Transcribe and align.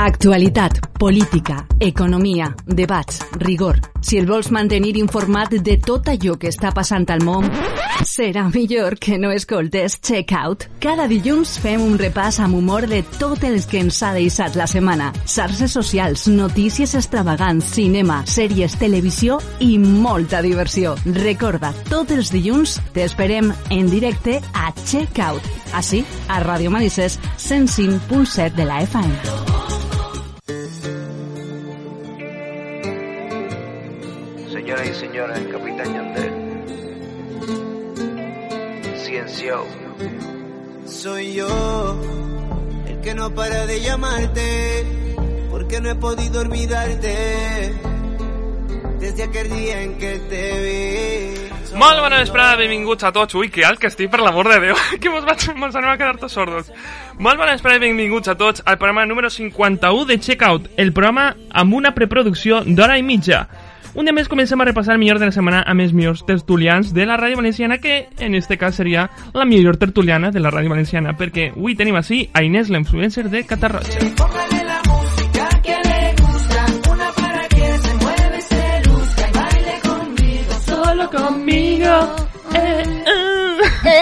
Actualitat, 0.00 0.78
política, 0.96 1.66
economia, 1.80 2.54
debats, 2.66 3.18
rigor. 3.32 3.80
Si 4.00 4.16
el 4.16 4.28
vols 4.30 4.52
mantenir 4.54 4.92
informat 4.96 5.50
de 5.50 5.74
tot 5.82 6.06
allò 6.06 6.36
que 6.38 6.52
està 6.52 6.70
passant 6.70 7.08
al 7.10 7.24
món, 7.26 7.48
serà 8.06 8.44
millor 8.46 8.94
que 9.02 9.18
no 9.18 9.32
escoltes 9.34 9.98
Check 9.98 10.36
Out. 10.38 10.68
Cada 10.78 11.08
dilluns 11.10 11.56
fem 11.58 11.82
un 11.82 11.98
repàs 11.98 12.38
amb 12.38 12.60
humor 12.60 12.86
de 12.86 13.02
tot 13.18 13.42
el 13.42 13.58
que 13.66 13.82
ens 13.82 13.98
ha 14.06 14.12
deixat 14.14 14.54
la 14.54 14.68
setmana. 14.70 15.10
Xarxes 15.26 15.74
socials, 15.74 16.28
notícies 16.30 16.94
extravagants, 16.94 17.74
cinema, 17.74 18.22
sèries, 18.30 18.78
televisió 18.78 19.42
i 19.58 19.80
molta 19.82 20.46
diversió. 20.46 20.94
Recorda, 21.10 21.74
tots 21.90 22.14
els 22.14 22.30
dilluns 22.30 22.78
t'esperem 22.94 23.50
en 23.74 23.90
directe 23.90 24.38
a 24.54 24.70
Check 24.84 25.18
Out. 25.26 25.54
Així, 25.74 26.06
a 26.30 26.38
Ràdio 26.46 26.70
Manises 26.70 27.18
105.7 27.50 28.54
de 28.54 28.70
la 28.70 28.84
FM. 28.86 29.57
Ciencio. 39.38 39.64
Soy 40.84 41.34
yo 41.34 41.96
el 42.88 43.00
que 43.00 43.14
no 43.14 43.32
para 43.32 43.66
de 43.66 43.80
llamarte, 43.80 44.84
porque 45.50 45.80
no 45.80 45.90
he 45.90 45.94
podido 45.94 46.40
olvidarte 46.40 47.72
desde 48.98 49.22
aquel 49.22 49.48
día 49.50 49.82
en 49.82 49.98
que 49.98 50.18
te 50.28 50.62
vi. 50.62 51.74
Molt 51.78 52.00
bona 52.00 52.18
vesprada, 52.18 52.56
benvinguts 52.56 53.04
a 53.04 53.12
tots. 53.12 53.36
Ui, 53.36 53.50
que 53.52 53.62
alt 53.64 53.78
que 53.78 53.86
estic, 53.86 54.10
per 54.10 54.18
l'amor 54.24 54.48
de 54.50 54.58
Déu, 54.58 54.76
que 55.00 55.10
mos, 55.12 55.22
vaig, 55.28 55.44
mos 55.54 55.76
anem 55.76 55.92
a 55.92 55.98
quedar 56.00 56.16
tots 56.18 56.34
sordos. 56.34 56.72
Molt 57.18 57.38
bona 57.38 57.52
vesprada 57.52 57.78
i 57.78 57.84
benvinguts 57.84 58.32
a 58.32 58.34
tots 58.40 58.64
al 58.64 58.80
programa 58.80 59.06
número 59.06 59.30
51 59.30 60.08
de 60.08 60.18
Checkout, 60.18 60.70
el 60.76 60.90
programa 60.96 61.34
amb 61.52 61.78
una 61.78 61.94
preproducció 61.94 62.64
d'hora 62.66 62.98
i 62.98 63.06
mitja. 63.06 63.44
Un 63.98 64.06
dia 64.06 64.14
més 64.14 64.28
comencem 64.30 64.60
a 64.62 64.66
repassar 64.68 64.94
el 64.94 65.00
millor 65.02 65.18
de 65.18 65.26
la 65.26 65.34
setmana 65.34 65.64
amb 65.66 65.82
els 65.82 65.90
millors 65.90 66.20
tertulians 66.28 66.92
de 66.94 67.02
la 67.08 67.16
ràdio 67.18 67.40
valenciana, 67.40 67.80
que 67.82 67.96
en 68.22 68.36
este 68.38 68.54
cas 68.56 68.78
seria 68.78 69.08
la 69.34 69.44
millor 69.44 69.76
tertuliana 69.76 70.30
de 70.30 70.38
la 70.38 70.52
ràdio 70.54 70.70
valenciana, 70.70 71.16
perquè 71.18 71.50
avui 71.50 71.74
tenim 71.74 71.98
així 71.98 72.28
a 72.30 72.44
Inés, 72.46 72.70
l'influencer 72.70 73.26
de 73.26 73.42
Catarroja. 73.42 74.57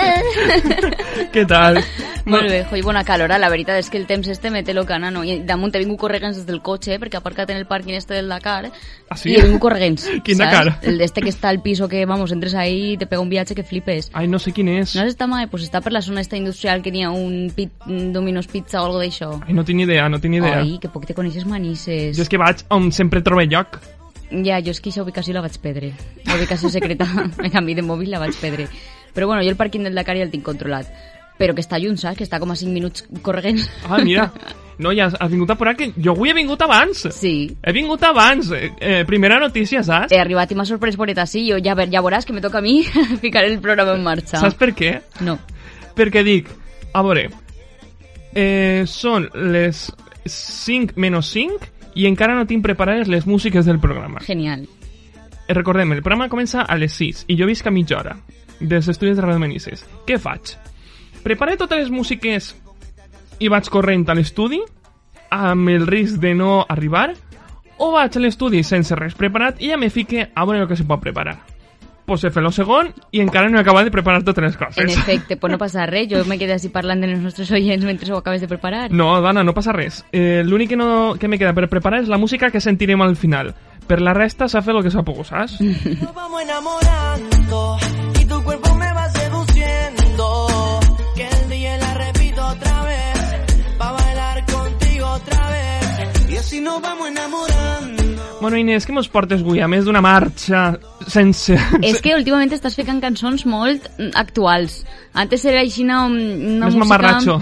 Què 1.35 1.45
tal? 1.49 1.79
Molt 2.27 2.49
bé, 2.51 2.65
coi, 2.69 2.81
bona 2.83 3.05
calora. 3.07 3.37
La 3.39 3.49
veritat 3.53 3.79
és 3.79 3.89
que 3.91 3.99
el 4.01 4.07
temps 4.09 4.27
este 4.33 4.51
me 4.51 4.63
té 4.67 4.75
locana, 4.75 5.13
no? 5.15 5.23
I 5.25 5.39
damunt 5.47 5.75
he 5.77 5.83
vingut 5.83 6.01
corregents 6.01 6.41
des 6.41 6.47
del 6.49 6.59
cotxe, 6.65 6.97
perquè 6.99 7.19
ha 7.19 7.23
aparcat 7.23 7.53
en 7.55 7.61
el 7.61 7.67
pàrquing 7.69 7.95
este 7.97 8.15
del 8.19 8.29
Dakar, 8.29 8.71
Ah, 9.09 9.17
sí? 9.17 9.31
i 9.31 9.37
he 9.39 9.43
vingut 9.45 9.61
corregents. 9.63 10.09
Quin 10.27 10.41
saps? 10.41 10.51
Dakar? 10.51 10.73
El 10.91 10.99
d'este 10.99 11.23
que 11.23 11.31
està 11.31 11.53
al 11.53 11.61
piso 11.63 11.87
que, 11.89 12.05
vamos, 12.07 12.33
entres 12.35 12.55
ahí 12.59 12.95
i 12.95 12.97
te 12.99 13.07
pega 13.07 13.23
un 13.23 13.31
viatge 13.31 13.55
que 13.55 13.63
flipes. 13.63 14.11
Ai, 14.13 14.27
no 14.27 14.41
sé 14.43 14.51
quin 14.57 14.69
és. 14.75 14.97
No 14.97 15.05
has 15.05 15.13
estat 15.15 15.31
mai? 15.31 15.47
Pues 15.53 15.63
està 15.69 15.81
per 15.85 15.93
la 15.95 16.03
zona 16.03 16.21
esta 16.25 16.37
industrial 16.37 16.83
que 16.83 16.91
n'hi 16.91 17.05
ha 17.07 17.13
un, 17.15 17.53
pit, 17.55 17.71
un 17.87 18.13
Domino's 18.13 18.49
Pizza 18.51 18.83
o 18.83 18.87
algo 18.89 18.99
d'això. 19.03 19.31
Ai, 19.47 19.55
no 19.55 19.65
tinc 19.65 19.85
idea, 19.87 20.09
no 20.11 20.19
tinc 20.23 20.41
idea. 20.41 20.65
Ai, 20.65 20.79
que 20.83 20.91
poc 20.91 21.07
te 21.07 21.15
coneixes 21.15 21.47
manisses. 21.47 22.17
Jo 22.19 22.27
és 22.27 22.33
que 22.33 22.43
vaig 22.43 22.67
on 22.75 22.91
sempre 22.91 23.23
trobo 23.23 23.47
lloc. 23.47 23.79
Ja, 24.27 24.59
jo 24.59 24.73
és 24.75 24.81
que 24.83 24.91
aquesta 24.91 25.05
ubicació 25.07 25.37
la 25.37 25.45
vaig 25.47 25.55
perdre. 25.63 25.93
La 26.27 26.35
ubicació 26.35 26.69
secreta, 26.75 27.07
me 27.43 27.51
canvi 27.55 27.77
de 27.79 27.87
mòbil, 27.87 28.11
la 28.11 28.19
vaig 28.19 28.35
perdre. 28.43 28.67
Però 29.17 29.27
bueno, 29.27 29.43
jo 29.43 29.51
el 29.51 29.57
pàrquing 29.59 29.89
del 29.89 29.97
Dakar 29.97 30.15
ja 30.21 30.23
el 30.29 30.31
tinc 30.31 30.45
controlat. 30.45 30.87
Però 31.41 31.53
que 31.57 31.61
està 31.65 31.81
lluny, 31.81 31.97
saps? 32.01 32.17
Que 32.21 32.25
està 32.25 32.39
com 32.41 32.53
a 32.53 32.57
5 32.57 32.73
minuts 32.73 33.05
corregent. 33.25 33.65
Ah, 33.89 33.99
mira. 34.05 34.31
No, 34.77 34.91
ja 34.93 35.07
has 35.09 35.31
vingut 35.33 35.49
a 35.49 35.55
por 35.57 35.71
que 35.73 35.87
jo 35.97 36.13
avui 36.13 36.29
he 36.29 36.35
vingut 36.37 36.61
abans. 36.61 37.07
Sí. 37.17 37.57
He 37.65 37.73
vingut 37.73 38.03
abans. 38.05 38.51
Eh, 38.53 38.71
eh, 38.79 39.05
primera 39.09 39.39
notícia, 39.41 39.81
saps? 39.83 40.13
He 40.13 40.19
arribat 40.21 40.53
i 40.53 40.55
m'ha 40.55 40.67
sorprès 40.69 40.99
por 41.01 41.09
sí, 41.27 41.47
jo 41.49 41.57
ja, 41.65 41.75
ver- 41.75 41.89
ja 41.91 42.03
veuràs 42.03 42.27
que 42.27 42.35
me 42.35 42.43
toca 42.43 42.59
a 42.59 42.61
mi 42.61 42.83
ficar 43.23 43.45
el 43.45 43.59
programa 43.59 43.95
en 43.95 44.05
marxa. 44.05 44.37
Saps 44.37 44.55
per 44.55 44.75
què? 44.75 45.01
No. 45.25 45.39
Perquè 45.97 46.23
dic, 46.23 46.51
a 46.93 47.01
veure, 47.01 47.31
eh, 48.35 48.85
són 48.87 49.31
les 49.33 49.91
5 50.27 50.93
menys 50.97 51.33
5 51.33 51.73
i 51.97 52.05
encara 52.07 52.35
no 52.37 52.45
tinc 52.47 52.63
preparades 52.63 53.09
les 53.09 53.27
músiques 53.27 53.65
del 53.65 53.81
programa. 53.81 54.21
Genial. 54.21 54.69
Eh, 55.49 55.55
Recordem, 55.55 55.93
el 55.93 56.03
programa 56.03 56.29
comença 56.29 56.63
a 56.69 56.77
les 56.77 56.93
6 56.93 57.25
i 57.29 57.37
jo 57.41 57.47
visc 57.47 57.67
a 57.67 57.71
mitja 57.73 57.97
hora 57.97 58.17
dels 58.61 58.89
estudis 58.89 59.17
de 59.17 59.25
Ràdio 59.25 59.43
Manises. 59.43 59.85
Què 60.07 60.19
faig? 60.21 60.57
Preparé 61.25 61.57
totes 61.59 61.79
les 61.81 61.91
músiques 61.91 62.55
i 63.43 63.51
vaig 63.53 63.69
corrent 63.73 64.07
a 64.09 64.15
l'estudi 64.17 64.61
amb 65.35 65.69
el 65.69 65.87
risc 65.87 66.21
de 66.23 66.35
no 66.39 66.65
arribar 66.69 67.11
o 67.79 67.91
vaig 67.93 68.17
a 68.17 68.23
l'estudi 68.23 68.63
sense 68.65 68.97
res 68.97 69.17
preparat 69.19 69.61
i 69.61 69.73
ja 69.73 69.77
me 69.77 69.91
fique 69.91 70.31
a 70.33 70.45
veure 70.47 70.63
el 70.65 70.69
que 70.71 70.79
se 70.79 70.87
pot 70.89 71.03
preparar. 71.03 71.37
Pues 72.07 72.23
he 72.23 72.31
fet 72.31 72.45
el 72.45 72.53
segon 72.55 72.93
i 73.11 73.21
encara 73.21 73.51
no 73.51 73.59
he 73.59 73.65
acabat 73.65 73.89
de 73.89 73.91
preparar 73.91 74.23
totes 74.23 74.45
les 74.45 74.57
coses. 74.57 74.79
En 74.79 74.91
efecte, 75.01 75.37
pues 75.37 75.51
no 75.51 75.59
passa 75.59 75.85
res, 75.91 76.07
jo 76.09 76.23
me 76.31 76.39
quedé 76.39 76.55
així 76.55 76.71
parlant 76.71 77.03
els 77.05 77.19
nostres 77.19 77.51
oients 77.51 77.85
mentre 77.85 78.13
ho 78.15 78.21
acabes 78.23 78.41
de 78.41 78.49
preparar. 78.49 78.93
No, 78.95 79.11
Dana, 79.21 79.43
no 79.43 79.53
passa 79.53 79.75
res. 79.75 80.05
Eh, 80.13 80.45
L'únic 80.47 80.71
que, 80.71 80.79
no, 80.79 81.17
que 81.19 81.29
me 81.29 81.39
queda 81.43 81.53
per 81.53 81.67
preparar 81.69 82.05
és 82.05 82.09
la 82.09 82.21
música 82.23 82.53
que 82.55 82.63
sentirem 82.63 83.03
al 83.03 83.17
final. 83.19 83.53
Per 83.87 84.01
la 84.03 84.13
resta 84.17 84.49
s'ha 84.51 84.63
fet 84.67 84.75
el 84.75 84.83
que 84.83 84.91
s'ha 84.91 85.05
pogut, 85.07 85.29
saps? 85.29 85.59
Nos 86.03 86.15
vamos 86.15 86.43
enamorando 86.43 87.77
y 88.21 88.25
tu 88.25 88.43
cuerpo 88.43 88.75
me 88.75 88.93
va 88.93 89.09
seduciendo. 89.11 90.49
Que 91.15 91.29
el 91.29 91.51
día 91.51 91.77
la 91.79 91.95
repito 91.95 92.47
otra 92.47 92.83
vez, 92.83 93.57
pa' 93.79 93.93
bailar 93.93 94.45
contigo 94.47 95.07
otra 95.07 95.51
vez. 95.51 96.31
Y 96.31 96.37
así 96.37 96.61
nos 96.61 96.83
vamos 96.83 97.09
enamorando. 97.09 98.03
Bueno, 98.41 98.59
Inés, 98.59 98.85
què 98.87 98.93
mos 98.93 99.09
portes 99.09 99.41
avui? 99.41 99.63
A 99.65 99.69
més 99.71 99.87
d'una 99.87 100.03
marxa 100.05 100.77
sense... 101.09 101.55
És 101.81 102.03
que 102.05 102.13
últimament 102.15 102.53
estàs 102.53 102.75
ficant 102.77 102.99
cançons 103.01 103.47
molt 103.49 103.87
actuals. 104.19 104.83
Antes 105.17 105.47
era 105.49 105.63
així 105.65 105.87
una, 105.87 106.03
una 106.11 106.67
Més 106.69 106.77
música... 106.77 106.83
mamarratxo. 106.85 107.39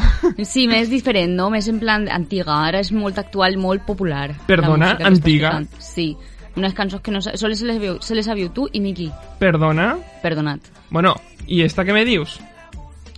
Sí, 0.47 0.69
més 0.71 0.93
diferent, 0.93 1.35
no? 1.35 1.49
Més 1.51 1.67
en 1.73 1.81
plan 1.83 2.07
antiga. 2.13 2.61
Ara 2.69 2.85
és 2.85 2.93
molt 2.95 3.19
actual, 3.19 3.59
molt 3.59 3.83
popular. 3.89 4.29
la 4.37 4.47
Perdona, 4.47 4.95
antiga? 5.03 5.57
Sí. 5.83 6.13
Unes 6.57 6.75
cançons 6.75 7.03
que 7.03 7.11
no... 7.11 7.21
se 7.21 7.49
les, 7.49 7.63
veu, 7.81 7.99
se 8.01 8.15
les 8.15 8.27
sabiu 8.27 8.51
tu 8.55 8.69
i 8.73 8.81
Miki. 8.81 9.11
Perdona? 9.41 9.95
Perdonat. 10.23 10.61
Bueno, 10.91 11.15
i 11.47 11.63
esta 11.63 11.85
que 11.85 11.93
me 11.93 12.05
dius? 12.05 12.39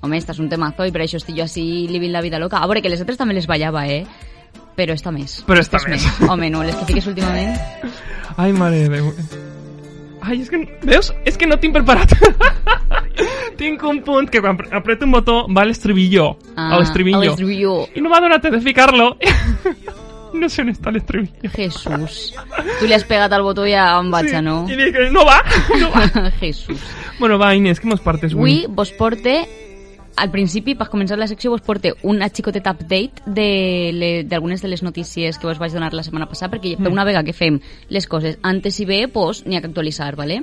Home, 0.01 0.17
esta 0.17 0.33
és 0.33 0.41
un 0.41 0.49
temazo 0.49 0.87
i 0.87 0.93
per 0.93 1.03
això 1.05 1.21
estic 1.21 1.37
jo 1.37 1.45
així 1.45 1.87
living 1.91 2.13
la 2.15 2.23
vida 2.25 2.41
loca. 2.41 2.61
A 2.63 2.69
veure, 2.69 2.83
que 2.85 2.93
les 2.93 3.01
altres 3.03 3.19
també 3.21 3.37
les 3.37 3.49
ballava, 3.49 3.87
eh? 3.89 4.05
Però 4.77 4.93
esta 4.93 5.13
més. 5.13 5.41
Però 5.49 5.61
esta 5.61 5.81
és 5.81 5.89
més. 5.89 6.07
Home, 6.29 6.51
no, 6.53 6.63
les 6.65 6.77
que 6.77 6.89
fiques 6.89 7.07
últimament... 7.13 7.57
Ai, 8.37 8.53
mare 8.53 8.85
de 8.85 8.89
Déu. 8.93 9.13
Ai, 10.21 10.41
és 10.43 10.51
que... 10.53 10.61
Veus? 10.85 11.13
És 11.25 11.39
que 11.41 11.49
no 11.49 11.57
tinc 11.61 11.77
preparat. 11.77 12.13
tinc 13.61 13.83
un 13.89 14.03
punt 14.05 14.29
que 14.29 14.43
quan 14.45 14.59
apreto 14.77 15.09
un 15.09 15.15
botó 15.17 15.39
va 15.49 15.65
a 15.65 15.69
l'estribillo. 15.69 16.35
Ah, 16.55 16.75
A 16.75 16.81
l'estribillo. 16.81 17.79
I 17.97 18.05
no 18.05 18.13
m'ha 18.13 18.21
donat 18.21 18.51
de 18.53 18.61
ficar-lo. 18.61 19.15
no 20.41 20.49
sé 20.53 20.63
on 20.65 20.73
està 20.73 20.93
l'estribillo. 20.95 21.51
Jesús. 21.55 22.33
Tu 22.81 22.89
li 22.89 22.97
has 22.97 23.05
pegat 23.09 23.33
al 23.33 23.45
botó 23.47 23.67
i 23.67 23.75
ja 23.75 23.91
em 23.99 24.11
vaig, 24.13 24.31
Sí, 24.33 24.41
no? 24.45 24.65
I 24.71 24.79
dic, 24.79 24.99
no 25.15 25.27
va, 25.29 25.39
no 25.83 25.93
va. 25.95 26.07
Jesús. 26.41 26.81
bueno, 27.21 27.39
va, 27.39 27.55
Inés, 27.55 27.81
què 27.81 27.89
mos 27.89 28.03
partes 28.05 28.35
Avui 28.37 28.65
vos 28.69 28.93
porte 28.97 29.41
al 30.17 30.31
principi, 30.33 30.75
per 30.75 30.89
començar 30.89 31.19
la 31.21 31.29
secció, 31.29 31.51
vos 31.53 31.61
porte 31.61 31.93
una 32.09 32.29
xicotet 32.33 32.67
update 32.71 33.23
de 33.27 34.25
d'algunes 34.27 34.63
de, 34.65 34.71
les 34.73 34.83
notícies 34.83 35.39
que 35.39 35.47
vos 35.47 35.61
vaig 35.61 35.75
donar 35.77 35.93
la 35.95 36.03
setmana 36.07 36.29
passada, 36.31 36.55
perquè 36.55 36.75
per 36.81 36.91
una 36.91 37.05
vegada 37.05 37.25
que 37.27 37.37
fem 37.37 37.61
les 37.93 38.09
coses 38.09 38.39
antes 38.43 38.81
i 38.81 38.87
bé, 38.89 39.03
pues, 39.13 39.45
n'hi 39.47 39.59
ha 39.59 39.61
que 39.61 39.69
actualitzar, 39.69 40.17
¿vale? 40.17 40.43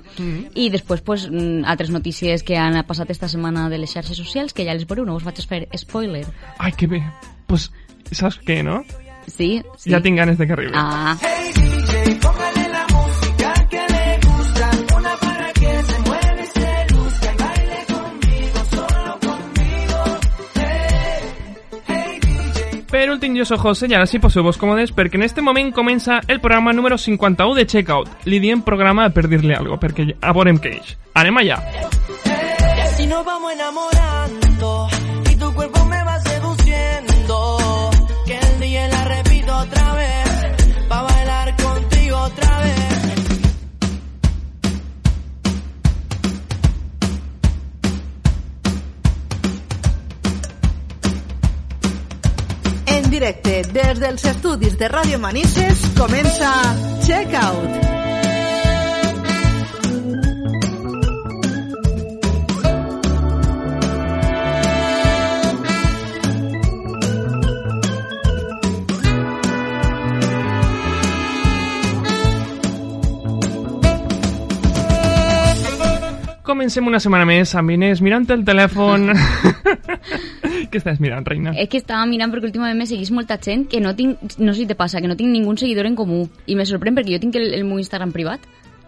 I 0.54 0.70
després, 0.70 1.02
pues, 1.02 1.26
mm, 1.30 1.66
altres 1.66 1.90
notícies 1.90 2.44
que 2.44 2.58
han 2.58 2.78
passat 2.86 3.10
esta 3.10 3.28
setmana 3.28 3.68
de 3.70 3.80
les 3.82 3.92
xarxes 3.92 4.18
socials, 4.18 4.54
que 4.54 4.66
ja 4.66 4.78
les 4.78 4.86
veureu, 4.88 5.06
no 5.06 5.16
us 5.16 5.26
vaig 5.26 5.42
fer 5.42 5.68
spoiler. 5.76 6.26
Ai, 6.60 6.72
que 6.72 6.88
bé. 6.88 7.02
Pues, 7.48 7.72
saps 8.12 8.40
què, 8.46 8.62
no? 8.64 8.84
Sí? 9.28 9.62
sí. 9.78 9.92
Ja 9.92 10.02
tinc 10.02 10.18
ganes 10.18 10.38
de 10.38 10.48
que 10.48 10.54
arribi. 10.54 10.72
Ah, 10.76 11.16
Hey 11.22 11.52
DJ, 11.56 12.16
póngale 12.22 12.70
la 12.70 12.86
música 12.94 13.54
que 13.70 13.82
le 13.94 14.20
gusta. 14.28 14.70
Una 14.98 15.16
para 15.18 15.54
que 15.54 15.84
se 15.84 16.00
mueve, 16.02 16.46
se 16.46 16.94
luzca 16.94 17.34
y 17.34 17.38
baile 17.44 17.80
conmigo, 17.88 18.60
solo 18.72 19.20
conmigo. 19.20 20.04
Hey, 20.56 21.32
hey 21.88 22.20
DJ. 22.22 22.84
Per 22.92 23.10
últim, 23.12 23.36
jo 23.38 23.46
soc 23.46 23.60
José 23.62 23.88
i 23.90 23.96
ara 23.98 24.06
sí 24.10 24.20
poseu-vos 24.20 24.58
còmodes 24.62 24.94
perquè 24.96 25.16
en 25.20 25.24
este 25.24 25.42
moment 25.42 25.74
comença 25.74 26.22
el 26.28 26.40
programa 26.42 26.74
número 26.74 26.98
51 26.98 27.56
de 27.56 27.66
Checkout. 27.66 28.10
Li 28.26 28.40
diem 28.40 28.62
programa 28.62 29.10
per 29.10 29.28
dir-li 29.28 29.54
algo, 29.56 29.80
perquè 29.82 30.14
a 30.22 30.34
veurem 30.34 30.60
què 30.62 30.78
és. 30.80 30.98
Anem 31.14 31.38
allà. 31.42 31.58
Y 32.76 32.80
así 32.82 33.06
nos 33.08 33.24
vamos 33.26 33.52
enamorando 33.54 34.13
directe 53.14 53.62
des 53.70 54.00
dels 54.02 54.24
estudis 54.26 54.74
de 54.80 54.88
Ràdio 54.90 55.20
Manises 55.22 55.84
comença 55.94 56.50
Check 57.06 57.36
Out. 57.38 57.76
Comencem 76.42 76.88
una 76.90 76.98
setmana 76.98 77.30
més 77.30 77.54
amb 77.54 77.76
Inés 77.78 78.02
mirant 78.02 78.26
el 78.34 78.42
telèfon. 78.48 79.12
Què 80.72 80.80
estàs 80.80 81.00
mirant, 81.04 81.26
reina? 81.26 81.54
És 81.60 81.70
que 81.70 81.78
estava 81.82 82.06
mirant 82.10 82.32
perquè 82.34 82.50
últimament 82.52 82.78
me 82.78 82.86
seguís 82.90 83.12
molta 83.12 83.38
gent 83.42 83.68
que 83.70 83.82
no 83.82 83.96
tinc, 83.96 84.20
no 84.40 84.54
sé 84.54 84.62
si 84.64 84.68
te 84.70 84.76
passa, 84.76 85.02
que 85.02 85.08
no 85.08 85.16
tinc 85.20 85.30
ningún 85.32 85.58
seguidor 85.58 85.86
en 85.90 85.96
comú. 85.96 86.28
I 86.48 86.56
me 86.56 86.66
sorprèn 86.66 86.96
perquè 86.96 87.16
jo 87.16 87.20
tinc 87.24 87.36
el, 87.36 87.54
el 87.54 87.64
meu 87.66 87.80
Instagram 87.80 88.12
privat. 88.16 88.42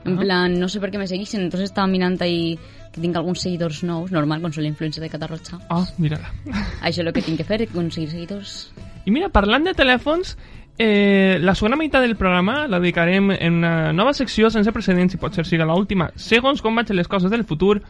En 0.05 0.19
Ah. 0.19 0.21
plan, 0.21 0.59
no 0.59 0.67
sé 0.69 0.79
per 0.79 0.91
què 0.91 0.99
me 1.01 1.07
seguixen, 1.07 1.41
entonces 1.41 1.71
estava 1.71 1.87
mirant 1.87 2.19
ahí 2.21 2.59
que 2.93 3.01
tinc 3.01 3.15
alguns 3.17 3.41
seguidors 3.41 3.83
nous, 3.83 4.11
normal, 4.11 4.39
quan 4.39 4.53
la 4.55 4.67
influencer 4.67 5.01
de 5.01 5.09
Catarroja. 5.09 5.57
Oh, 5.69 5.83
mira-la. 5.97 6.29
Això 6.85 7.01
és 7.01 7.07
el 7.07 7.11
que 7.11 7.23
tinc 7.23 7.37
que 7.37 7.43
fer, 7.43 7.63
aconseguir 7.63 8.11
seguidors. 8.11 8.71
I 9.05 9.11
mira, 9.11 9.29
parlant 9.29 9.65
de 9.65 9.73
telèfons, 9.73 10.37
eh, 10.77 11.39
la 11.41 11.55
segona 11.55 11.75
meitat 11.75 12.03
del 12.05 12.15
programa 12.15 12.67
la 12.67 12.79
dedicarem 12.79 13.31
en 13.31 13.53
una 13.63 13.93
nova 13.93 14.13
secció 14.13 14.49
sense 14.51 14.71
precedents, 14.71 15.15
i 15.15 15.17
potser 15.17 15.43
siga 15.45 15.65
l'última, 15.65 16.11
segons 16.15 16.61
com 16.61 16.75
vagin 16.75 16.95
les 16.95 17.07
coses 17.07 17.31
del 17.31 17.43
futur, 17.43 17.81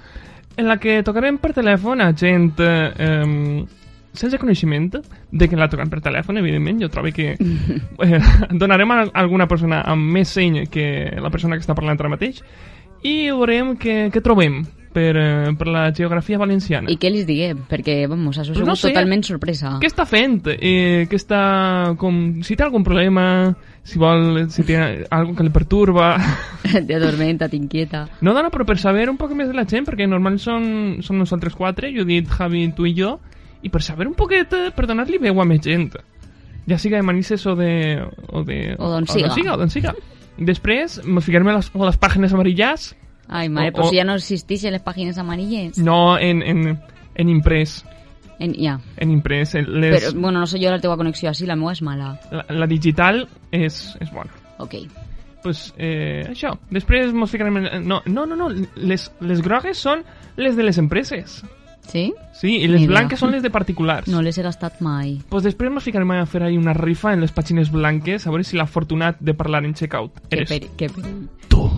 en 0.57 0.69
la 0.69 0.77
que 0.79 1.01
tocarem 1.03 1.37
per 1.41 1.53
telèfon 1.55 2.03
a 2.03 2.11
gent 2.15 2.53
eh, 2.63 3.65
sense 4.15 4.39
coneixement 4.39 4.95
de 5.31 5.49
que 5.49 5.59
la 5.59 5.67
toquen 5.69 5.91
per 5.91 6.01
telèfon, 6.01 6.39
evidentment. 6.39 6.79
Jo 6.81 6.89
trobo 6.89 7.11
que 7.15 7.33
eh, 8.07 8.21
donarem 8.51 8.91
a 8.95 9.01
alguna 9.13 9.47
persona 9.51 9.81
amb 9.85 10.15
més 10.15 10.31
seny 10.37 10.65
que 10.71 10.87
la 11.19 11.31
persona 11.33 11.57
que 11.57 11.65
està 11.65 11.75
parlant 11.77 11.99
ara 11.99 12.13
mateix 12.15 12.41
i 13.05 13.29
veurem 13.29 13.75
què, 13.77 14.09
què 14.13 14.23
trobem 14.23 14.63
per, 14.95 15.11
eh, 15.19 15.51
per 15.59 15.67
la 15.67 15.83
geografia 15.95 16.39
valenciana. 16.39 16.87
I 16.89 16.95
què 17.01 17.09
els 17.11 17.25
diguem? 17.27 17.65
Perquè, 17.69 17.97
vamos, 18.07 18.37
això 18.39 18.53
ha 18.53 18.55
Pues 18.55 18.61
sigut 18.63 18.71
no 18.71 18.75
sé. 18.79 18.89
totalment 18.93 19.23
sorpresa. 19.27 19.75
Què 19.83 19.89
està 19.91 20.05
fent? 20.07 20.39
Eh, 20.55 21.05
què 21.11 21.19
està... 21.19 21.41
Com, 21.99 22.39
si 22.47 22.55
té 22.55 22.63
algun 22.63 22.83
problema, 22.87 23.25
si 23.83 23.99
vol, 24.01 24.45
si 24.49 24.63
té 24.67 24.79
algo 25.11 25.35
que 25.35 25.43
li 25.45 25.51
perturba... 25.53 26.13
Te 26.87 26.95
adormenta, 26.97 27.49
t'inquieta. 27.51 28.05
No 28.25 28.33
dona, 28.33 28.49
però 28.53 28.65
per 28.65 28.79
saber 28.81 29.09
un 29.11 29.19
poc 29.19 29.35
més 29.37 29.51
de 29.51 29.57
la 29.59 29.67
gent, 29.69 29.85
perquè 29.85 30.07
normal 30.09 30.39
són, 30.41 30.65
són 31.05 31.19
nosaltres 31.21 31.53
quatre, 31.59 31.91
Judit, 31.93 32.31
Javi, 32.39 32.65
tu 32.75 32.87
i 32.89 32.95
jo, 32.97 33.17
i 33.65 33.69
per 33.73 33.83
saber 33.85 34.07
un 34.07 34.15
poquet, 34.17 34.51
eh, 34.55 34.71
per 34.75 34.87
donar-li 34.89 35.19
veu 35.21 35.39
a 35.41 35.45
més 35.45 35.61
gent. 35.65 35.91
Ja 36.65 36.79
siga 36.81 36.97
de 36.97 37.05
Manises 37.05 37.43
o 37.45 37.53
de... 37.59 37.71
O, 38.31 38.41
de, 38.47 38.75
O 38.79 38.89
d'on 38.95 39.05
siga. 39.05 39.27
O 39.27 39.29
d'on 39.29 39.35
siga, 39.37 39.53
o 39.53 39.57
d'on 39.61 39.69
siga. 39.73 39.93
Després, 40.35 40.97
me 41.05 41.21
ficarem 41.23 41.47
a 41.47 41.59
les, 41.59 41.69
a 41.71 41.85
les 41.87 41.97
pàgines 42.01 42.33
amarillas, 42.35 42.89
Ai, 43.27 43.49
mare, 43.49 43.69
O- 43.69 43.73
pues 43.73 43.87
o- 43.87 43.89
si 43.89 43.97
ja 43.97 44.03
no 44.03 44.15
existeixen 44.15 44.71
les 44.73 44.83
pàgines 44.83 45.17
amarilles. 45.17 45.77
no 45.77 46.17
en, 46.17 46.41
en, 46.43 46.79
en 47.15 47.29
imprès. 47.29 47.83
En, 48.39 48.53
ja. 48.53 48.79
En 48.97 49.11
imprès. 49.11 49.55
en 49.55 49.79
Les, 49.79 50.03
Però, 50.03 50.19
bueno, 50.19 50.39
no 50.39 50.47
sé 50.47 50.59
jo 50.59 50.69
la 50.69 50.79
teva 50.79 50.97
connexió 50.97 51.29
així, 51.29 51.45
la 51.45 51.55
meva 51.55 51.71
és 51.71 51.81
mala. 51.81 52.19
la, 52.31 52.45
la 52.49 52.67
digital 52.67 53.27
és, 53.51 53.95
és 54.01 54.11
bona. 54.11 54.31
Ok. 54.59 54.75
pues, 55.41 55.73
eh, 55.77 56.25
això. 56.29 56.55
Després 56.71 57.13
mos 57.13 57.29
ficarem... 57.29 57.57
En... 57.57 57.87
No, 57.87 58.01
no, 58.07 58.25
no, 58.25 58.35
no. 58.35 58.47
Les, 58.75 59.11
les 59.21 59.41
grogues 59.45 59.77
són 59.77 60.01
les 60.37 60.55
de 60.57 60.63
les 60.63 60.77
empreses. 60.79 61.43
Sí? 61.87 62.11
Sí, 62.33 62.55
i 62.63 62.67
les 62.67 62.79
Ni 62.81 62.85
idea. 62.87 62.95
blanques 62.95 63.19
són 63.19 63.29
les 63.31 63.43
de 63.43 63.51
particulars. 63.53 64.07
No 64.11 64.23
les 64.25 64.37
he 64.39 64.43
gastat 64.43 64.81
mai. 64.81 65.19
Pues 65.29 65.43
després 65.45 65.69
mos 65.71 65.83
ficarem 65.85 66.11
a 66.17 66.25
fer 66.25 66.41
ahí 66.43 66.57
una 66.57 66.73
rifa 66.73 67.13
en 67.13 67.21
les 67.21 67.31
pàgines 67.31 67.69
blanques 67.71 68.25
a 68.25 68.31
veure 68.33 68.43
si 68.43 68.57
l'afortunat 68.57 69.19
de 69.21 69.33
parlar 69.37 69.63
en 69.65 69.75
checkout 69.75 70.17
Que 70.29 70.35
eres 70.41 70.49
per, 70.49 70.63
que 70.75 70.89
per... 70.89 71.03
tu. 71.47 71.69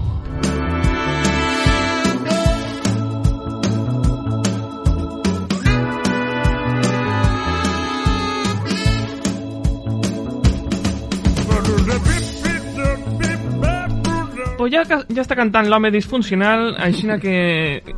Ja, 14.71 14.83
ja 14.87 15.23
està 15.23 15.35
cantant 15.37 15.69
l'home 15.69 15.91
disfuncional, 15.93 16.73
així 16.81 17.07
que 17.21 17.37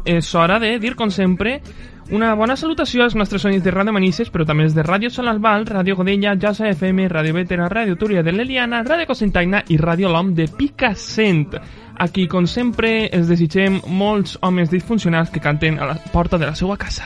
és 0.06 0.36
hora 0.36 0.60
de 0.60 0.76
dir, 0.80 0.96
com 0.96 1.10
sempre, 1.10 1.60
una 2.12 2.34
bona 2.34 2.56
salutació 2.58 3.04
als 3.04 3.16
nostres 3.16 3.44
sonics 3.46 3.64
de 3.64 3.72
Ràdio 3.74 3.94
Manises, 3.94 4.32
però 4.34 4.46
també 4.46 4.66
els 4.66 4.74
de 4.74 4.84
Ràdio 4.86 5.12
Sol 5.14 5.30
Albal, 5.30 5.68
Ràdio 5.70 5.96
Godella, 6.00 6.36
Jasa 6.42 6.70
FM, 6.72 7.06
Ràdio 7.12 7.36
Vetera, 7.38 7.70
Ràdio 7.70 7.98
Túria 8.02 8.24
de 8.26 8.34
l'Eliana, 8.34 8.82
Ràdio 8.84 9.06
Cosentaina 9.10 9.64
i 9.70 9.78
Ràdio 9.78 10.10
L'Hom 10.10 10.34
de 10.34 10.50
Picassent. 10.50 11.60
Aquí, 12.00 12.28
com 12.28 12.48
sempre, 12.48 13.10
els 13.14 13.30
desitgem 13.30 13.82
molts 13.88 14.40
homes 14.42 14.72
disfuncionals 14.74 15.30
que 15.30 15.44
canten 15.44 15.78
a 15.80 15.92
la 15.94 16.00
porta 16.14 16.42
de 16.42 16.50
la 16.50 16.56
seva 16.56 16.78
casa. 16.82 17.06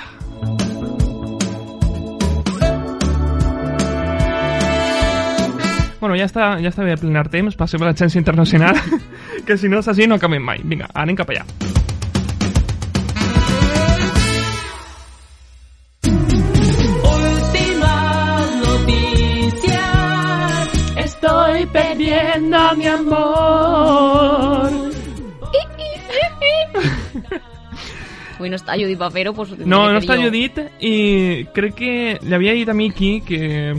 Bueno, 6.04 6.18
ja 6.20 6.26
està, 6.28 6.60
ja 6.60 6.68
està 6.68 6.84
bé 6.84 6.92
de 6.92 7.00
plenar 7.00 7.32
temps, 7.32 7.56
passem 7.56 7.80
a 7.80 7.88
l'agència 7.88 8.20
internacional, 8.20 8.76
que 9.48 9.56
si 9.56 9.72
no 9.72 9.80
és 9.80 9.88
així 9.88 10.04
no 10.04 10.20
acabem 10.20 10.44
mai. 10.44 10.60
Vinga, 10.68 10.92
anem 11.00 11.16
cap 11.16 11.32
allà. 11.32 11.48
Últimas 17.14 18.52
noticias. 18.66 19.80
Estoy 21.06 21.64
perdiendo 21.72 22.58
a 22.58 22.76
mi 22.76 22.88
amor. 22.92 24.68
Avui 28.44 28.52
no 28.52 28.60
està 28.60 28.76
Judit 28.76 29.00
pues 29.00 29.56
tindré 29.56 29.72
No, 29.72 29.88
no 29.88 30.04
està. 30.04 30.20
Judit 30.20 30.60
i 30.84 31.48
crec 31.56 31.80
que 31.80 32.20
li 32.20 32.36
havia 32.36 32.60
dit 32.60 32.68
a 32.68 32.76
Miki 32.76 33.24
que, 33.24 33.72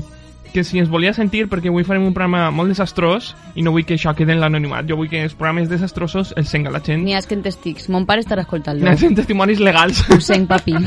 que 0.54 0.62
si 0.62 0.78
ens 0.78 0.88
volia 0.88 1.10
sentir 1.12 1.48
perquè 1.50 1.68
avui 1.72 1.82
farem 1.84 2.04
un 2.06 2.14
programa 2.14 2.46
molt 2.54 2.70
desastrós 2.70 3.32
i 3.58 3.64
no 3.66 3.72
vull 3.74 3.84
que 3.84 3.98
això 3.98 4.14
quede 4.14 4.36
en 4.36 4.40
l'anonimat. 4.40 4.86
Jo 4.86 4.96
vull 4.96 5.10
que 5.10 5.24
els 5.26 5.34
programes 5.34 5.68
desastrosos 5.68 6.30
els 6.38 6.48
senga 6.48 6.70
la 6.70 6.80
gent. 6.80 7.02
N'hi 7.02 7.16
ha 7.18 7.22
que 7.26 7.34
en 7.34 7.42
testics. 7.42 7.90
Mon 7.90 8.06
pare 8.06 8.22
estarà 8.22 8.46
escoltant-lo. 8.46 8.86
N'hi 8.86 8.94
ha 9.10 9.16
testimonis 9.18 9.58
legals. 9.58 10.04
Ho 10.14 10.20
sent, 10.22 10.46
papi. 10.48 10.78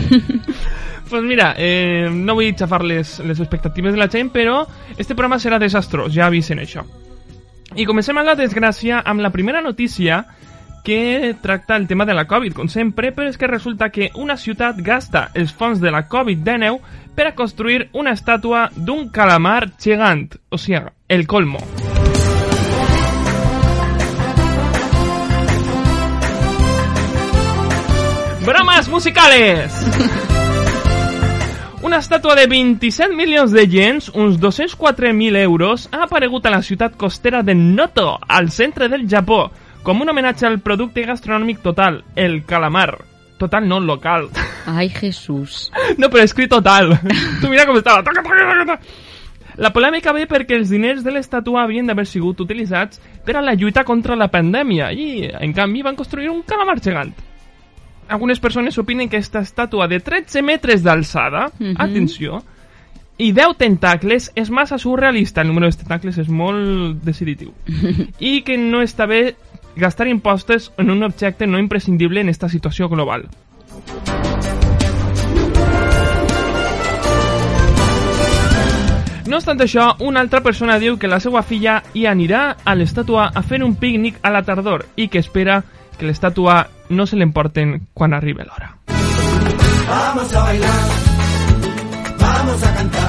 Pues 1.07 1.23
mira, 1.23 1.53
eh, 1.57 2.09
no 2.11 2.33
vull 2.35 2.49
xafar 2.59 2.81
les, 2.83 3.13
les 3.23 3.39
expectatives 3.39 3.93
de 3.95 3.99
la 4.01 4.09
gent, 4.11 4.27
però 4.33 4.65
este 4.97 5.15
programa 5.15 5.37
serà 5.39 5.55
desastrós, 5.55 6.11
ja 6.11 6.25
avisen 6.25 6.59
això. 6.59 6.83
I 7.79 7.85
comencem 7.87 8.17
amb 8.19 8.27
la 8.27 8.35
desgràcia 8.35 8.99
amb 9.05 9.23
la 9.23 9.31
primera 9.31 9.61
notícia 9.63 10.25
que 10.87 11.35
tracta 11.41 11.75
el 11.75 11.85
tema 11.85 12.05
de 12.05 12.13
la 12.13 12.23
Covid, 12.27 12.53
com 12.55 12.69
sempre, 12.71 13.09
però 13.11 13.27
és 13.27 13.35
que 13.35 13.49
resulta 13.51 13.89
que 13.91 14.05
una 14.15 14.37
ciutat 14.39 14.77
gasta 14.79 15.25
els 15.35 15.51
fons 15.51 15.81
de 15.83 15.91
la 15.91 16.05
Covid-19 16.07 16.77
per 17.11 17.25
a 17.27 17.33
construir 17.35 17.89
una 17.91 18.13
estàtua 18.15 18.69
d'un 18.71 19.09
calamar 19.11 19.67
gegant, 19.75 20.37
o 20.47 20.55
sigui, 20.55 20.79
el 21.11 21.27
colmo. 21.27 21.59
¡Bromas 28.47 28.87
musicales! 28.87 29.83
Una 31.83 31.99
estàtua 31.99 32.33
de 32.39 32.47
27 32.47 33.13
milions 33.13 33.51
de 33.51 33.67
yens, 33.69 34.07
uns 34.15 34.39
204.000 34.39 35.37
euros, 35.43 35.89
ha 35.91 36.07
aparegut 36.07 36.47
a 36.47 36.55
la 36.55 36.63
ciutat 36.63 36.95
costera 36.97 37.43
de 37.43 37.53
Noto, 37.53 38.17
al 38.27 38.49
centre 38.49 38.87
del 38.89 39.05
Japó, 39.07 39.51
com 39.87 40.01
un 40.03 40.09
homenatge 40.11 40.43
al 40.49 40.57
producte 40.59 41.05
gastronòmic 41.07 41.61
total, 41.63 42.01
el 42.19 42.41
calamar. 42.43 42.97
Total, 43.39 43.63
no 43.69 43.77
local. 43.79 44.27
Ai, 44.65 44.89
Jesús. 44.89 45.69
No, 45.97 46.09
però 46.11 46.25
escrit 46.27 46.49
total. 46.51 46.91
tu 47.41 47.47
mira 47.47 47.63
com 47.69 47.77
estava. 47.79 48.03
Toca, 48.03 48.19
toca, 48.25 48.35
toca, 48.43 48.65
toca. 48.65 49.05
La 49.63 49.71
polèmica 49.73 50.11
ve 50.13 50.25
perquè 50.29 50.57
els 50.59 50.69
diners 50.69 51.05
de 51.05 51.13
l'estàtua 51.15 51.63
havien 51.63 51.87
d'haver 51.87 52.03
sigut 52.05 52.43
utilitzats 52.43 52.99
per 53.25 53.37
a 53.39 53.45
la 53.45 53.55
lluita 53.55 53.85
contra 53.87 54.17
la 54.19 54.27
pandèmia 54.29 54.91
i, 54.93 55.23
en 55.31 55.53
canvi, 55.55 55.81
van 55.87 55.95
construir 55.97 56.27
un 56.29 56.43
calamar 56.45 56.75
gegant. 56.83 57.15
Algunes 58.09 58.39
persones 58.43 58.77
opinen 58.77 59.07
que 59.09 59.17
aquesta 59.17 59.39
estàtua 59.41 59.87
de 59.87 60.01
13 60.03 60.43
metres 60.43 60.83
d'alçada, 60.83 61.47
Mhm. 61.59 61.73
atenció, 61.79 62.43
i 63.17 63.31
10 63.33 63.55
tentacles 63.57 64.31
és 64.35 64.49
massa 64.51 64.77
surrealista, 64.77 65.41
el 65.41 65.47
número 65.47 65.65
de 65.71 65.75
tentacles 65.79 66.17
és 66.21 66.29
molt 66.29 67.01
deciditiu, 67.03 67.53
i 68.19 68.43
que 68.45 68.57
no 68.61 68.83
està 68.85 69.07
bé 69.09 69.35
gastar 69.77 70.07
impostos 70.07 70.71
en 70.77 70.91
un 70.91 71.03
objecte 71.03 71.47
no 71.47 71.59
imprescindible 71.59 72.21
en 72.21 72.29
esta 72.29 72.49
situació 72.49 72.89
global. 72.89 73.29
No 79.27 79.41
obstant 79.41 79.59
això, 79.59 79.89
una 79.99 80.21
altra 80.23 80.39
persona 80.41 80.77
diu 80.79 80.95
que 80.97 81.09
la 81.11 81.19
seva 81.19 81.41
filla 81.43 81.81
hi 81.93 82.05
anirà 82.07 82.57
a 82.63 82.75
l'estàtua 82.79 83.27
a 83.35 83.43
fer 83.43 83.59
un 83.63 83.75
pícnic 83.75 84.21
a 84.23 84.31
la 84.31 84.43
tardor 84.47 84.85
i 84.95 85.09
que 85.11 85.19
espera 85.19 85.61
que 85.97 86.07
l'estàtua 86.07 86.61
no 86.89 87.05
se 87.05 87.19
l'emporten 87.19 87.89
quan 87.93 88.15
arribi 88.15 88.47
l'hora. 88.47 88.71
Vamos 88.87 90.33
a 90.33 90.43
bailar, 90.43 90.79
vamos 92.19 92.63
a 92.63 92.73
cantar, 92.75 93.07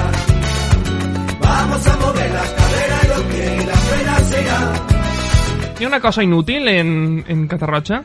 Hi 5.79 5.85
ha 5.85 5.87
una 5.87 6.01
cosa 6.01 6.21
inútil 6.21 6.67
en, 6.67 7.23
en 7.25 7.47
Catarroja? 7.47 8.03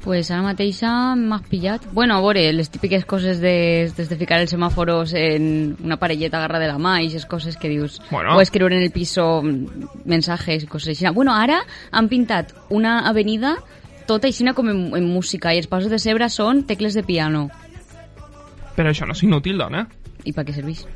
Pues 0.00 0.30
ara 0.32 0.40
mateixa 0.40 1.12
m'has 1.20 1.42
pillat. 1.44 1.84
Bueno, 1.92 2.16
a 2.16 2.22
veure, 2.24 2.46
les 2.56 2.70
típiques 2.72 3.04
coses 3.04 3.42
de, 3.44 3.90
des 3.92 4.08
de 4.08 4.16
ficar 4.16 4.38
els 4.40 4.54
semàforos 4.54 5.12
en 5.12 5.76
una 5.84 5.98
parelleta 6.00 6.40
agarra 6.40 6.62
de 6.62 6.70
la 6.70 6.78
mà 6.80 6.94
i 7.02 7.10
aquestes 7.10 7.28
coses 7.28 7.60
que 7.60 7.68
dius... 7.68 8.00
Bueno. 8.08 8.38
O 8.38 8.40
escriure 8.40 8.78
en 8.78 8.86
el 8.86 8.90
piso 8.90 9.42
mensajes 9.44 10.64
i 10.64 10.70
coses 10.72 10.94
així. 10.94 11.12
Bueno, 11.12 11.36
ara 11.36 11.60
han 11.92 12.08
pintat 12.08 12.56
una 12.70 13.02
avenida 13.04 13.58
tota 14.08 14.32
així 14.32 14.48
com 14.56 14.72
en, 14.72 14.82
en 14.96 15.12
música 15.12 15.52
i 15.52 15.60
els 15.60 15.68
passos 15.68 15.92
de 15.92 16.00
cebre 16.00 16.30
són 16.32 16.64
tecles 16.64 16.96
de 16.96 17.04
piano. 17.04 17.50
Però 18.80 18.88
això 18.88 19.04
no 19.04 19.12
és 19.12 19.22
inútil, 19.28 19.60
dona. 19.60 19.84
I 20.24 20.32
per 20.32 20.48
què 20.48 20.56
serveix? 20.56 20.86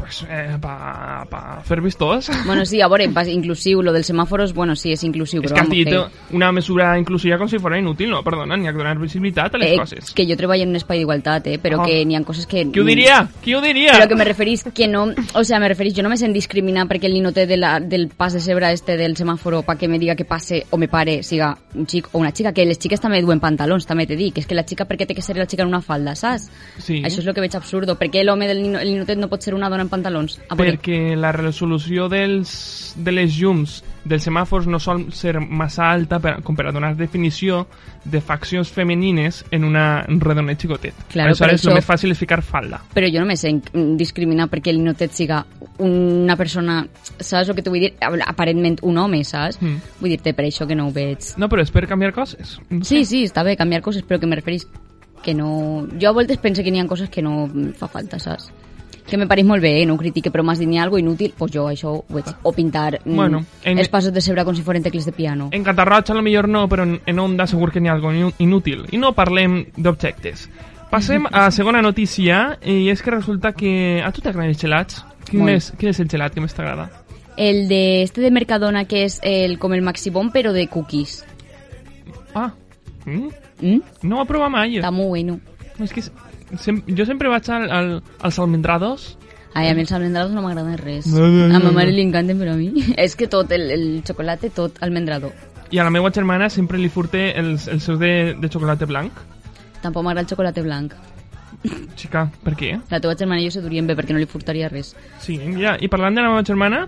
Pues 0.00 0.24
eh, 0.28 0.56
pa, 0.60 1.26
pa 1.30 1.60
fer 1.62 1.80
vistós. 1.80 2.30
Bueno, 2.46 2.64
sí, 2.66 2.80
a 2.80 2.88
veure, 2.88 3.06
inclusiu, 3.30 3.82
lo 3.82 3.92
dels 3.92 4.08
semàforos, 4.10 4.54
bueno, 4.54 4.74
sí, 4.74 4.90
és 4.92 5.04
inclusiu, 5.04 5.42
És 5.42 5.50
però 5.50 5.54
que 5.54 5.60
has 5.60 5.68
vamos, 5.68 6.10
que, 6.10 6.36
una 6.36 6.50
mesura 6.52 6.98
inclusiva 6.98 7.38
com 7.38 7.48
si 7.48 7.58
fos 7.60 7.76
inútil, 7.76 8.10
no, 8.10 8.22
perdona, 8.24 8.56
n'hi 8.56 8.66
ha 8.66 8.72
que 8.72 8.78
donar 8.78 8.98
visibilitat 8.98 9.54
a 9.54 9.58
les 9.58 9.74
eh, 9.74 9.76
coses. 9.78 10.10
que 10.16 10.26
jo 10.26 10.36
treballo 10.36 10.64
en 10.64 10.70
un 10.70 10.76
espai 10.80 10.98
d'igualtat, 10.98 11.46
eh, 11.46 11.58
però 11.62 11.80
Ah. 11.80 11.86
que 11.86 12.04
n'hi 12.04 12.16
ha 12.16 12.22
coses 12.24 12.46
que... 12.46 12.64
Qui 12.72 12.80
ho 12.80 12.84
diria? 12.84 13.28
Qui 13.42 13.54
ho 13.54 13.60
diria? 13.60 13.92
Però 13.92 14.08
que 14.08 14.16
me 14.16 14.24
referís 14.24 14.64
que 14.74 14.88
no... 14.88 15.12
O 15.34 15.44
sea, 15.44 15.60
me 15.60 15.68
referís, 15.68 15.94
jo 15.94 16.02
no 16.02 16.08
me 16.08 16.16
sent 16.16 16.32
discriminar 16.34 16.86
perquè 16.88 17.06
el 17.06 17.14
ninote 17.14 17.46
de 17.46 17.56
la, 17.56 17.78
del 17.80 18.08
pas 18.08 18.32
de 18.32 18.40
cebre 18.40 18.72
este 18.72 18.96
del 18.96 19.16
semàforo 19.16 19.62
pa 19.62 19.76
que 19.76 19.88
me 19.88 19.98
diga 19.98 20.16
que 20.16 20.24
passe 20.24 20.64
o 20.70 20.76
me 20.76 20.88
pare 20.88 21.22
siga 21.22 21.56
un 21.74 21.86
xic 21.86 22.08
o 22.12 22.18
una 22.18 22.32
xica, 22.32 22.52
que 22.52 22.64
les 22.64 22.78
xiques 22.78 23.00
també 23.00 23.20
duen 23.22 23.40
pantalons, 23.40 23.86
també 23.86 24.06
te 24.06 24.16
dic, 24.16 24.34
que 24.34 24.40
és 24.40 24.46
que 24.46 24.54
la 24.56 24.64
xica 24.66 24.84
per 24.88 24.96
què 24.98 25.06
té 25.06 25.14
que 25.14 25.22
ser 25.22 25.36
la 25.36 25.46
xica 25.46 25.62
en 25.62 25.68
una 25.68 25.80
falda, 25.82 26.14
saps? 26.16 26.48
Sí. 26.78 27.02
Això 27.04 27.20
és 27.20 27.26
el 27.26 27.34
que 27.34 27.40
veig 27.44 27.54
absurdo. 27.56 27.96
Per 28.00 28.08
què 28.10 28.24
l'home 28.24 28.48
del 28.48 28.62
nino, 28.62 28.80
el 28.80 28.90
ninotet 28.92 29.18
no 29.18 29.28
pot 29.28 29.42
ser 29.42 29.54
una 29.54 29.68
dona 29.70 29.84
en 29.86 29.89
pantalons? 29.90 30.38
A 30.48 30.54
veure, 30.56 30.76
perquè 30.78 31.16
la 31.18 31.32
resolució 31.36 32.08
dels, 32.08 32.94
de 32.96 33.12
les 33.12 33.34
llums 33.40 33.80
dels 34.04 34.24
semàfors 34.24 34.64
no 34.70 34.78
sol 34.80 35.10
ser 35.12 35.34
massa 35.44 35.90
alta 35.92 36.18
per, 36.24 36.38
com 36.42 36.56
per 36.56 36.70
a 36.70 36.72
donar 36.72 36.94
definició 36.96 37.66
de 38.04 38.22
faccions 38.24 38.70
femenines 38.72 39.42
en 39.52 39.64
una 39.68 40.06
un 40.08 40.20
redonet 40.22 40.58
xicotet. 40.62 40.94
Claro, 41.12 41.34
Aleshores, 41.34 41.60
això- 41.60 41.68
el 41.74 41.76
més 41.82 41.86
fàcil 41.86 42.10
és 42.14 42.18
ficar 42.18 42.40
falda. 42.42 42.80
però 42.94 43.10
jo 43.12 43.20
no 43.20 43.26
me 43.26 43.36
sent 43.36 43.68
mm, 43.74 43.96
discriminar 44.00 44.48
perquè 44.48 44.70
el 44.72 44.78
ninotet 44.78 45.12
siga 45.12 45.44
una 45.78 46.36
persona, 46.36 46.86
saps 47.18 47.48
el 47.50 47.54
que 47.56 47.62
t'ho 47.62 47.70
vull 47.74 47.80
dir? 47.80 47.92
Aparentment 48.26 48.78
un 48.82 48.98
home, 48.98 49.22
saps? 49.24 49.60
Mm. 49.60 49.76
Vull 50.00 50.10
dir-te 50.14 50.32
per 50.34 50.44
això 50.46 50.66
que 50.66 50.74
no 50.76 50.88
ho 50.88 50.92
veig. 50.92 51.34
No, 51.36 51.48
però 51.48 51.60
és 51.62 51.70
per 51.70 51.86
canviar 51.88 52.12
coses. 52.16 52.58
No 52.70 52.84
Sí, 52.84 53.04
sé. 53.04 53.04
sí, 53.04 53.22
està 53.28 53.44
bé 53.44 53.56
canviar 53.56 53.82
coses, 53.82 54.02
però 54.06 54.18
que 54.20 54.26
me 54.26 54.36
referís 54.36 54.66
que 55.22 55.34
no... 55.34 55.86
Jo 56.00 56.08
a 56.08 56.12
voltes 56.16 56.38
pense 56.38 56.62
que 56.64 56.70
n'hi 56.72 56.80
ha 56.80 56.86
coses 56.88 57.10
que 57.10 57.20
no 57.20 57.46
fa 57.76 57.88
falta, 57.88 58.18
saps? 58.18 58.50
Que 59.10 59.18
me 59.18 59.26
pareix 59.26 59.44
molt 59.46 59.60
bé, 59.62 59.72
eh? 59.82 59.86
no 59.86 59.96
critique, 59.98 60.30
però 60.30 60.44
m'has 60.46 60.60
dit 60.62 60.70
algo 60.78 60.98
inútil, 61.00 61.32
pues 61.36 61.50
jo 61.50 61.64
això 61.66 61.96
ho 61.98 62.04
veig. 62.14 62.28
O 62.46 62.52
pintar 62.54 63.00
mm, 63.04 63.16
Bueno, 63.16 63.42
en- 63.64 63.78
els 63.82 63.88
passos 63.90 64.12
de 64.14 64.20
cebre 64.22 64.44
com 64.46 64.54
si 64.54 64.62
foren 64.62 64.82
tecles 64.86 65.04
de 65.04 65.12
piano. 65.12 65.48
En 65.50 65.64
Catarroja 65.64 66.12
a 66.12 66.14
lo 66.14 66.22
millor 66.22 66.48
no, 66.48 66.68
però 66.68 66.84
en, 66.86 67.00
en 67.04 67.18
Onda 67.18 67.46
segur 67.50 67.72
que 67.72 67.80
n'hi 67.80 67.88
ha 67.90 67.96
algo 67.98 68.12
inútil. 68.38 68.86
I 68.94 68.98
no 69.02 69.12
parlem 69.18 69.64
d'objectes. 69.76 70.48
Passem 70.90 71.26
a 71.30 71.50
segona 71.54 71.82
notícia, 71.82 72.58
i 72.66 72.88
és 72.90 73.02
que 73.02 73.10
resulta 73.10 73.52
que... 73.52 74.00
A 74.02 74.10
tu 74.10 74.22
t'agraden 74.22 74.50
els 74.50 74.58
gelats? 74.62 75.04
Quin 75.28 75.44
Molt. 75.44 75.52
és, 75.54 75.68
quin 75.78 75.90
és 75.90 76.00
el 76.02 76.08
gelat 76.10 76.34
que 76.34 76.40
més 76.42 76.54
t'agrada? 76.54 76.88
El 77.36 77.68
de 77.68 78.02
este 78.02 78.20
de 78.20 78.30
Mercadona, 78.30 78.84
que 78.90 79.04
és 79.06 79.20
el, 79.22 79.58
com 79.58 79.72
el 79.74 79.82
Maxibón, 79.86 80.32
però 80.34 80.50
de 80.52 80.66
cookies. 80.66 81.20
Ah, 82.34 82.50
mm? 83.06 83.28
Mm? 83.60 83.80
no 84.02 84.18
ho 84.18 84.24
he 84.24 84.26
provat 84.26 84.50
mai. 84.50 84.78
Està 84.80 84.90
molt 84.90 85.08
bueno. 85.14 85.38
És 85.80 85.94
que 85.94 86.02
sem 86.58 86.82
jo 86.88 87.06
sempre 87.06 87.30
vaig 87.30 87.48
al, 87.52 87.68
al, 87.70 87.90
als 88.20 88.38
almendrados. 88.38 89.16
Ai, 89.54 89.68
a 89.68 89.74
mi 89.74 89.82
els 89.82 89.92
almendrados 89.92 90.32
no 90.34 90.42
m'agraden 90.44 90.78
res. 90.78 91.08
No, 91.10 91.26
no, 91.26 91.48
no, 91.50 91.56
A 91.56 91.62
ma 91.62 91.72
mare 91.74 91.90
li 91.94 92.04
encanten, 92.06 92.38
però 92.38 92.54
a 92.54 92.58
mi... 92.58 92.70
és 93.04 93.16
que 93.18 93.26
tot, 93.30 93.50
el, 93.52 93.70
el 93.74 93.86
xocolate, 94.06 94.50
tot 94.54 94.78
almendrado. 94.84 95.32
I 95.70 95.78
a 95.78 95.86
la 95.86 95.94
meva 95.94 96.10
germana 96.14 96.48
sempre 96.50 96.78
li 96.78 96.90
furte 96.90 97.30
els, 97.38 97.66
els 97.70 97.86
seus 97.86 97.98
de, 97.98 98.34
de 98.38 98.50
xocolate 98.50 98.86
blanc. 98.90 99.22
Tampoc 99.82 100.04
m'agrada 100.06 100.26
el 100.26 100.30
xocolate 100.30 100.62
blanc. 100.66 100.94
Xica, 101.98 102.24
per 102.44 102.54
què? 102.56 102.72
La 102.90 103.00
teva 103.02 103.16
germana 103.18 103.42
i 103.42 103.48
jo 103.48 103.56
se 103.58 103.62
durien 103.64 103.86
bé 103.86 103.96
perquè 103.98 104.14
no 104.14 104.22
li 104.22 104.28
furtaria 104.30 104.70
res. 104.70 104.94
Sí, 105.20 105.36
mira, 105.42 105.76
i 105.82 105.90
parlant 105.92 106.16
de 106.16 106.24
la 106.24 106.32
meva 106.32 106.46
germana... 106.46 106.86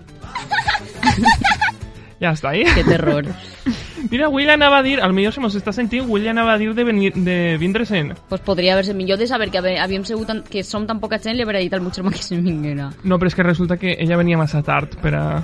ja 2.23 2.31
està, 2.31 2.55
eh? 2.55 2.63
Que 2.73 2.87
terror. 2.87 3.27
Mira, 4.11 4.27
li 4.29 4.49
anava 4.49 4.79
a 4.79 4.83
dir, 4.83 4.99
al 5.01 5.13
millor 5.13 5.31
se 5.33 5.39
mos 5.39 5.55
està 5.55 5.71
sentint, 5.73 6.07
li 6.17 6.27
anava 6.27 6.53
a 6.53 6.57
dir 6.57 6.73
de, 6.75 6.83
venir, 6.83 7.13
de 7.15 7.57
vindre-se'n. 7.59 8.13
pues 8.29 8.41
podria 8.41 8.73
haver-se 8.73 8.93
millor 8.93 9.17
de 9.17 9.27
saber 9.27 9.49
que 9.49 9.57
haver- 9.57 9.79
havíem 9.79 10.03
segut 10.05 10.27
tan, 10.27 10.43
que 10.43 10.63
som 10.63 10.85
tan 10.87 10.99
poca 10.99 11.19
gent 11.19 11.35
li 11.37 11.43
hauria 11.43 11.59
dit 11.61 11.73
al 11.73 11.81
meu 11.81 11.91
germà 11.91 12.11
que 12.11 12.21
se 12.23 12.35
vinguera. 12.37 12.91
No, 13.03 13.17
però 13.17 13.27
és 13.27 13.35
que 13.35 13.43
resulta 13.43 13.77
que 13.77 13.95
ella 13.99 14.17
venia 14.17 14.37
massa 14.37 14.61
tard 14.61 14.97
per 15.01 15.15
a, 15.15 15.43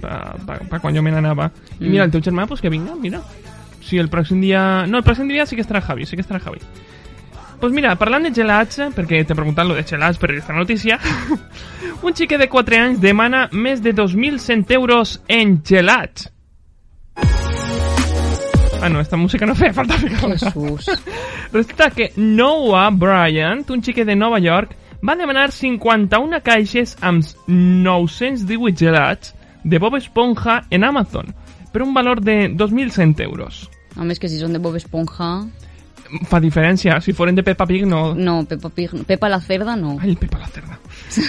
per, 0.00 0.20
per, 0.46 0.58
per 0.68 0.80
quan 0.80 0.94
jo 0.94 1.02
me 1.02 1.10
n'anava. 1.10 1.50
I 1.80 1.84
Mm. 1.84 1.90
mira, 1.90 2.04
el 2.04 2.10
teu 2.10 2.20
germà, 2.22 2.46
pues 2.46 2.60
que 2.60 2.70
vinga, 2.70 2.94
mira. 2.94 3.20
Si 3.80 3.98
el 3.98 4.08
pròxim 4.10 4.40
dia... 4.40 4.86
No, 4.86 4.98
el 4.98 5.04
pròxim 5.04 5.28
dia 5.28 5.46
sí 5.46 5.54
que 5.56 5.62
estarà 5.62 5.80
Javi, 5.82 6.06
sí 6.06 6.16
que 6.16 6.22
estarà 6.22 6.40
Javi. 6.40 6.58
Pues 7.60 7.72
mira, 7.72 7.94
parlant 7.96 8.22
de 8.24 8.32
gelats, 8.34 8.78
perquè 8.94 9.24
t'he 9.24 9.34
preguntat 9.34 9.64
lo 9.66 9.74
de 9.74 9.82
gelats 9.82 10.18
per 10.18 10.30
aquesta 10.30 10.52
notícia, 10.52 10.98
un 12.02 12.12
xique 12.14 12.36
de 12.36 12.48
4 12.48 12.76
anys 12.76 13.00
demana 13.00 13.48
més 13.52 13.80
de 13.82 13.94
2.100 13.94 14.70
euros 14.76 15.22
en 15.28 15.62
gelats. 15.64 16.30
Ah, 18.82 18.88
no, 18.88 19.00
esta 19.00 19.16
música 19.16 19.46
no 19.46 19.54
feia 19.54 19.72
falta 19.72 19.94
ficar-la. 19.98 20.36
Jesús. 20.38 20.90
Resulta 21.52 21.90
que 21.90 22.12
Noah 22.16 22.90
Bryant, 22.90 23.64
un 23.70 23.82
xique 23.82 24.04
de 24.04 24.16
Nova 24.16 24.38
York, 24.38 24.76
va 25.02 25.16
demanar 25.16 25.50
51 25.52 26.40
caixes 26.44 26.96
amb 27.00 27.24
918 27.46 28.76
gelats 28.76 29.34
de 29.64 29.78
Bob 29.78 29.96
Esponja 29.96 30.64
en 30.70 30.84
Amazon 30.84 31.34
per 31.72 31.82
un 31.82 31.94
valor 31.94 32.20
de 32.20 32.50
2.100 32.50 33.22
euros. 33.24 33.66
A 33.96 34.04
més 34.04 34.20
que 34.20 34.28
si 34.28 34.38
són 34.40 34.52
de 34.52 34.62
Bob 34.62 34.76
Esponja... 34.76 35.46
Fa 36.30 36.38
diferència, 36.38 37.00
si 37.02 37.10
foren 37.16 37.34
de 37.34 37.42
Peppa 37.42 37.66
Pig 37.66 37.82
no... 37.88 38.14
No, 38.14 38.44
Peppa 38.46 38.70
Pig... 38.70 38.92
no. 38.94 39.02
Peppa 39.08 39.28
la 39.28 39.40
cerda, 39.42 39.74
no. 39.74 39.96
Ai, 39.98 40.14
Peppa 40.14 40.38
la 40.38 40.46
cerda. 40.52 40.78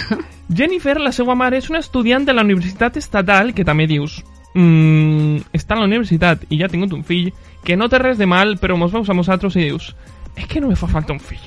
Jennifer, 0.58 1.00
la 1.02 1.10
seva 1.12 1.34
mare, 1.34 1.58
és 1.58 1.68
una 1.72 1.82
estudiant 1.82 2.24
de 2.24 2.36
la 2.36 2.44
Universitat 2.46 2.96
Estatal 3.00 3.50
que 3.56 3.66
també 3.66 3.88
dius 3.90 4.20
mm, 4.54 5.36
està 5.52 5.74
a 5.76 5.80
la 5.80 5.86
universitat 5.88 6.44
i 6.50 6.58
ja 6.58 6.66
ha 6.66 6.72
tingut 6.72 6.92
un 6.92 7.04
fill 7.04 7.32
que 7.64 7.76
no 7.76 7.88
té 7.88 7.98
res 7.98 8.18
de 8.18 8.26
mal, 8.26 8.56
però 8.60 8.76
mos 8.78 8.92
veus 8.92 9.08
a 9.10 9.14
nosaltres 9.14 9.56
i 9.56 9.66
dius 9.68 9.94
és 10.36 10.46
que 10.46 10.60
no 10.60 10.68
me 10.68 10.76
fa 10.76 10.86
falta 10.86 11.12
un 11.12 11.20
fill. 11.20 11.42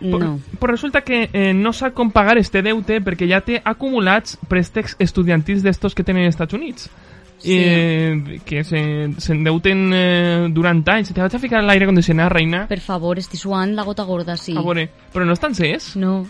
Però, 0.00 0.18
No. 0.18 0.40
però 0.60 0.70
resulta 0.72 1.00
que 1.02 1.28
eh, 1.32 1.52
no 1.54 1.72
sap 1.72 1.92
com 1.94 2.10
pagar 2.10 2.36
este 2.38 2.62
deute 2.62 3.00
perquè 3.02 3.26
ja 3.28 3.40
té 3.40 3.60
acumulats 3.64 4.36
préstecs 4.48 4.94
estudiantils 4.98 5.62
d'estos 5.62 5.94
que 5.94 6.04
tenen 6.04 6.24
als 6.26 6.34
Estats 6.36 6.54
Units. 6.54 6.90
Sí. 7.38 7.54
Eh, 7.56 8.40
que 8.44 8.64
se- 8.64 9.12
s'endeuten 9.18 9.90
eh, 9.94 10.46
durant 10.50 10.82
anys. 10.88 11.12
Te 11.14 11.20
vaig 11.20 11.34
a 11.34 11.38
ficar 11.38 11.62
l'aire 11.62 11.86
condicionat, 11.86 12.30
reina. 12.32 12.66
Per 12.66 12.80
favor, 12.80 13.18
estic 13.18 13.38
suant 13.40 13.74
la 13.74 13.82
gota 13.86 14.02
gorda, 14.02 14.36
sí. 14.36 14.56
A 14.56 14.62
veure, 14.62 14.88
però 15.12 15.24
no 15.24 15.32
estan 15.34 15.54
ses? 15.54 15.94
No, 15.96 16.26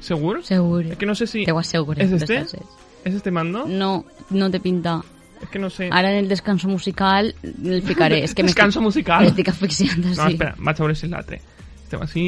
¿Segur? 0.00 0.42
segur. 0.44 0.84
Es 0.86 0.96
que 0.98 1.06
no 1.06 1.14
sé 1.14 1.26
si... 1.26 1.44
Te 1.44 1.52
ho 1.52 1.58
asseguro. 1.58 2.00
¿Es 2.00 2.10
que 2.10 2.16
este? 2.16 2.58
¿Es 3.04 3.14
este 3.14 3.30
mando? 3.32 3.64
No, 3.66 4.04
no 4.30 4.50
te 4.50 4.60
pinta. 4.60 5.02
Es 5.44 5.48
que 5.50 5.58
no 5.60 5.70
sé. 5.70 5.88
Ara 5.92 6.10
en 6.10 6.18
el 6.24 6.28
descanso 6.28 6.68
musical 6.68 7.34
el 7.42 7.82
ficaré. 7.82 8.24
És 8.24 8.34
que 8.34 8.42
Descanso 8.42 8.80
m'estic- 8.80 8.84
musical. 8.84 9.24
M'estic 9.28 9.48
asfixiant, 9.52 9.98
No, 10.04 10.14
sí. 10.14 10.32
espera, 10.34 10.54
vaig 10.58 10.76
a 10.80 10.82
veure 10.82 10.94
si 10.98 11.06
és 11.06 11.12
l'altre. 11.12 11.40
Estem 11.84 12.02
així... 12.02 12.26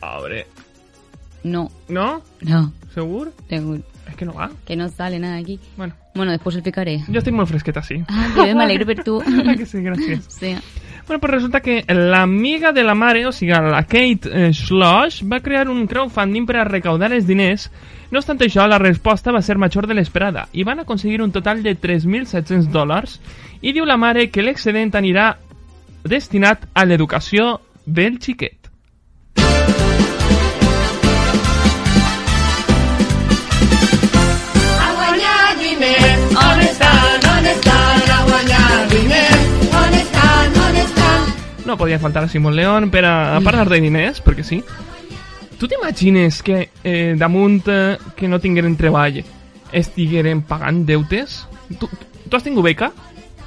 A 0.00 0.18
veure... 0.20 0.46
No, 1.44 1.70
No? 1.88 2.22
no, 2.42 2.72
Segur? 2.94 3.32
segur. 3.48 3.80
Es 4.08 4.14
que 4.16 4.24
no 4.24 4.32
va. 4.34 4.50
Que 4.64 4.76
no 4.76 4.88
sale 4.88 5.18
nada 5.18 5.36
aquí. 5.36 5.58
Bueno, 5.76 5.94
Bueno, 6.14 6.32
después 6.32 6.54
el 6.56 6.62
picaré. 6.62 7.00
jo 7.06 7.18
estic 7.18 7.34
molt 7.34 7.48
fresqueta, 7.48 7.82
sí. 7.82 8.02
Ah, 8.08 8.28
que 8.34 8.42
bé, 8.42 8.54
m'alegro 8.54 8.86
per 8.86 9.02
tu. 9.04 9.20
Ah, 9.26 9.54
que 9.56 9.66
sí, 9.66 9.78
gràcies. 9.82 10.26
Sí. 10.40 10.54
Bueno, 11.06 11.20
pues 11.20 11.30
resulta 11.30 11.60
que 11.60 11.84
l'amiga 11.86 12.72
de 12.72 12.82
la 12.82 12.94
mare, 12.94 13.26
o 13.26 13.32
sigui, 13.32 13.52
la 13.52 13.84
Kate 13.84 14.28
eh, 14.32 14.52
Schloss, 14.52 15.22
va 15.22 15.38
crear 15.38 15.68
un 15.70 15.86
crowdfunding 15.86 16.46
per 16.46 16.56
a 16.58 16.64
recaudar 16.66 17.12
els 17.14 17.28
diners. 17.28 17.68
No 18.10 18.18
obstant 18.18 18.42
això, 18.42 18.66
la 18.66 18.80
resposta 18.82 19.30
va 19.30 19.42
ser 19.42 19.54
major 19.58 19.86
de 19.86 19.94
l'esperada 19.94 20.48
i 20.52 20.64
van 20.66 20.82
aconseguir 20.82 21.22
un 21.22 21.30
total 21.30 21.62
de 21.62 21.76
3.700 21.78 22.70
dòlars 22.74 23.20
i 23.62 23.72
diu 23.72 23.86
la 23.86 23.96
mare 23.96 24.28
que 24.34 24.42
l'excedent 24.42 24.94
anirà 24.98 25.36
destinat 26.02 26.66
a 26.74 26.84
l'educació 26.84 27.60
del 27.86 28.18
xiquet. 28.18 28.55
No 41.66 41.76
podia 41.76 41.98
faltar 41.98 42.24
a 42.24 42.28
Simon 42.28 42.54
León 42.56 42.90
per 42.90 43.04
a, 43.04 43.36
a 43.36 43.40
parlar 43.42 43.68
de 43.68 43.80
diners, 43.82 44.22
perquè 44.22 44.44
sí. 44.46 44.62
Tu 45.58 45.68
t'imagines 45.68 46.42
que 46.44 46.68
eh, 46.84 47.14
damunt 47.18 47.66
eh, 47.72 47.96
que 48.14 48.28
no 48.28 48.38
tingueren 48.40 48.76
treball 48.76 49.22
estigueren 49.72 50.42
pagant 50.46 50.84
deutes? 50.86 51.46
Tu, 51.80 51.88
tu 51.88 52.36
has 52.36 52.44
tingut 52.44 52.64
beca? 52.64 52.92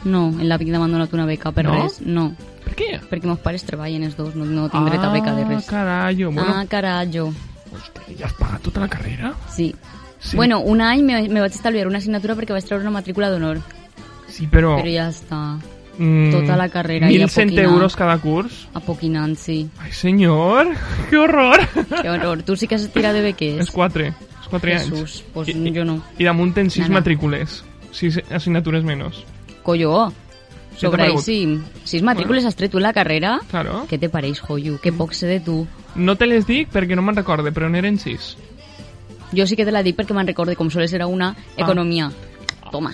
No, 0.04 0.30
en 0.32 0.48
la 0.50 0.58
vida 0.58 0.80
m'ha 0.80 0.88
donat 0.88 1.14
una 1.14 1.26
beca 1.30 1.52
per 1.56 1.66
No? 1.68 1.76
res. 1.84 2.00
No, 2.02 2.32
Per 2.66 2.76
què? 2.76 2.90
perquè 3.10 3.28
meus 3.28 3.40
pares 3.44 3.64
treballen 3.68 4.04
els 4.08 4.18
dos, 4.18 4.36
no, 4.36 4.46
no 4.46 4.68
tinc 4.72 4.90
dret 4.90 5.04
a 5.04 5.14
beca 5.14 5.36
de 5.36 5.46
res. 5.46 5.64
Ah, 5.68 5.72
carai, 5.72 6.24
bueno, 6.24 6.50
Ah, 6.56 6.66
carai, 6.68 7.08
hòstia, 7.70 8.18
ja 8.18 8.26
has 8.28 8.34
pagat 8.34 8.62
tota 8.66 8.82
la 8.82 8.90
carrera? 8.90 9.34
Sí, 9.54 9.74
Sí. 10.20 10.36
Bueno, 10.36 10.60
un 10.60 10.82
any 10.82 11.02
me, 11.02 11.30
me 11.30 11.40
vaig 11.40 11.54
estalviar 11.56 11.88
una 11.88 11.98
assignatura 12.00 12.36
perquè 12.36 12.52
vaig 12.52 12.66
treure 12.68 12.84
una 12.84 12.92
matrícula 12.92 13.30
d'honor. 13.32 13.62
Sí, 14.28 14.48
però... 14.52 14.74
Però 14.76 14.92
ja 14.92 15.06
està. 15.08 15.40
Mm, 16.00 16.32
tota 16.32 16.56
la 16.58 16.70
carrera 16.74 17.12
i 17.12 17.20
a 17.22 17.28
1.100 17.28 17.50
poquinar. 17.52 17.66
euros 17.66 17.96
cada 17.96 18.18
curs. 18.18 18.68
Apoquinant, 18.74 19.36
sí. 19.38 19.70
Ai, 19.80 19.92
senyor, 19.92 20.72
que 21.12 21.18
horror. 21.18 21.60
Que 22.02 22.10
horror. 22.10 22.42
Tu 22.44 22.56
sí 22.56 22.68
que 22.68 22.76
has 22.80 22.88
tirat 22.90 23.14
de 23.14 23.22
beques. 23.22 23.60
És 23.68 23.72
4, 23.72 24.08
és 24.08 24.48
4 24.50 24.72
anys. 24.72 24.90
Jesús, 24.90 25.24
pues 25.34 25.50
I- 25.54 25.74
jo 25.76 25.86
no. 25.86 26.02
I 26.18 26.24
damunt 26.26 26.56
tens 26.56 26.74
6 26.74 26.88
No, 26.88 26.96
no. 26.96 27.00
matrícules. 27.02 27.64
6 27.92 28.24
assignatures 28.32 28.84
menys. 28.84 29.22
Colló. 29.64 30.12
Sobre 30.80 31.04
paregut? 31.04 31.24
sí. 31.26 31.60
Sis 31.84 32.02
matrícules 32.02 32.46
has 32.46 32.56
tret 32.56 32.72
tu 32.72 32.78
en 32.78 32.84
la 32.84 32.94
carrera? 32.94 33.40
Claro. 33.52 33.82
Què 33.90 34.00
te 34.00 34.08
pareix, 34.08 34.40
joio? 34.40 34.78
Que 34.80 34.94
poc 34.96 35.12
sé 35.14 35.28
de 35.28 35.42
tu. 35.42 35.68
No 35.96 36.16
te 36.16 36.26
les 36.26 36.46
dic 36.48 36.70
perquè 36.72 36.96
no 36.96 37.02
me'n 37.04 37.18
recorde, 37.18 37.52
però 37.52 37.68
n'eren 37.70 37.98
6. 38.00 38.38
Jo 39.36 39.46
sí 39.46 39.58
que 39.58 39.66
te 39.66 39.74
la 39.76 39.84
dic 39.84 39.98
perquè 39.98 40.16
me'n 40.16 40.26
recorde 40.32 40.56
com 40.56 40.70
sols 40.72 40.94
era 40.94 41.06
una 41.08 41.34
economia. 41.58 42.08
Toma. 42.72 42.94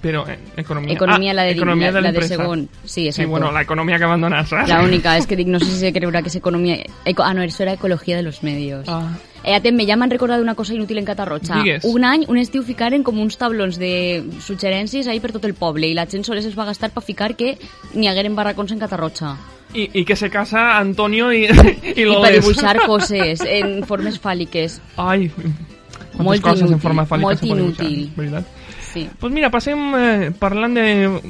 Però, 0.00 0.26
eh, 0.26 0.38
economia... 0.56 0.94
Economia, 0.94 1.34
la 1.34 1.42
de, 1.42 1.50
economia 1.50 1.92
la, 1.92 2.00
la 2.00 2.08
de 2.08 2.12
l'empresa. 2.20 2.36
segon. 2.36 2.68
Sí, 2.84 2.88
Sí, 3.02 3.06
exacto. 3.08 3.30
bueno, 3.30 3.52
la 3.52 3.60
economía 3.60 3.98
que 3.98 4.04
abandonas, 4.04 4.48
¿sabes? 4.48 4.68
La 4.68 4.80
única, 4.82 5.16
es 5.18 5.26
que 5.26 5.36
no 5.44 5.58
sé 5.58 5.66
si 5.66 5.76
se 5.78 5.92
creurà 5.92 6.22
que 6.22 6.28
es 6.28 6.36
economía... 6.36 6.78
Eco, 7.04 7.22
ah, 7.22 7.34
no, 7.34 7.42
eso 7.42 7.62
era 7.62 7.74
ecología 7.74 8.16
de 8.16 8.22
los 8.22 8.42
medios. 8.42 8.86
Ah. 8.88 9.10
Eh, 9.44 9.54
atem, 9.54 9.78
ja 9.88 9.96
m'han 9.96 10.10
recordat 10.10 10.40
una 10.40 10.54
cosa 10.54 10.74
inútil 10.74 10.98
en 10.98 11.04
Catarroja. 11.04 11.62
Digues. 11.62 11.84
Un 11.84 12.04
any, 12.04 12.24
un 12.28 12.36
estiu 12.36 12.62
ficaren 12.62 13.02
com 13.02 13.16
uns 13.20 13.38
tablons 13.40 13.78
de 13.80 14.22
suggerències 14.44 15.06
ahí 15.08 15.20
per 15.20 15.32
tot 15.32 15.44
el 15.48 15.54
poble 15.56 15.88
i 15.88 15.94
la 15.96 16.04
gent 16.06 16.24
sols 16.28 16.44
es 16.44 16.56
va 16.58 16.66
gastar 16.68 16.90
per 16.92 17.00
ficar 17.02 17.32
que 17.36 17.54
n'hi 17.94 18.08
hagueren 18.08 18.36
barracons 18.36 18.72
en 18.72 18.78
Catarroja. 18.80 19.36
Y, 19.72 19.88
y 20.00 20.04
que 20.04 20.16
se 20.16 20.28
casa 20.28 20.76
Antonio 20.78 21.32
y, 21.32 21.44
y 21.46 22.00
I 22.02 22.04
lo 22.04 22.20
per 22.20 22.34
dibuixar 22.36 22.82
coses 22.86 23.40
en 23.40 23.84
formes 23.88 24.20
fàl·liques. 24.20 24.80
Ay, 24.96 25.28
quantes 25.30 26.20
Molt 26.20 26.42
coses 26.42 26.60
en 26.62 26.66
inútil, 26.74 26.82
forma 26.82 27.06
fàl·lica 27.08 27.28
molt 27.30 27.40
se 27.40 27.46
poden 27.46 27.64
inútil. 27.64 28.10
veritat? 28.16 28.44
Sí. 28.92 29.08
Pues 29.20 29.32
mira, 29.32 29.50
passem 29.50 29.78
eh, 29.96 30.30
parlant 30.38 30.74
de 30.74 30.86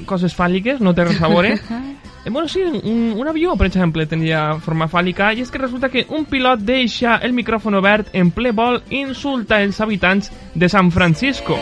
coses 0.08 0.36
fàl·liques, 0.36 0.80
no 0.80 0.94
té 0.96 1.08
res 1.08 1.20
a 1.22 1.32
veure. 1.32 1.56
Eh, 2.22 2.28
bueno, 2.28 2.48
sí, 2.48 2.60
un, 2.60 3.14
un 3.16 3.28
avió, 3.28 3.56
per 3.56 3.70
exemple, 3.70 4.04
tenia 4.04 4.58
forma 4.60 4.90
fàl·lica, 4.92 5.30
i 5.32 5.40
és 5.40 5.48
que 5.48 5.56
resulta 5.62 5.88
que 5.88 6.04
un 6.12 6.26
pilot 6.28 6.60
deixa 6.68 7.16
el 7.24 7.32
micròfon 7.32 7.78
obert 7.80 8.12
en 8.12 8.28
ple 8.36 8.52
vol 8.52 8.82
i 8.90 9.00
insulta 9.06 9.62
els 9.64 9.80
habitants 9.80 10.28
de 10.52 10.68
San 10.68 10.92
Francisco. 10.92 11.56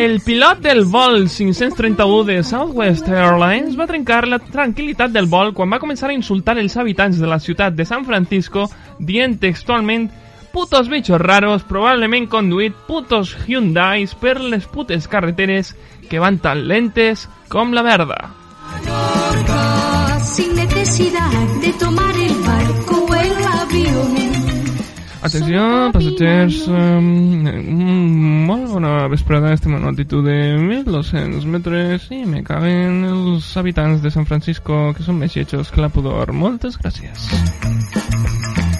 El 0.00 0.22
pilot 0.22 0.60
del 0.60 0.86
vol 0.86 1.28
531 1.28 2.24
de 2.24 2.42
Southwest 2.42 3.06
Airlines 3.12 3.74
va 3.76 3.84
trencar 3.84 4.22
la 4.24 4.38
tranquil·litat 4.40 5.12
del 5.12 5.26
vol 5.28 5.52
quan 5.52 5.68
va 5.68 5.78
començar 5.82 6.08
a 6.08 6.14
insultar 6.16 6.54
els 6.56 6.78
habitants 6.80 7.18
de 7.20 7.28
la 7.28 7.36
ciutat 7.36 7.76
de 7.76 7.84
San 7.84 8.06
Francisco 8.08 8.64
dient 8.96 9.36
textualment 9.42 10.08
putos 10.54 10.88
bichos 10.88 11.20
raros, 11.20 11.68
probablement 11.68 12.30
conduït 12.32 12.80
putos 12.88 13.34
Hyundais 13.44 14.16
per 14.16 14.38
les 14.40 14.64
putes 14.64 15.04
carreteres 15.04 15.74
que 16.08 16.24
van 16.24 16.40
tan 16.40 16.64
lentes 16.64 17.28
com 17.52 17.76
la 17.76 17.84
verda. 17.84 18.22
Sin 20.24 20.56
necesidad 20.56 21.60
de 21.60 21.72
tomar 21.74 22.14
el 22.16 22.32
avión. 22.48 22.69
Atenció, 25.20 25.62
passatgers, 25.92 26.62
um, 26.72 27.08
molt 28.48 28.70
bona 28.72 29.06
vesprada, 29.12 29.52
estem 29.52 29.74
en 29.74 29.82
una 29.82 29.90
altitud 29.92 30.24
de 30.24 30.56
1.200 30.56 31.44
metres 31.44 32.06
i 32.16 32.22
me 32.24 32.40
caben 32.40 33.04
els 33.04 33.50
habitants 33.60 34.00
de 34.00 34.12
San 34.14 34.24
Francisco 34.24 34.94
que 34.96 35.04
són 35.04 35.18
més 35.20 35.36
lletjos 35.36 35.68
que 35.74 35.84
la 35.84 35.90
pudor. 35.92 36.32
Moltes 36.32 36.78
gràcies. 36.80 37.28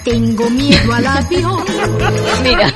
Tengo 0.03 0.49
miedo 0.49 0.95
al 0.97 1.05
avión. 1.05 1.61
Mira, 2.41 2.71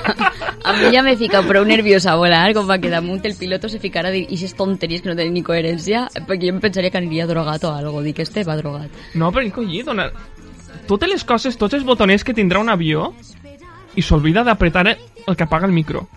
a 0.61 0.73
mi 0.77 0.93
ja 0.93 1.01
me 1.01 1.15
fica 1.17 1.41
prou 1.41 1.65
nerviosa 1.65 2.13
a 2.13 2.19
volar 2.21 2.53
com 2.53 2.69
va 2.69 2.77
que 2.77 2.93
damunt 2.93 3.25
el 3.25 3.33
piloto 3.39 3.65
se 3.65 3.81
ficara 3.81 4.11
a 4.11 4.13
dir 4.13 4.27
ixes 4.29 4.53
tonteries 4.53 5.01
que 5.01 5.09
no 5.09 5.17
tenen 5.17 5.33
ni 5.33 5.41
coherència 5.41 6.05
perquè 6.19 6.51
jo 6.51 6.53
em 6.53 6.61
pensaria 6.61 6.93
que 6.93 7.01
aniria 7.01 7.25
drogat 7.25 7.65
o 7.65 7.73
algo, 7.73 8.05
dic 8.05 8.21
este 8.21 8.45
va 8.45 8.59
drogat. 8.61 8.93
No, 9.17 9.33
però 9.33 9.49
collí, 9.57 9.81
dona... 9.81 10.11
Totes 10.85 11.09
les 11.09 11.23
coses, 11.25 11.57
tots 11.57 11.73
els 11.73 11.85
botoners 11.87 12.21
que 12.21 12.35
tindrà 12.37 12.59
un 12.61 12.69
avió 12.69 13.07
i 13.95 14.01
s'olvida 14.01 14.43
d'apretar 14.43 14.87
el 14.89 15.35
que 15.35 15.43
apaga 15.43 15.65
el 15.65 15.71
micro. 15.73 16.07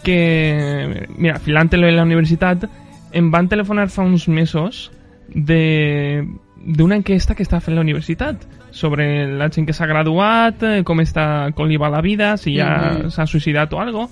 que, 0.03 1.07
mira, 1.17 1.39
filant-lo 1.39 1.87
en 1.87 1.95
la 1.95 2.03
universitat, 2.03 2.65
em 3.11 3.31
van 3.31 3.49
telefonar 3.49 3.89
fa 3.89 4.03
uns 4.03 4.27
mesos 4.29 4.91
de 5.29 6.25
d'una 6.59 6.97
enquesta 6.99 7.35
que 7.35 7.43
està 7.43 7.61
fent 7.63 7.75
la 7.77 7.81
universitat 7.81 8.41
sobre 8.71 9.25
la 9.39 9.47
gent 9.49 9.65
que 9.65 9.73
s'ha 9.73 9.87
graduat, 9.87 10.61
eh, 10.63 10.83
com 10.83 10.99
està, 10.99 11.53
com 11.55 11.67
li 11.67 11.77
va 11.79 11.89
la 11.89 12.01
vida, 12.01 12.35
si 12.37 12.55
ja 12.57 12.97
Mhm. 12.99 13.09
s'ha 13.11 13.25
suïcidat 13.25 13.71
o 13.73 13.79
algo. 13.79 14.09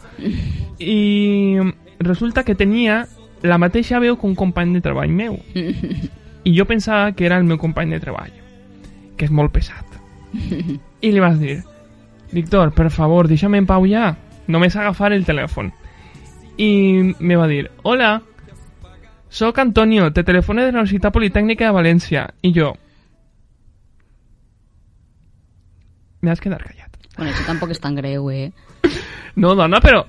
I 0.79 1.57
resulta 1.99 2.43
que 2.43 2.55
tenia 2.55 3.07
la 3.43 3.57
mateixa 3.57 3.99
veu 3.99 4.17
que 4.17 4.25
un 4.27 4.35
company 4.35 4.73
de 4.73 4.81
treball 4.81 5.09
meu. 5.11 5.39
I 6.43 6.55
jo 6.57 6.65
pensava 6.65 7.11
que 7.11 7.25
era 7.25 7.37
el 7.37 7.43
meu 7.43 7.57
company 7.57 7.91
de 7.91 7.99
treball, 7.99 8.31
que 9.17 9.25
és 9.25 9.31
molt 9.33 9.51
pesat. 9.53 9.85
I 11.07 11.11
li 11.11 11.19
vas 11.23 11.37
dir, 11.39 11.59
Víctor, 12.31 12.71
per 12.75 12.89
favor, 12.91 13.27
deixa'm 13.29 13.55
en 13.55 13.65
pau 13.69 13.85
ja. 13.87 14.15
Només 14.47 14.75
agafar 14.75 15.11
el 15.15 15.25
telèfon. 15.27 15.71
I 16.57 17.13
me 17.19 17.35
va 17.35 17.47
dir, 17.47 17.69
hola, 17.83 18.21
sóc 19.29 19.57
Antonio, 19.59 20.11
te 20.13 20.23
telefono 20.23 20.61
de 20.63 20.71
la 20.71 20.79
Universitat 20.79 21.13
Politècnica 21.13 21.65
de 21.67 21.75
València. 21.75 22.27
I 22.41 22.53
jo... 22.55 22.73
Me 26.21 26.31
has 26.31 26.41
quedar 26.41 26.61
callat. 26.63 26.95
Bueno, 27.17 27.31
això 27.31 27.45
tampoc 27.47 27.71
és 27.73 27.79
tan 27.81 27.95
greu, 27.97 28.29
eh? 28.31 28.51
No, 29.37 29.51
dona, 29.55 29.77
però... 29.83 30.03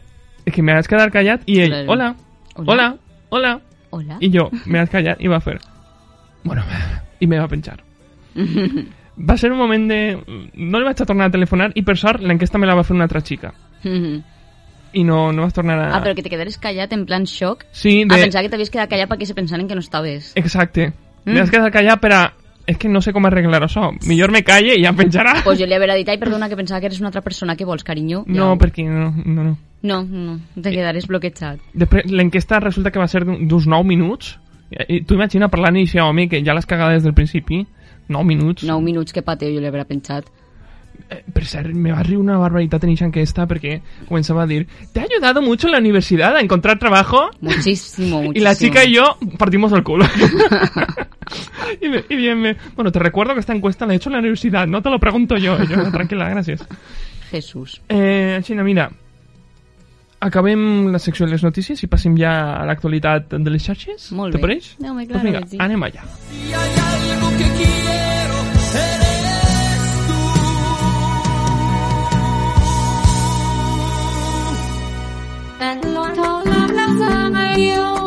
És 0.49 0.55
que 0.55 0.62
me 0.64 0.73
has 0.73 0.88
quedar 0.88 1.11
callat 1.12 1.42
i 1.44 1.59
ell, 1.61 1.75
Claro. 1.85 1.92
hola, 1.92 2.07
Hola. 2.55 2.68
hola, 2.73 2.87
hola. 3.31 3.51
Hola. 3.90 4.16
I 4.25 4.31
jo, 4.33 4.47
me 4.66 4.81
has 4.81 4.88
callat 4.92 5.21
i 5.21 5.29
va 5.29 5.40
fer... 5.44 5.59
Bueno, 6.44 6.62
i 7.21 7.27
me 7.29 7.38
va 7.40 7.49
penjar. 7.49 7.77
Va 8.37 9.37
ser 9.37 9.51
un 9.51 9.59
moment 9.59 9.88
de... 9.91 10.01
No 10.55 10.79
li 10.79 10.85
vaig 10.87 11.01
a 11.03 11.07
tornar 11.07 11.27
a 11.27 11.35
telefonar 11.35 11.73
i 11.75 11.83
per 11.83 11.97
sort 11.99 12.23
l'enquesta 12.23 12.59
me 12.59 12.69
la 12.69 12.77
va 12.79 12.85
fer 12.87 12.95
una 12.95 13.05
altra 13.09 13.21
xica. 13.25 13.53
I 13.85 15.03
no, 15.05 15.33
no 15.33 15.43
vas 15.43 15.53
tornar 15.55 15.79
a... 15.79 15.88
Ah, 15.97 16.01
però 16.03 16.14
que 16.17 16.23
te 16.25 16.31
quedares 16.31 16.57
callat 16.59 16.93
en 16.97 17.05
plan 17.07 17.27
xoc. 17.27 17.67
Sí, 17.73 18.05
de... 18.05 18.14
pensava 18.14 18.45
que 18.47 18.53
t'havies 18.55 18.71
quedat 18.73 18.88
callat 18.91 19.11
perquè 19.11 19.27
se 19.29 19.35
pensaren 19.37 19.67
que 19.69 19.75
no 19.77 19.83
estaves. 19.85 20.33
Exacte. 20.38 20.93
Mm. 21.25 21.33
Me 21.35 21.41
has 21.43 21.51
quedat 21.53 21.73
callat 21.75 22.01
per 22.01 22.12
a... 22.14 22.21
És 22.69 22.77
que 22.77 22.88
no 22.93 23.01
sé 23.01 23.14
com 23.17 23.25
arreglar 23.25 23.62
això. 23.64 23.87
Millor 24.07 24.31
me 24.31 24.43
calle 24.45 24.75
i 24.77 24.83
ja 24.85 24.91
em 24.93 24.97
penjarà. 24.97 25.38
Pues 25.45 25.59
jo 25.61 25.64
li 25.67 25.73
havia 25.77 25.95
dit, 25.97 26.09
ai, 26.12 26.19
perdona, 26.21 26.51
que 26.51 26.57
pensava 26.57 26.81
que 26.83 26.91
eres 26.91 26.99
una 27.01 27.09
altra 27.09 27.23
persona 27.25 27.55
que 27.57 27.64
vols, 27.64 27.83
carinyo. 27.85 28.25
No, 28.29 28.51
Ja. 28.53 28.59
perquè 28.61 28.85
no, 28.85 29.09
no, 29.25 29.45
no. 29.47 29.55
No, 29.81 30.03
no, 30.05 30.35
te 30.61 30.71
quedares 30.75 31.07
bloquejat. 31.09 31.61
Després, 31.73 32.11
l'enquesta 32.12 32.59
resulta 32.61 32.91
que 32.91 32.99
va 33.01 33.07
ser 33.09 33.23
d'un- 33.25 33.47
d'uns 33.49 33.67
9 33.71 33.87
minuts. 33.88 34.35
I, 34.69 35.01
tu 35.09 35.14
imagina 35.17 35.49
parlant 35.49 35.79
i 35.81 35.87
això, 35.87 36.05
home, 36.11 36.27
que 36.29 36.43
ja 36.45 36.53
l'has 36.53 36.67
cagat 36.69 36.93
des 36.99 37.05
del 37.07 37.14
principi. 37.17 37.62
9 38.09 38.25
minuts. 38.27 38.64
9 38.64 38.83
minuts 38.83 39.12
que 39.12 39.23
pateo 39.23 39.53
jo 39.55 39.61
li 39.61 39.66
havia 39.66 39.85
pensat. 39.85 40.25
Eh, 41.11 41.23
per 41.33 41.44
cert, 41.47 41.71
me 41.73 41.92
va 41.92 42.03
rir 42.03 42.18
una 42.18 42.37
barbaritat 42.37 42.83
en 42.85 42.90
esa 42.90 43.05
enquesta 43.07 43.47
perquè 43.47 43.81
comenzaba 44.09 44.42
a 44.42 44.47
dir 44.47 44.66
¿Te 44.92 45.01
ha 45.01 45.05
ayudado 45.05 45.40
mucho 45.40 45.68
en 45.68 45.73
la 45.73 45.79
universidad 45.79 46.35
a 46.37 46.40
encontrar 46.40 46.79
trabajo? 46.79 47.31
Muchísimo, 47.40 48.21
muchísimo. 48.23 48.33
Y 48.35 48.40
la 48.40 48.55
chica 48.57 48.85
y 48.85 48.94
yo 48.94 49.16
partimos 49.38 49.73
el 49.73 49.83
culo. 49.85 50.05
Y, 51.81 51.88
me- 51.88 52.05
y 52.09 52.16
bien, 52.16 52.40
me- 52.40 52.57
bueno, 52.75 52.90
te 52.90 52.99
recuerdo 52.99 53.35
que 53.35 53.40
esta 53.40 53.55
encuesta 53.55 53.87
la 53.87 53.92
he 53.92 53.97
hecho 53.97 54.09
en 54.09 54.14
la 54.14 54.18
universidad, 54.21 54.66
no 54.66 54.83
te 54.83 54.90
lo 54.90 54.99
pregunto 54.99 55.37
yo. 55.37 55.57
Yo, 55.64 55.90
tranquila, 55.92 56.29
gracias. 56.31 56.66
Jesús. 57.31 57.81
Eh, 57.88 58.40
Xina, 58.42 58.64
mira, 58.64 58.90
acabem 60.21 60.90
la 60.90 60.99
secció 60.99 61.27
de 61.27 61.33
les 61.33 61.44
notícies 61.44 61.83
i 61.85 61.87
passem 61.87 62.16
ja 62.18 62.33
a 62.57 62.64
l'actualitat 62.66 63.37
de 63.37 63.51
les 63.53 63.62
xarxes. 63.62 64.11
Molt 64.16 64.35
Te 64.35 64.40
pareix? 64.42 64.75
No, 64.81 64.94
Doncs 64.94 65.09
claro 65.12 65.25
vinga, 65.29 65.40
que 65.44 65.49
sí. 65.55 65.59
anem 65.61 65.83
allà. 65.85 66.03
Si 66.31 66.53
hay 66.55 66.75
algo 66.88 67.29
que 67.38 67.98
quiero, 68.73 69.05
eres 69.05 69.83
tú. 70.07 70.21
Nadie 77.31 77.98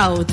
Out. 0.00 0.28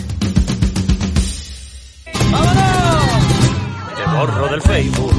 Te 3.95 4.05
borro 4.15 4.47
del 4.49 4.61
Facebook. 4.61 5.13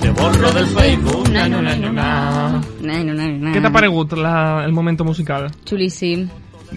Te 0.00 0.10
borro 0.10 0.52
del 0.52 0.66
Facebook. 0.66 1.28
Na, 1.28 1.46
Na. 1.48 1.60
Na, 2.80 3.02
no. 3.02 3.52
Què 3.52 3.60
t'ha 3.60 3.72
paregut 3.74 4.14
la, 4.16 4.64
el 4.64 4.72
moment 4.72 5.02
musical? 5.04 5.50
Xulíssim. 5.68 6.26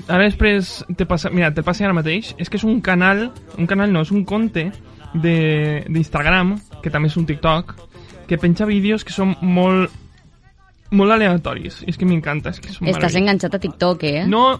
Ara 0.07 0.25
després 0.27 0.83
te 0.97 1.05
passa, 1.09 1.31
mira, 1.33 1.53
te 1.55 1.63
passa 1.63 1.85
ara 1.87 1.95
mateix, 1.95 2.33
és 2.37 2.49
que 2.49 2.59
és 2.59 2.65
un 2.67 2.81
canal, 2.81 3.29
un 3.57 3.65
canal 3.69 3.93
no, 3.93 4.01
és 4.03 4.11
un 4.11 4.25
compte 4.25 4.67
de- 5.13 5.85
d'Instagram, 5.87 6.57
que 6.83 6.91
també 6.91 7.07
és 7.07 7.15
un 7.17 7.25
TikTok, 7.25 7.75
que 8.27 8.37
penja 8.37 8.65
vídeos 8.69 9.03
que 9.05 9.13
són 9.15 9.35
molt 9.41 9.89
molt 10.91 11.11
aleatoris. 11.13 11.83
És 11.87 11.97
que 11.97 12.05
m'encanta, 12.05 12.49
és 12.49 12.59
que 12.59 12.71
són 12.73 12.87
Estàs 12.89 13.15
enganxat 13.15 13.53
a 13.55 13.59
TikTok, 13.61 14.03
eh? 14.03 14.23
No, 14.27 14.59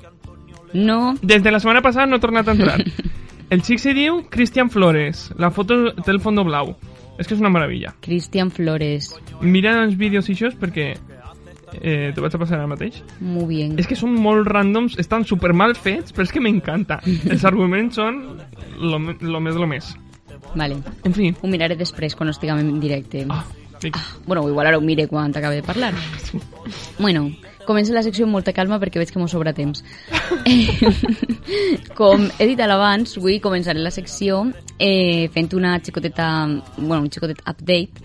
No. 0.73 1.15
des 1.21 1.41
de 1.43 1.51
la 1.51 1.59
setmana 1.59 1.81
passada 1.81 2.05
no 2.05 2.17
he 2.17 2.23
tornat 2.23 2.47
a 2.47 2.51
entrar. 2.57 2.83
El 3.49 3.63
xic 3.65 3.79
se 3.81 3.95
diu 3.97 4.25
Cristian 4.29 4.69
Flores. 4.69 5.31
La 5.37 5.49
foto 5.49 5.93
té 5.97 6.11
el 6.13 6.19
fondo 6.21 6.43
blau. 6.45 6.75
És 7.17 7.25
que 7.27 7.33
és 7.33 7.39
una 7.41 7.49
meravella. 7.49 7.95
Cristian 8.05 8.51
Flores. 8.53 9.15
Mira 9.41 9.73
els 9.83 9.95
vídeos 9.97 10.29
i 10.29 10.35
això 10.35 10.51
perquè 10.55 10.91
eh, 11.81 12.11
t'ho 12.13 12.21
vaig 12.21 12.35
a 12.37 12.41
passar 12.43 12.59
ara 12.59 12.67
mateix. 12.69 13.01
Muy 13.19 13.47
bien. 13.49 13.73
És 13.81 13.89
que 13.89 13.97
són 13.97 14.13
molt 14.21 14.45
randoms, 14.47 14.99
estan 15.01 15.25
super 15.25 15.51
mal 15.57 15.73
fets, 15.75 16.13
però 16.13 16.27
és 16.27 16.31
que 16.35 16.43
m'encanta. 16.45 16.99
Els 17.07 17.43
arguments 17.49 17.97
són 17.97 18.21
lo, 18.77 19.01
lo 19.01 19.41
més 19.41 19.57
lo 19.57 19.67
més. 19.67 19.89
Vale. 20.53 20.77
En 21.03 21.17
fi. 21.17 21.33
Ho 21.41 21.49
miraré 21.49 21.75
després 21.75 22.13
quan 22.15 22.29
estiguem 22.29 22.61
en 22.61 22.77
directe. 22.79 23.25
Ah, 23.33 23.43
vinga. 23.81 24.05
Bueno, 24.27 24.45
igual 24.47 24.69
ara 24.69 24.77
ho 24.77 24.85
mire 24.85 25.07
quan 25.09 25.33
t'acabe 25.33 25.57
de 25.57 25.65
parlar. 25.65 25.93
Bueno, 26.99 27.31
comença 27.69 27.93
la 27.93 28.01
secció 28.05 28.25
amb 28.25 28.33
molta 28.33 28.53
calma 28.57 28.79
perquè 28.81 28.97
veig 29.01 29.13
que 29.13 29.21
m'ho 29.21 29.29
sobra 29.29 29.53
temps. 29.53 29.83
Com 31.99 32.25
he 32.39 32.47
dit 32.49 32.59
abans, 32.65 33.13
avui 33.19 33.37
començaré 33.43 33.81
la 33.83 33.93
secció 33.93 34.47
eh, 34.79 35.29
fent 35.33 35.53
una 35.53 35.75
xicoteta, 35.83 36.47
bueno, 36.77 37.03
un 37.03 37.11
xicotet 37.11 37.43
update, 37.45 38.01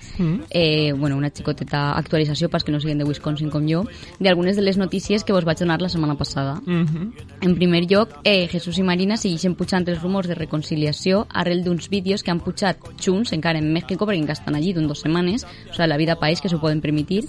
eh, 0.50 0.92
bueno, 0.92 1.16
una 1.16 1.30
xicoteta 1.30 1.92
actualització 1.96 2.50
pels 2.50 2.66
que 2.66 2.74
no 2.74 2.80
siguin 2.82 3.00
de 3.00 3.06
Wisconsin 3.08 3.48
com 3.50 3.64
jo, 3.68 3.84
d'algunes 4.18 4.58
de 4.58 4.66
les 4.66 4.76
notícies 4.76 5.24
que 5.24 5.32
vos 5.32 5.46
vaig 5.46 5.62
donar 5.62 5.80
la 5.80 5.88
setmana 5.88 6.18
passada. 6.18 6.60
Mhm. 6.66 7.12
En 7.40 7.54
primer 7.54 7.86
lloc, 7.86 8.18
eh, 8.24 8.48
Jesús 8.48 8.78
i 8.78 8.82
Marina 8.82 9.16
segueixen 9.16 9.54
pujant 9.54 9.88
els 9.88 10.02
rumors 10.02 10.28
de 10.28 10.34
reconciliació 10.34 11.26
arrel 11.30 11.64
d'uns 11.64 11.88
vídeos 11.88 12.22
que 12.22 12.30
han 12.30 12.40
pujat 12.40 12.78
junts 13.00 13.32
encara 13.32 13.58
en 13.58 13.72
México, 13.72 14.04
perquè 14.04 14.18
encara 14.18 14.40
estan 14.40 14.54
allí 14.56 14.72
d'un 14.72 14.88
dos 14.88 15.00
setmanes, 15.00 15.44
o 15.70 15.72
sigui, 15.72 15.88
la 15.88 15.96
vida 15.96 16.16
país 16.16 16.40
que 16.40 16.48
s'ho 16.48 16.60
poden 16.60 16.80
permitir. 16.80 17.24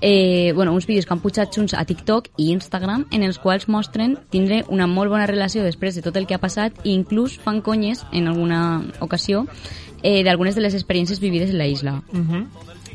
Eh, 0.00 0.52
bueno, 0.54 0.72
uns 0.72 0.86
vídeos 0.86 1.04
que 1.04 1.12
han 1.12 1.20
pujat 1.20 1.54
junts 1.54 1.74
a 1.74 1.84
TikTok 1.84 2.30
i 2.36 2.50
Instagram 2.54 3.04
en 3.12 3.22
els 3.22 3.38
quals 3.38 3.68
mostren 3.68 4.16
tindre 4.32 4.64
una 4.68 4.86
molt 4.88 5.12
bona 5.12 5.26
relació 5.28 5.62
després 5.62 5.94
de 5.94 6.02
tot 6.02 6.16
el 6.16 6.26
que 6.26 6.34
ha 6.34 6.40
passat 6.40 6.72
i 6.84 6.94
inclús 6.94 7.36
fan 7.38 7.60
conyes 7.60 8.06
en 8.12 8.28
alguna 8.28 8.82
ocasió 9.00 9.46
eh, 10.02 10.22
d'algunes 10.24 10.56
de 10.56 10.64
les 10.64 10.74
experiències 10.74 11.20
vivides 11.20 11.50
en 11.50 11.58
la 11.58 11.66
isla. 11.68 12.02
Mhm. 12.12 12.46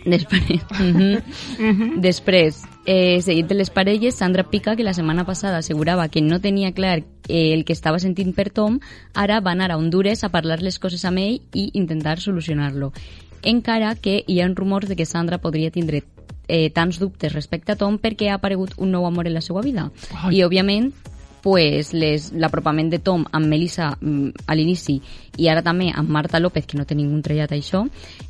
Després, 0.06 0.62
mhm. 0.80 2.02
Després 2.02 2.64
eh, 2.86 3.22
seguint 3.22 3.48
de 3.48 3.56
les 3.56 3.70
parelles, 3.70 4.16
Sandra 4.16 4.44
Pica, 4.44 4.76
que 4.76 4.84
la 4.84 4.94
setmana 4.94 5.26
passada 5.26 5.58
assegurava 5.58 6.08
que 6.10 6.22
no 6.22 6.40
tenia 6.40 6.74
clar 6.74 7.04
eh, 7.28 7.54
el 7.54 7.66
que 7.66 7.74
estava 7.74 8.00
sentint 8.00 8.34
per 8.36 8.52
Tom, 8.52 8.80
ara 9.14 9.42
va 9.42 9.52
anar 9.52 9.72
a 9.72 9.78
Honduras 9.78 10.24
a 10.24 10.30
parlar 10.30 10.62
les 10.62 10.78
coses 10.80 11.06
amb 11.06 11.20
ell 11.20 11.42
i 11.54 11.72
intentar 11.74 12.20
solucionar-lo. 12.20 12.94
Encara 13.46 13.94
que 13.96 14.24
hi 14.28 14.40
ha 14.42 14.48
rumors 14.50 14.90
de 14.90 14.96
que 14.98 15.06
Sandra 15.06 15.38
podria 15.40 15.72
tindre 15.72 16.04
eh, 16.48 16.70
tants 16.74 17.00
dubtes 17.00 17.34
respecte 17.34 17.72
a 17.74 17.76
Tom 17.80 17.98
perquè 18.02 18.30
ha 18.30 18.36
aparegut 18.42 18.74
un 18.78 18.92
nou 18.92 19.06
amor 19.08 19.28
en 19.30 19.34
la 19.38 19.42
seva 19.42 19.62
vida. 19.62 19.92
Ai. 20.24 20.36
I, 20.40 20.44
òbviament, 20.46 20.92
pues, 21.46 21.92
les- 21.94 22.32
l'apropament 22.34 22.90
de 22.90 22.98
Tom 22.98 23.24
amb 23.32 23.46
Melissa 23.46 23.92
mm, 24.02 24.46
a 24.50 24.56
l'inici 24.58 24.96
i 25.38 25.48
ara 25.48 25.62
també 25.62 25.92
amb 25.94 26.10
Marta 26.10 26.40
López, 26.42 26.66
que 26.66 26.78
no 26.78 26.86
té 26.90 26.96
ningú 26.98 27.20
trellat 27.22 27.52
a 27.52 27.56
això, 27.56 27.84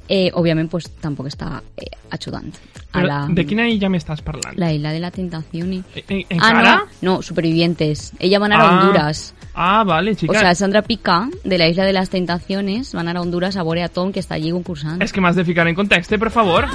eh, 0.10 0.32
òbviament 0.36 0.67
pues, 0.69 0.89
tampoc 0.99 1.28
està 1.32 1.62
eh, 1.78 1.88
ajudant. 2.12 2.51
A 2.91 3.04
la, 3.04 3.21
de 3.32 3.45
quina 3.47 3.69
illa 3.71 3.88
m'estàs 3.91 4.19
parlant? 4.23 4.58
la 4.60 4.73
isla 4.73 4.91
de 4.91 4.99
la 4.99 5.12
tentación. 5.12 5.71
Y... 5.73 5.84
Eh, 5.95 6.04
eh, 6.10 6.25
Ah, 6.32 6.36
encara? 6.51 6.75
no, 7.01 7.15
no, 7.15 7.21
supervivientes. 7.21 8.12
Ella 8.19 8.39
va 8.39 8.45
a 8.45 8.49
anar 8.51 8.62
a 8.62 8.67
Ah. 8.67 8.80
Honduras. 8.82 9.34
Ah, 9.56 9.84
vale, 9.86 10.12
O 10.12 10.15
chica. 10.15 10.38
sea, 10.39 10.54
Sandra 10.54 10.82
Pica, 10.82 11.30
de 11.44 11.58
la 11.58 11.68
isla 11.70 11.86
de 11.86 11.94
las 11.94 12.10
tentaciones, 12.10 12.94
van 12.94 13.08
a 13.08 13.12
anar 13.12 13.22
a 13.22 13.24
Honduras 13.24 13.56
a 13.56 13.63
veure 13.63 13.84
a 13.84 13.89
Tom, 13.89 14.12
que 14.12 14.20
està 14.20 14.36
allí 14.36 14.52
concursant. 14.52 15.02
És 15.02 15.13
que 15.13 15.22
m'has 15.22 15.36
de 15.36 15.46
ficar 15.46 15.68
en 15.68 15.76
context, 15.76 16.12
per 16.20 16.30
favor. 16.30 16.68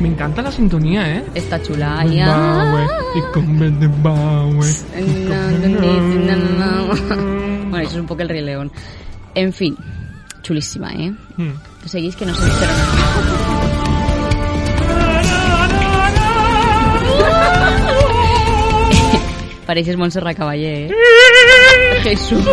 M'encanta 0.00 0.42
la 0.44 0.52
sintonia, 0.52 1.06
eh? 1.16 1.22
Està 1.40 1.56
xula. 1.64 1.94
Ai, 2.02 2.18
Baue, 2.20 2.82
ah. 2.84 2.98
i 3.16 3.22
com 3.32 3.62
el 3.64 3.78
de 3.80 3.88
Baue. 4.04 4.68
No, 5.00 5.40
no, 5.62 5.68
no, 5.72 6.36
no, 6.36 6.36
no. 6.60 6.96
Bueno, 7.70 7.78
això 7.80 7.96
és 7.96 8.02
un 8.02 8.06
poc 8.10 8.20
el 8.20 8.28
Rei 8.28 8.44
León. 8.44 8.70
En 9.34 9.52
fin, 9.56 9.74
xulíssima, 10.42 10.92
eh? 10.92 11.10
Mm. 11.38 11.88
Seguís 11.88 12.16
que 12.16 12.26
no 12.26 12.34
sé 12.34 13.33
Pareixes 19.66 19.96
Montserrat 19.96 20.36
Cavaller, 20.36 20.90
eh? 20.90 22.00
Jesús. 22.04 22.44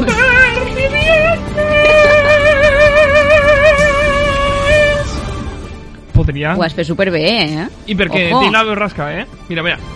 Podria. 6.14 6.54
Ho 6.56 6.64
has 6.64 6.74
fet 6.76 6.86
superbé, 6.86 7.22
eh? 7.24 7.68
I 7.90 7.96
perquè 7.98 8.28
Ojo. 8.30 8.42
tinc 8.44 8.54
la 8.54 8.64
veu 8.68 8.76
rasca, 8.78 9.08
eh? 9.22 9.26
Mira, 9.50 9.64
mira. 9.64 9.78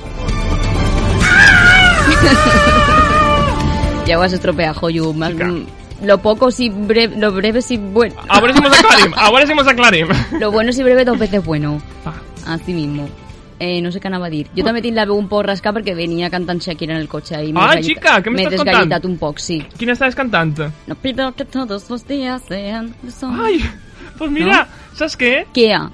Ya 4.06 4.20
vas 4.20 4.32
a 4.34 4.36
estropear, 4.36 4.76
Joyu. 4.76 5.14
Más- 5.16 5.32
Chica. 5.32 5.50
Lo 6.04 6.20
poco 6.20 6.52
si 6.52 6.70
breve, 6.70 7.16
lo 7.18 7.32
breve 7.32 7.60
si 7.64 7.78
bueno. 7.78 8.14
A 8.30 8.40
veure 8.40 8.54
si 8.54 8.62
mos 8.62 8.78
aclarim, 8.78 9.14
a 9.16 9.30
veure 9.32 9.48
si 9.48 9.54
mos 9.56 9.68
aclarim. 9.68 10.08
Lo 10.40 10.52
bueno 10.52 10.72
si 10.72 10.84
breve 10.84 11.06
dos 11.06 11.18
veces 11.18 11.44
bueno. 11.44 11.82
Ah, 12.06 12.14
Así 12.54 12.72
mismo. 12.74 13.10
Eh, 13.58 13.80
no 13.82 13.90
sé 13.92 14.02
què 14.04 14.08
anava 14.08 14.28
a 14.28 14.30
dir. 14.30 14.48
Jo 14.56 14.64
també 14.66 14.82
tinc 14.84 14.96
la 14.98 15.06
veu 15.06 15.16
un 15.16 15.30
poc 15.32 15.46
rascada 15.48 15.80
perquè 15.80 15.94
venia 15.96 16.30
cantant 16.30 16.60
Shakira 16.60 16.94
en 16.96 17.00
el 17.00 17.08
cotxe 17.08 17.40
i 17.46 17.54
Ah, 17.56 17.78
xica, 17.82 18.18
què 18.22 18.30
m'he 18.30 18.42
m'estàs 18.44 18.58
desgallitat 18.58 19.02
contant? 19.02 19.06
un 19.12 19.18
poc, 19.18 19.40
sí. 19.40 19.62
quina 19.80 19.94
estàs 19.94 20.14
cantant? 20.16 20.60
No 20.88 20.96
pido 20.96 21.32
que 21.34 21.46
todos 21.46 21.90
los 21.90 22.06
días 22.06 22.42
sean 22.48 22.94
de 23.02 23.12
sol. 23.12 23.32
Ai, 23.42 23.62
pues 24.18 24.32
mira, 24.32 24.68
saps 24.94 25.16
què? 25.18 25.46
Què 25.54 25.72
ha? 25.74 25.90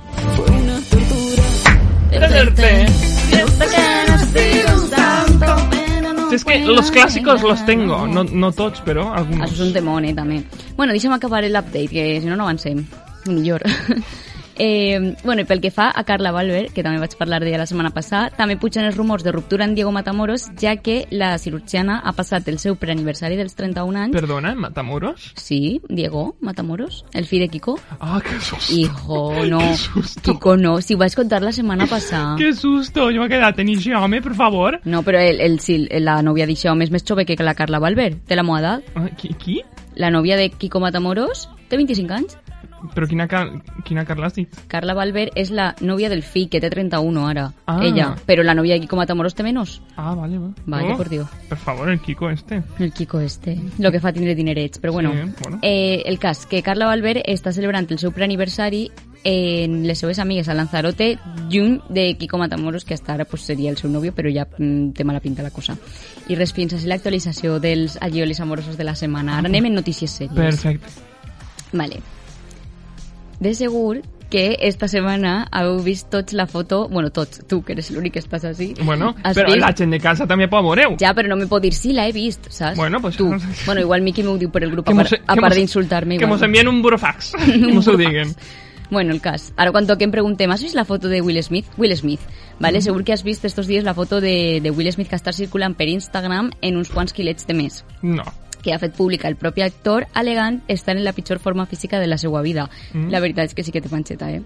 Tenerte. 2.10 2.86
Yo 3.32 3.48
sé 3.48 3.66
que 3.72 4.12
no 4.12 4.16
he 4.16 4.26
sido 4.26 4.82
un 4.84 4.90
santo, 4.90 5.68
pero 5.72 6.14
no 6.14 6.30
Si 6.30 6.36
es 6.36 6.46
que 6.46 6.60
los 6.60 6.92
clásicos 6.92 7.42
los 7.42 7.66
tengo, 7.66 8.06
no, 8.08 8.24
no 8.24 8.52
tots, 8.52 8.82
però 8.84 9.06
Això 9.14 9.18
alguns. 9.20 9.52
és 9.52 9.60
un 9.60 9.74
temón, 9.74 10.06
eh, 10.06 10.14
també. 10.14 10.44
Bueno, 10.76 10.94
deixa'm 10.94 11.14
acabar 11.14 11.44
l'update, 11.44 11.88
que 11.88 12.20
si 12.22 12.28
no, 12.28 12.36
no 12.36 12.44
avancem. 12.44 12.86
Millor. 13.28 13.62
Eh, 14.64 15.16
bueno, 15.24 15.42
i 15.42 15.48
pel 15.50 15.58
que 15.58 15.72
fa 15.74 15.88
a 15.90 16.04
Carla 16.06 16.30
Valver, 16.32 16.68
que 16.70 16.84
també 16.86 17.00
vaig 17.02 17.16
parlar 17.18 17.40
d'ella 17.42 17.58
la 17.64 17.66
setmana 17.66 17.90
passada, 17.96 18.30
també 18.38 18.60
pugen 18.62 18.86
els 18.86 18.94
rumors 18.94 19.24
de 19.26 19.34
ruptura 19.34 19.66
en 19.66 19.74
Diego 19.74 19.90
Matamoros, 19.92 20.52
ja 20.62 20.76
que 20.86 21.08
la 21.10 21.32
cirurgiana 21.42 21.96
ha 22.06 22.14
passat 22.14 22.46
el 22.52 22.60
seu 22.62 22.78
preaniversari 22.78 23.40
dels 23.40 23.58
31 23.58 24.04
anys. 24.04 24.14
Perdona, 24.14 24.54
Matamoros? 24.54 25.32
Sí, 25.34 25.82
Diego 25.90 26.36
Matamoros, 26.42 27.06
el 27.18 27.26
fill 27.26 27.42
de 27.42 27.50
Kiko. 27.50 27.80
Ah, 28.00 28.22
qué 28.22 28.40
susto. 28.40 28.76
Hijo, 28.76 29.34
no. 29.50 29.64
Susto. 29.76 30.22
Kiko 30.22 30.56
no, 30.58 30.78
si 30.86 30.94
ho 30.94 31.02
vaig 31.02 31.18
contar 31.18 31.42
la 31.42 31.52
setmana 31.52 31.88
passada. 31.90 32.36
Qué 32.38 32.54
susto, 32.54 33.10
yo 33.10 33.22
me 33.22 33.26
he 33.26 33.30
quedado 33.30 33.62
en 33.62 33.70
ese 33.70 33.96
home, 33.96 34.22
por 34.22 34.36
favor. 34.36 34.80
No, 34.86 35.02
però 35.02 35.20
el, 35.20 35.42
el, 35.42 35.60
sí, 35.60 35.88
la 35.90 36.22
novia 36.22 36.46
d'això 36.46 36.76
home 36.76 36.86
és 36.86 36.94
més 36.94 37.06
jove 37.08 37.26
que 37.26 37.36
la 37.42 37.58
Carla 37.58 37.82
Valver, 37.82 38.14
té 38.30 38.38
la 38.38 38.46
moda 38.46 38.78
edat. 38.78 38.94
Ah, 38.94 39.10
qui, 39.18 39.34
qui? 39.34 39.64
la 39.96 40.10
nòvia 40.10 40.38
de 40.38 40.50
Kiko 40.50 40.80
Matamoros, 40.80 41.48
té 41.70 41.78
25 41.78 42.14
anys. 42.14 42.38
Però 42.96 43.08
quina, 43.08 43.28
quina 43.86 44.06
Carla 44.06 44.28
has 44.28 44.36
dit? 44.36 44.56
Carla 44.68 44.94
Valver 44.94 45.30
és 45.36 45.52
la 45.52 45.76
nòvia 45.82 46.10
del 46.10 46.24
fill, 46.24 46.50
que 46.50 46.60
té 46.60 46.70
31 46.70 47.28
ara, 47.28 47.52
Ah. 47.66 47.80
ella. 47.84 48.16
Però 48.26 48.44
la 48.44 48.54
nòvia 48.56 48.74
de 48.76 48.82
Kiko 48.82 48.96
Matamoros 48.96 49.36
té 49.36 49.44
menos. 49.44 49.82
Ah, 49.96 50.14
vale, 50.16 50.38
va. 50.40 50.50
Vaya, 50.66 50.98
por 50.98 51.10
Dios. 51.10 51.28
Per 51.50 51.58
favor, 51.58 51.90
el 51.90 52.00
Kiko 52.00 52.30
este. 52.30 52.64
El 52.80 52.92
Kiko 52.92 53.20
este, 53.20 53.58
lo 53.78 53.92
que 53.92 54.00
fa 54.00 54.12
tindre 54.12 54.36
dinerets. 54.36 54.80
Però 54.80 54.92
bueno, 54.94 55.12
Sí, 55.12 55.32
bueno. 55.44 55.60
Eh, 55.62 56.04
el 56.06 56.18
cas, 56.20 56.46
que 56.46 56.62
Carla 56.64 56.86
Valver 56.86 57.22
està 57.28 57.52
celebrant 57.52 57.88
el 57.92 58.00
seu 58.00 58.12
preaniversari 58.12 58.90
en 59.24 59.86
les 59.86 60.00
seues 60.00 60.18
amigues 60.18 60.48
a 60.50 60.56
Lanzarote, 60.56 61.20
lluny 61.50 61.80
de 61.90 62.18
Kiko 62.18 62.38
Matamoros, 62.40 62.86
que 62.86 62.96
hasta 62.96 63.14
ara 63.14 63.26
pues, 63.26 63.44
seria 63.44 63.70
el 63.70 63.78
seu 63.78 63.90
nòvio, 63.92 64.14
però 64.16 64.32
ja 64.34 64.48
mm, 64.58 64.94
té 64.98 65.04
mala 65.04 65.20
pinta 65.20 65.44
la 65.44 65.52
cosa. 65.52 65.76
I 66.28 66.36
res, 66.36 66.54
fins 66.54 66.74
així 66.74 66.88
l'actualització 66.88 67.60
dels 67.60 67.98
alliolis 68.02 68.40
amorosos 68.40 68.78
de 68.78 68.84
la 68.84 68.96
setmana. 68.96 69.38
Ara 69.38 69.48
anem 69.48 69.66
en 69.66 69.76
notícies 69.76 70.10
sèries. 70.12 70.34
Perfecte. 70.34 70.88
Vale. 71.74 72.02
De 73.42 73.54
segur 73.58 74.02
que 74.32 74.56
esta 74.64 74.88
setmana 74.88 75.48
heu 75.52 75.82
vist 75.84 76.08
tots 76.14 76.32
la 76.38 76.46
foto... 76.48 76.86
Bueno, 76.88 77.10
tots, 77.12 77.42
tu, 77.52 77.60
que 77.68 77.74
eres 77.76 77.90
l'únic 77.92 78.14
que 78.16 78.22
estàs 78.24 78.46
així. 78.48 78.70
Bueno, 78.88 79.10
Has 79.28 79.36
però 79.36 79.50
vist? 79.52 79.60
la 79.60 79.74
gent 79.76 79.92
de 79.92 80.00
casa 80.00 80.24
també 80.30 80.48
pot 80.48 80.64
veure-ho. 80.64 80.94
Ja, 81.02 81.12
però 81.18 81.28
no 81.28 81.36
me 81.36 81.50
pot 81.52 81.60
dir 81.66 81.74
si 81.76 81.92
la 81.92 82.06
he 82.08 82.14
vist, 82.16 82.48
saps? 82.48 82.78
Bueno, 82.80 83.02
pues- 83.04 83.18
Tu. 83.20 83.28
Bueno, 83.66 83.82
igual 83.82 84.02
Miki 84.06 84.24
m'ho 84.24 84.38
diu 84.40 84.50
per 84.54 84.64
el 84.64 84.72
grup, 84.72 84.88
a, 84.88 84.94
mos- 84.96 85.10
part, 85.10 85.24
a 85.28 85.36
que 85.36 85.42
part 85.42 85.56
d'insultar-me. 85.60 86.18
Que 86.18 86.28
mos 86.32 86.42
envien 86.48 86.70
un 86.72 86.82
burofax. 86.82 87.34
que 87.46 87.74
mos 87.74 87.88
ho 87.92 87.98
diguen. 87.98 88.34
Bueno, 88.92 89.12
el 89.14 89.20
cas. 89.22 89.54
Ara 89.58 89.72
quan 89.72 89.88
toquem 89.88 90.12
preguntem, 90.12 90.52
has 90.52 90.62
vist 90.64 90.76
la 90.76 90.84
foto 90.86 91.08
de 91.08 91.20
Will 91.22 91.42
Smith? 91.44 91.66
Will 91.78 91.96
Smith, 91.98 92.20
vale? 92.60 92.80
Mm. 92.80 92.82
Segur 92.88 93.04
que 93.04 93.14
has 93.14 93.24
vist 93.24 93.44
estos 93.46 93.68
dies 93.68 93.84
la 93.84 93.94
foto 93.94 94.20
de, 94.22 94.60
de 94.62 94.72
Will 94.72 94.92
Smith 94.92 95.08
que 95.10 95.16
està 95.16 95.32
circulant 95.32 95.76
per 95.76 95.88
Instagram 95.88 96.52
en 96.62 96.76
uns 96.78 96.90
quants 96.92 97.12
quilets 97.16 97.48
de 97.48 97.54
més 97.56 97.86
No. 98.02 98.24
Que 98.62 98.74
ha 98.74 98.80
fet 98.80 98.94
pública 98.96 99.28
el 99.28 99.36
propi 99.36 99.62
actor 99.66 100.08
alegant 100.14 100.62
estar 100.68 100.96
en 100.96 101.04
la 101.04 101.14
pitjor 101.14 101.40
forma 101.40 101.66
física 101.66 102.00
de 102.00 102.08
la 102.08 102.18
seva 102.18 102.42
vida. 102.42 102.70
Mm. 102.94 103.10
La 103.10 103.20
veritat 103.20 103.50
és 103.50 103.56
que 103.58 103.64
sí 103.64 103.72
que 103.72 103.82
té 103.82 103.90
panxeta, 103.90 104.32
eh? 104.32 104.42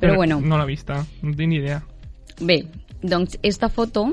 Però 0.00 0.16
bueno, 0.16 0.40
No 0.40 0.58
l'he 0.58 0.66
vista, 0.66 1.04
no 1.22 1.34
tinc 1.34 1.48
ni 1.48 1.56
idea. 1.62 1.82
bé, 2.40 2.64
doncs 3.02 3.38
esta 3.42 3.68
foto... 3.68 4.12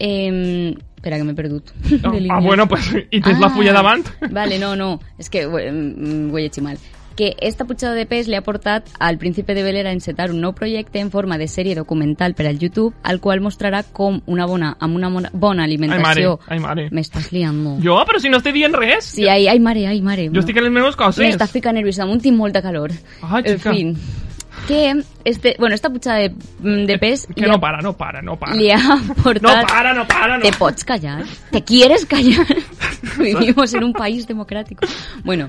Eh, 0.00 0.74
espera, 0.96 1.16
que 1.18 1.24
m'he 1.24 1.34
perdut. 1.34 1.72
Oh, 2.04 2.12
ah, 2.30 2.40
bueno, 2.40 2.68
pues, 2.68 2.86
i 3.10 3.20
tens 3.20 3.40
la 3.40 3.50
fulla 3.50 3.72
davant? 3.72 4.04
Vale, 4.30 4.58
no, 4.58 4.76
no, 4.76 5.00
és 5.18 5.28
que 5.28 5.44
ho, 5.46 5.56
ho 5.58 5.58
he 5.58 6.42
llegit 6.42 6.62
mal. 6.62 6.78
Que 7.18 7.34
esta 7.42 7.64
pujada 7.66 7.96
de 7.98 8.04
pes 8.06 8.28
li 8.30 8.36
ha 8.38 8.44
portat 8.46 8.86
al 9.02 9.16
príncipe 9.18 9.50
de 9.56 9.64
Bel-Air 9.66 9.88
a 9.90 9.92
encetar 9.96 10.28
un 10.30 10.38
nou 10.38 10.52
projecte 10.54 11.00
en 11.02 11.08
forma 11.10 11.34
de 11.40 11.48
sèrie 11.50 11.74
documental 11.74 12.36
per 12.38 12.46
al 12.46 12.60
YouTube, 12.62 12.94
al 13.02 13.18
qual 13.18 13.40
mostrarà 13.42 13.80
com 13.82 14.20
una 14.30 14.46
bona, 14.46 14.76
amb 14.78 14.94
una 14.94 15.10
bona, 15.32 15.64
alimentació... 15.64 16.36
Ai, 16.46 16.60
mare, 16.60 16.84
ai, 16.84 16.86
mare. 16.86 16.94
M'estàs 16.94 17.32
liando. 17.34 17.74
Jo, 17.82 17.96
però 18.06 18.20
si 18.22 18.30
no 18.30 18.38
estic 18.38 18.54
dient 18.54 18.76
res. 18.78 19.10
Sí, 19.18 19.26
ai, 19.26 19.48
ai, 19.50 19.58
mare, 19.58 19.88
ai, 19.90 19.98
mare. 20.00 20.28
Jo 20.30 20.44
estic 20.44 20.62
en 20.62 20.68
les 20.68 20.72
meves 20.78 20.94
coses. 20.94 21.18
M'estàs 21.26 21.50
ficant 21.58 21.74
nerviosa, 21.74 22.04
damunt 22.04 22.22
tinc 22.22 22.38
molta 22.38 22.62
calor. 22.62 22.94
Ah, 23.26 23.40
en 23.42 23.58
xica. 23.58 23.72
fin, 23.74 23.96
que 24.68 25.02
este, 25.24 25.56
bueno, 25.58 25.74
esta 25.74 25.90
pujada 25.90 26.18
de, 26.18 26.32
de 26.86 26.98
pes 26.98 27.26
Que 27.34 27.46
no 27.46 27.58
para, 27.58 27.80
no 27.82 27.96
para, 27.96 28.22
no 28.22 28.36
para. 28.38 28.54
li 28.54 28.70
ha 28.70 28.78
No 28.78 29.14
portat... 29.24 29.66
para, 29.68 29.92
no 29.94 30.06
para, 30.06 30.36
no. 30.38 30.42
¿Te 30.42 30.52
pots 30.52 30.84
callar? 30.84 31.24
¿Te 31.50 31.64
quieres 31.64 32.06
callar? 32.06 32.46
Vivimos 33.18 33.74
en 33.74 33.82
un 33.82 33.92
país 33.92 34.26
democrático. 34.28 34.86
Bueno, 35.24 35.48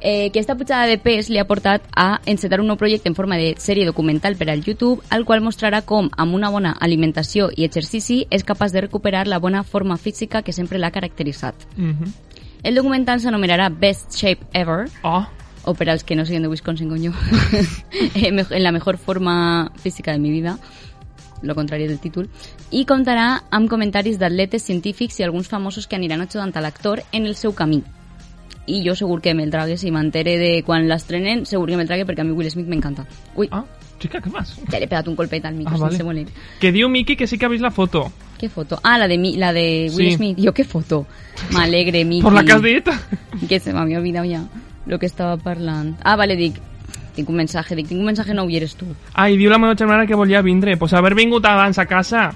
eh, 0.00 0.30
que 0.30 0.38
esta 0.38 0.54
pujada 0.56 0.86
de 0.86 0.98
pes 0.98 1.28
li 1.30 1.38
ha 1.38 1.46
portat 1.46 1.82
a 1.96 2.20
encetar 2.26 2.60
un 2.60 2.66
nou 2.68 2.76
projecte 2.76 3.08
en 3.08 3.14
forma 3.14 3.36
de 3.36 3.54
sèrie 3.58 3.86
documental 3.86 4.36
per 4.36 4.50
al 4.50 4.62
YouTube, 4.64 5.02
al 5.10 5.24
qual 5.24 5.40
mostrarà 5.42 5.82
com, 5.82 6.10
amb 6.16 6.34
una 6.34 6.50
bona 6.50 6.76
alimentació 6.80 7.50
i 7.56 7.64
exercici, 7.64 8.26
és 8.30 8.44
capaç 8.44 8.72
de 8.72 8.80
recuperar 8.82 9.26
la 9.26 9.38
bona 9.38 9.64
forma 9.64 9.96
física 9.96 10.42
que 10.42 10.52
sempre 10.52 10.78
l'ha 10.78 10.90
caracteritzat. 10.90 11.54
Mhm. 11.76 12.12
El 12.62 12.74
documental 12.74 13.20
s'anomenarà 13.20 13.68
Best 13.70 14.16
Shape 14.16 14.46
Ever, 14.52 14.88
Oh, 15.02 15.26
o 15.64 15.74
per 15.74 15.90
als 15.90 16.02
que 16.04 16.16
no 16.16 16.24
siguen 16.24 16.42
de 16.42 16.48
Wisconsin 16.48 16.88
con 16.88 17.02
yo, 17.02 17.12
en 18.14 18.34
mej- 18.36 18.52
en 18.52 18.62
la 18.62 18.72
mejor 18.72 18.98
forma 18.98 19.70
física 19.76 20.12
de 20.12 20.18
mi 20.18 20.30
vida, 20.30 20.58
lo 21.42 21.54
contrari 21.54 21.86
del 21.86 22.00
títol, 22.00 22.28
i 22.70 22.84
comptarà 22.84 23.44
amb 23.50 23.68
comentaris 23.70 24.18
d'atletes 24.18 24.62
científics 24.64 25.20
i 25.20 25.22
alguns 25.22 25.46
famosos 25.46 25.86
que 25.86 25.94
aniran 25.94 26.20
ajudant 26.20 26.56
a 26.56 26.60
l'actor 26.60 27.02
en 27.12 27.26
el 27.26 27.36
seu 27.36 27.54
camí. 27.54 27.84
I 28.68 28.82
jo 28.84 28.94
segur 28.94 29.20
que 29.24 29.32
me'l 29.34 29.50
trague, 29.50 29.78
si 29.80 29.90
m'entere 29.90 30.36
de 30.36 30.62
quan 30.62 30.86
l'estrenen, 30.88 31.46
segur 31.48 31.66
que 31.70 31.76
me'l 31.80 31.88
trague 31.88 32.04
perquè 32.04 32.20
a 32.20 32.24
mi 32.28 32.32
Will 32.36 32.50
Smith 32.52 32.66
m'encanta. 32.68 33.06
Ui, 33.34 33.48
ah, 33.50 33.64
xica, 33.98 34.20
què 34.20 34.30
fas? 34.30 34.58
ja 34.70 34.78
l'he 34.78 34.86
pegat 34.86 35.08
un 35.08 35.16
colpet 35.16 35.44
al 35.48 35.54
micro 35.56 35.74
Ah, 35.74 35.78
vale. 35.78 35.92
sense 35.96 36.04
voler. 36.04 36.26
Que 36.60 36.70
diu 36.72 36.88
Miki 36.88 37.16
que 37.16 37.26
sí 37.26 37.38
que 37.38 37.46
ha 37.46 37.48
vist 37.48 37.62
la 37.64 37.70
foto. 37.70 38.10
Què 38.38 38.48
foto? 38.48 38.78
Ah, 38.84 38.98
la 38.98 39.08
de, 39.08 39.16
mi, 39.18 39.36
la 39.36 39.52
de 39.52 39.90
Will 39.96 40.10
Sí. 40.10 40.16
Smith. 40.16 40.38
Jo, 40.38 40.52
què 40.54 40.64
foto? 40.64 41.06
M'alegre, 41.52 42.04
Miki. 42.04 42.22
Per 42.22 42.32
la 42.32 42.44
que 42.44 42.52
has 42.52 42.62
dit. 42.62 42.88
que 43.48 43.58
se 43.60 43.72
m'havia 43.72 43.98
oblidat 44.00 44.26
ja 44.28 44.44
lo 44.86 44.98
que 44.98 45.06
estava 45.06 45.36
parlant. 45.36 45.96
Ah, 46.04 46.14
vale, 46.16 46.36
dic, 46.36 46.54
tinc 47.14 47.28
un 47.28 47.36
mensaje, 47.36 47.74
dic, 47.74 47.88
tinc 47.88 47.98
un 48.00 48.06
mensaje 48.06 48.32
nou 48.34 48.48
i 48.48 48.56
eres 48.56 48.74
tu. 48.76 48.86
Ah, 49.14 49.28
i 49.30 49.36
diu 49.36 49.50
la 49.50 49.58
meva 49.58 49.74
germana 49.76 50.06
que 50.06 50.14
volia 50.14 50.40
vindre. 50.42 50.76
Pues 50.76 50.92
haver 50.92 51.14
vingut 51.14 51.44
abans 51.44 51.78
a 51.78 51.86
casa. 51.86 52.34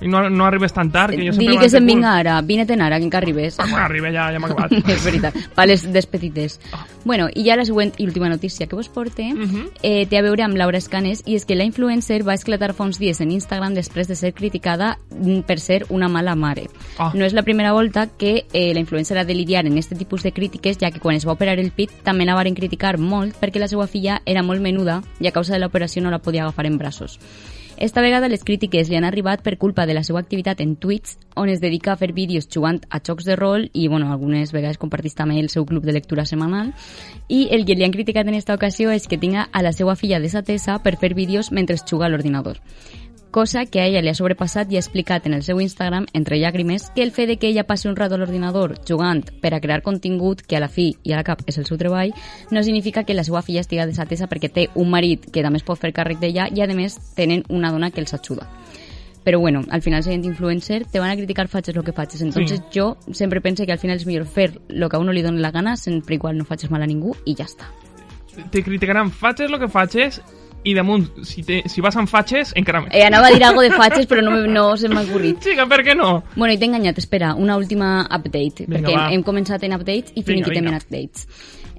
I 0.00 0.08
no, 0.08 0.28
no 0.28 0.44
arribes 0.44 0.72
tan 0.74 0.90
tard, 0.92 1.14
que 1.14 1.24
jo 1.24 1.32
sempre 1.32 1.54
m'han 1.54 1.62
que 1.62 1.70
se'n 1.70 1.86
cul. 1.88 2.04
ara, 2.04 2.40
vine-te'n 2.42 2.82
ara, 2.82 2.98
que 2.98 3.04
encara 3.06 3.24
arribes. 3.24 3.54
Ah, 3.58 3.64
bueno, 3.64 3.84
arriba 3.86 4.10
ja, 4.12 4.26
ja 4.30 4.38
m'ha 4.38 4.48
acabat. 4.48 4.72
és 4.92 5.04
veritat, 5.04 5.34
pa 5.54 5.64
les 5.64 5.86
despedites. 5.92 6.58
Bueno, 7.04 7.28
i 7.34 7.44
ja 7.46 7.56
la 7.56 7.64
següent 7.64 7.94
i 7.96 8.04
última 8.04 8.28
notícia 8.28 8.66
que 8.66 8.76
vos 8.76 8.88
porte 8.88 9.32
Mhm. 9.32 9.70
eh, 9.82 10.06
té 10.06 10.18
a 10.18 10.22
veure 10.22 10.42
amb 10.44 10.56
Laura 10.56 10.76
Escanes 10.78 11.22
i 11.24 11.34
és 11.36 11.46
que 11.46 11.54
la 11.56 11.64
influencer 11.64 12.22
va 12.28 12.34
esclatar 12.34 12.74
fa 12.74 12.84
uns 12.84 12.98
dies 12.98 13.20
en 13.20 13.30
Instagram 13.30 13.72
després 13.74 14.06
de 14.08 14.16
ser 14.16 14.34
criticada 14.34 14.98
mm, 15.10 15.40
per 15.46 15.58
ser 15.60 15.86
una 15.88 16.08
mala 16.08 16.34
mare. 16.34 16.68
Ah. 16.98 17.12
No 17.14 17.24
és 17.24 17.32
la 17.32 17.42
primera 17.42 17.72
volta 17.72 18.06
que 18.06 18.44
eh, 18.52 18.74
la 18.74 18.80
influencer 18.80 19.16
ha 19.18 19.24
de 19.24 19.34
lidiar 19.34 19.64
en 19.66 19.72
aquest 19.72 19.96
tipus 19.96 20.22
de 20.22 20.32
crítiques, 20.32 20.76
ja 20.78 20.90
que 20.90 21.00
quan 21.00 21.16
es 21.16 21.26
va 21.26 21.32
operar 21.32 21.58
el 21.58 21.70
pit 21.70 21.90
també 22.04 22.26
la 22.26 22.34
varen 22.34 22.54
criticar 22.54 22.98
molt 22.98 23.34
perquè 23.40 23.58
la 23.58 23.68
seva 23.68 23.86
filla 23.86 24.20
era 24.26 24.42
molt 24.42 24.60
menuda 24.60 25.02
i 25.20 25.26
a 25.28 25.32
causa 25.32 25.54
de 25.54 25.60
l'operació 25.60 26.02
no 26.02 26.10
la 26.10 26.18
podia 26.18 26.42
agafar 26.42 26.66
en 26.66 26.76
braços. 26.76 27.18
Esta 27.78 28.00
vegada 28.00 28.30
les 28.32 28.40
crítiques 28.42 28.88
li 28.88 28.96
han 28.96 29.04
arribat 29.04 29.42
per 29.44 29.58
culpa 29.60 29.84
de 29.84 29.92
la 29.92 30.02
seva 30.02 30.22
activitat 30.22 30.62
en 30.64 30.76
Twitch, 30.80 31.18
on 31.36 31.50
es 31.52 31.60
dedica 31.60 31.92
a 31.92 31.96
fer 32.00 32.14
vídeos 32.16 32.48
jugant 32.48 32.80
a 32.88 33.02
jocs 33.04 33.28
de 33.28 33.36
rol 33.36 33.68
i, 33.74 33.84
bueno, 33.92 34.08
algunes 34.12 34.54
vegades 34.56 34.80
compartís 34.80 35.14
també 35.14 35.36
el 35.42 35.50
seu 35.52 35.66
club 35.68 35.84
de 35.84 35.92
lectura 35.92 36.24
setmanal. 36.24 36.72
I 37.28 37.50
el 37.52 37.66
que 37.68 37.76
li 37.76 37.84
han 37.84 37.92
criticat 37.92 38.32
en 38.32 38.38
esta 38.40 38.56
ocasió 38.56 38.94
és 38.96 39.04
que 39.06 39.20
tinga 39.20 39.50
a 39.52 39.60
la 39.60 39.74
seva 39.76 39.92
filla 39.94 40.22
desatesa 40.24 40.78
per 40.80 40.96
fer 40.96 41.12
vídeos 41.12 41.52
mentre 41.52 41.76
juga 41.76 42.06
a 42.06 42.08
l'ordinador 42.08 42.62
cosa 43.30 43.66
que 43.66 43.80
a 43.80 43.86
ella 43.86 44.00
li 44.00 44.08
ha 44.08 44.14
sobrepassat 44.14 44.70
i 44.72 44.76
ha 44.76 44.80
explicat 44.80 45.26
en 45.26 45.34
el 45.34 45.42
seu 45.42 45.60
Instagram, 45.60 46.06
entre 46.14 46.38
llàgrimes, 46.40 46.90
que 46.94 47.02
el 47.02 47.12
fet 47.12 47.28
de 47.28 47.36
que 47.36 47.48
ella 47.48 47.66
passi 47.66 47.88
un 47.88 47.96
rato 47.96 48.14
a 48.14 48.18
l'ordinador 48.18 48.76
jugant 48.88 49.24
per 49.42 49.52
a 49.54 49.60
crear 49.60 49.82
contingut, 49.82 50.40
que 50.42 50.56
a 50.56 50.60
la 50.60 50.68
fi 50.68 50.94
i 51.02 51.12
a 51.12 51.16
la 51.16 51.24
cap 51.24 51.42
és 51.46 51.58
el 51.58 51.66
seu 51.66 51.76
treball, 51.76 52.14
no 52.50 52.62
significa 52.62 53.04
que 53.04 53.14
la 53.14 53.24
seva 53.24 53.42
filla 53.42 53.60
estiga 53.60 53.86
desatesa 53.86 54.28
perquè 54.28 54.50
té 54.52 54.68
un 54.74 54.88
marit 54.90 55.30
que 55.30 55.42
també 55.42 55.58
es 55.60 55.66
pot 55.66 55.78
fer 55.78 55.92
càrrec 55.92 56.18
d'ella 56.20 56.48
i, 56.48 56.60
a 56.62 56.66
més, 56.72 56.96
tenen 57.14 57.44
una 57.48 57.70
dona 57.72 57.90
que 57.90 58.00
els 58.00 58.14
ajuda. 58.14 58.48
Però 59.26 59.40
bueno, 59.40 59.64
al 59.70 59.82
final 59.82 60.04
sent 60.04 60.24
influencer 60.24 60.84
te 60.86 61.00
van 61.00 61.10
a 61.10 61.16
criticar 61.16 61.48
faches 61.48 61.74
lo 61.74 61.82
que 61.82 61.92
faches. 61.92 62.22
Entonces 62.22 62.60
Sí. 62.60 62.64
yo 62.78 62.96
siempre 63.12 63.40
pensé 63.40 63.66
que 63.66 63.72
al 63.72 63.78
final 63.80 63.96
es 63.96 64.06
millor 64.06 64.24
fer 64.24 64.60
lo 64.68 64.88
que 64.88 64.96
a 64.96 65.00
uno 65.00 65.12
li 65.12 65.20
doni 65.20 65.40
la 65.40 65.50
gana 65.50 65.76
sempre 65.76 66.14
igual 66.14 66.38
no 66.38 66.44
faches 66.44 66.70
mal 66.70 66.80
a 66.80 66.86
ningú 66.86 67.16
i 67.24 67.34
ja 67.34 67.44
està. 67.44 67.66
Te 68.52 68.62
criticaran 68.62 69.10
fatxes 69.10 69.50
lo 69.50 69.58
que 69.58 69.66
fatxes 69.66 70.22
i 70.66 70.74
damunt, 70.74 71.06
si, 71.26 71.44
te, 71.46 71.60
si 71.70 71.82
vas 71.84 71.96
amb 71.98 72.10
fatxes, 72.10 72.52
encara 72.58 72.82
més. 72.84 72.94
Eh, 72.94 73.04
anava 73.06 73.30
a 73.30 73.34
dir 73.34 73.44
algo 73.46 73.62
de 73.62 73.70
faches 73.74 74.08
però 74.10 74.24
no, 74.24 74.34
no 74.50 74.64
se 74.80 74.90
m'ha 74.90 75.04
ocorrit. 75.06 75.38
Xica, 75.44 75.68
per 75.70 75.82
què 75.86 75.94
no? 75.98 76.22
Bueno, 76.34 76.50
i 76.54 76.58
t'he 76.58 76.66
enganyat, 76.68 76.98
espera, 77.02 77.34
una 77.38 77.58
última 77.60 78.00
update, 78.06 78.66
Vinga, 78.66 78.80
perquè 78.80 78.96
va. 78.96 79.06
hem, 79.14 79.22
començat 79.26 79.62
en 79.66 79.76
updates 79.78 80.16
i 80.16 80.26
finiquitem 80.26 80.72
en 80.72 80.80
updates. 80.80 81.28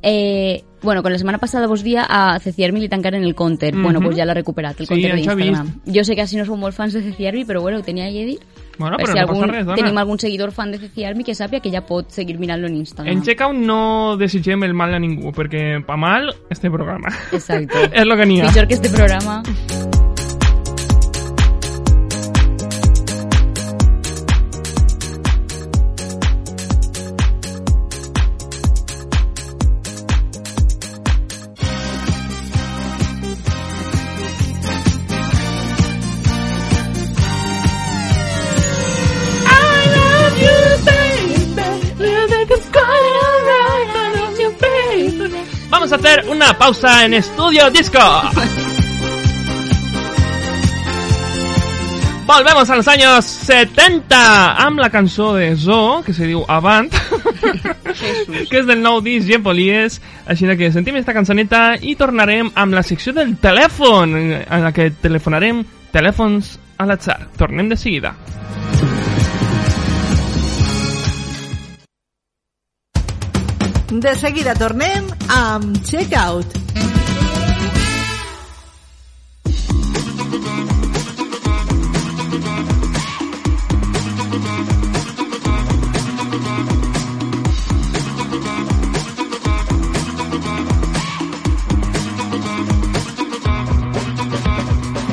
Eh, 0.02 0.64
bueno, 0.82 1.02
con 1.02 1.12
la 1.12 1.18
setmana 1.18 1.40
passada 1.40 1.66
vos 1.68 1.82
dia 1.84 2.06
a 2.08 2.40
Ceciarmi 2.40 2.80
li 2.80 2.88
tancaren 2.88 3.24
el 3.24 3.34
counter. 3.36 3.76
Bueno, 3.76 4.00
pues 4.00 4.16
ja 4.16 4.26
l'ha 4.26 4.36
recuperat, 4.36 4.80
el 4.80 4.86
Sí, 4.86 4.94
counter 4.94 5.16
això 5.16 5.34
he 5.34 5.36
d'Instagram. 5.42 5.82
Jo 5.96 6.04
sé 6.06 6.16
que 6.16 6.22
així 6.22 6.38
no 6.38 6.46
sou 6.46 6.56
molt 6.56 6.76
fans 6.78 6.94
de 6.94 7.02
Ceciarmi, 7.02 7.46
però 7.46 7.62
bueno, 7.62 7.80
ho 7.80 7.84
tenia 7.84 8.06
a 8.06 8.12
dir. 8.12 8.38
Bueno, 8.78 8.96
per 8.98 9.08
però 9.08 9.12
si 9.12 9.18
no 9.18 9.22
algun, 9.24 9.40
passa 9.42 9.52
res, 9.56 9.66
dona. 9.66 9.76
tenim 9.82 9.98
algun 9.98 10.20
seguidor 10.20 10.52
fan 10.54 10.72
de 10.72 10.78
Ceciarmi 10.78 11.24
que 11.26 11.34
sàpiga 11.34 11.64
que 11.64 11.72
ja 11.74 11.82
pot 11.82 12.12
seguir 12.14 12.38
mirant-lo 12.38 12.68
en 12.68 12.76
Instagram. 12.78 13.12
En 13.12 13.24
checkout 13.24 13.56
no 13.58 14.18
desitgem 14.18 14.64
el 14.64 14.76
mal 14.78 14.94
a 14.94 15.00
ningú, 15.00 15.34
perquè 15.34 15.84
pa 15.84 15.98
mal, 15.98 16.30
este 16.52 16.70
programa. 16.70 17.10
Exacto. 17.32 17.76
és 17.92 18.06
lo 18.06 18.16
que 18.16 18.28
n'hi 18.30 18.42
ha. 18.42 18.52
Pitjor 18.52 18.68
que 18.68 18.76
este 18.76 18.90
programa. 18.94 19.42
Pausa 46.68 47.06
en 47.06 47.14
Estudio 47.14 47.72
Disco. 47.72 47.98
Volvemos 52.26 52.70
a 52.70 52.76
los 52.76 52.88
años 52.90 53.24
70 53.24 54.66
amb 54.66 54.78
la 54.78 54.90
cançó 54.90 55.34
de 55.36 55.56
Zo, 55.56 56.04
que 56.04 56.12
se 56.12 56.26
diu 56.28 56.44
Avant. 56.50 56.92
que 58.52 58.60
és 58.60 58.68
del 58.68 58.82
nou 58.84 59.00
disc 59.00 59.30
Gepolies. 59.32 60.02
Així 60.28 60.44
que 60.60 60.74
sentim 60.76 61.00
esta 61.00 61.16
cançoneta 61.16 61.78
i 61.80 61.96
tornarem 61.96 62.52
amb 62.54 62.76
la 62.76 62.84
secció 62.84 63.14
del 63.16 63.38
telèfon, 63.40 64.18
en 64.44 64.66
la 64.68 64.74
que 64.76 64.90
telefonarem 64.92 65.64
telèfons 65.96 66.58
a 66.76 66.90
l'atzar. 66.90 67.30
Tornem 67.40 67.72
de 67.72 67.80
seguida. 67.80 68.12
De 73.88 74.14
seguida 74.20 74.52
tornem 74.60 75.08
amb 75.30 75.84
Checkout. 75.84 76.46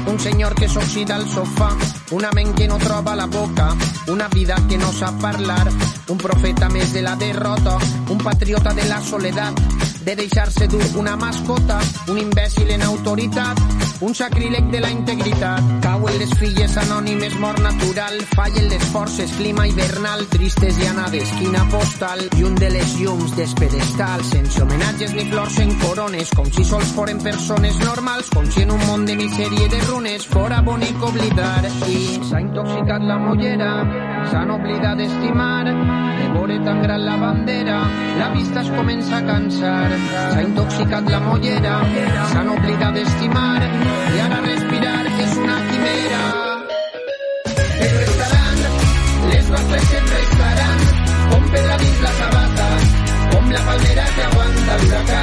Un 0.06 0.18
senyor 0.20 0.54
que 0.54 0.68
s'oxida 0.68 1.16
al 1.16 1.28
sofà, 1.28 1.74
una 2.12 2.30
ment 2.32 2.54
que 2.54 2.68
no 2.68 2.78
troba 2.78 3.14
la 3.16 3.26
boca, 3.26 3.74
una 4.08 4.28
vida 4.28 4.56
que 4.68 4.78
no 4.78 4.92
sap 4.92 5.20
parlar, 5.20 5.66
un 6.08 6.18
profeta 6.18 6.68
més 6.68 6.92
de 6.92 7.02
la 7.02 7.16
derrota, 7.16 7.78
un 8.10 8.18
patriota 8.18 8.72
de 8.74 8.84
la 8.88 9.00
soledat, 9.02 9.60
de 10.04 10.16
deixar-se 10.16 10.68
dur 10.68 10.84
una 10.96 11.16
mascota, 11.16 11.78
un 12.08 12.18
imbècil 12.18 12.70
en 12.70 12.82
autoritat, 12.82 13.58
un 14.00 14.14
sacríleg 14.14 14.68
de 14.70 14.80
la 14.80 14.90
integritat. 14.90 15.62
Cauen 15.80 16.18
les 16.18 16.32
filles 16.38 16.76
anònimes, 16.76 17.38
mort 17.40 17.60
natural, 17.64 18.20
fallen 18.34 18.68
les 18.68 18.84
forces, 18.92 19.32
clima 19.38 19.66
hivernal, 19.66 20.26
tristes 20.28 20.76
llanades, 20.78 21.32
quina 21.38 21.64
postal, 21.72 22.20
i 22.36 22.44
un 22.44 22.54
de 22.60 22.70
les 22.74 22.96
llums 23.00 23.32
despedestal, 23.38 24.24
sense 24.28 24.60
homenatges 24.62 25.14
ni 25.16 25.24
flors 25.30 25.58
en 25.64 25.72
corones, 25.80 26.32
com 26.36 26.50
si 26.52 26.66
sols 26.68 26.92
foren 26.96 27.22
persones 27.24 27.80
normals, 27.84 28.28
com 28.34 28.44
si 28.50 28.66
en 28.66 28.74
un 28.76 28.84
món 28.86 29.06
de 29.08 29.16
misèria 29.16 29.68
i 29.68 29.72
de 29.72 29.80
runes 29.88 30.28
fora 30.28 30.60
bonic 30.60 31.00
oblidar. 31.02 31.64
I 31.88 32.20
s'ha 32.28 32.42
intoxicat 32.44 33.08
la 33.08 33.16
mollera, 33.22 33.72
s'han 34.30 34.52
oblidat 34.52 35.00
d'estimar, 35.00 35.64
de 35.64 36.28
veure 36.36 36.60
tan 36.64 36.82
gran 36.82 37.04
la 37.06 37.16
bandera, 37.16 37.80
la 38.18 38.28
vista 38.36 38.60
es 38.60 38.70
comença 38.76 39.18
a 39.18 39.26
cansar. 39.26 39.93
S'ha 39.94 40.40
intoxicat 40.42 41.08
la 41.10 41.20
mollera, 41.22 41.74
s'han 42.32 42.48
oblidat 42.50 42.96
d'estimar, 42.96 43.60
i 44.14 44.22
ara 44.24 44.40
respirar 44.46 44.94
és 45.24 45.36
una 45.42 45.58
quimera. 45.68 46.22
Però 47.78 48.00
estaran, 48.06 48.58
les 49.30 49.52
nostres 49.54 49.86
sempre 49.92 50.18
estaran, 50.24 50.82
com 51.30 51.46
pedra 51.54 51.76
dins 51.84 52.00
la 52.06 52.12
sabata, 52.18 52.68
com 53.34 53.54
la 53.54 53.62
palmera 53.68 54.06
que 54.16 54.26
aguanta 54.30 54.80
l'huracà, 54.82 55.22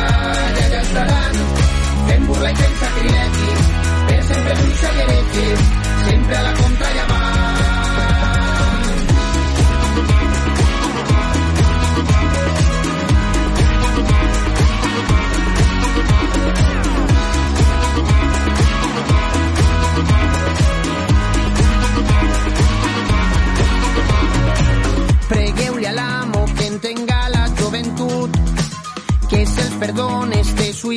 allà 0.64 0.82
estaran, 0.86 1.42
fent 2.08 2.26
burla 2.30 2.50
i 2.56 2.60
fent 2.62 2.80
sacrilegi, 2.86 3.52
per 4.08 4.22
sempre 4.32 4.60
un 4.64 4.72
xaguereig, 4.84 5.36
sempre 6.08 6.36
a 6.38 6.44
la 6.48 6.54
contra 6.62 6.81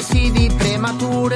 suïcidi 0.04 0.48
prematur. 0.58 1.34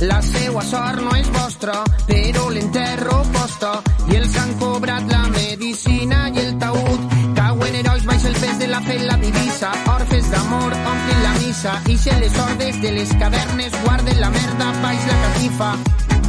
La 0.00 0.20
seua 0.22 0.62
sort 0.62 1.00
no 1.02 1.14
és 1.18 1.28
vostra, 1.34 1.82
però 2.06 2.48
l'enterro 2.50 3.22
posta, 3.34 3.72
i 4.10 4.16
els 4.16 4.36
han 4.38 4.54
cobrat 4.60 5.06
la 5.10 5.24
medicina 5.34 6.28
i 6.34 6.38
el 6.44 6.56
taüt. 6.62 7.16
Cauen 7.38 7.78
herois 7.80 8.06
baix 8.06 8.24
el 8.30 8.36
pes 8.38 8.58
de 8.62 8.68
la 8.70 8.80
fe 8.86 8.98
la 9.04 9.18
divisa, 9.22 9.72
orfes 9.94 10.30
d'amor 10.30 10.74
omplin 10.78 11.22
la 11.26 11.32
missa, 11.38 11.78
i 11.86 11.98
si 11.98 12.18
les 12.22 12.42
hordes 12.44 12.82
de 12.82 12.92
les 12.98 13.16
cavernes 13.22 13.80
guarden 13.84 14.20
la 14.20 14.30
merda 14.30 14.74
baix 14.82 15.10
la 15.10 15.18
catifa. 15.24 15.72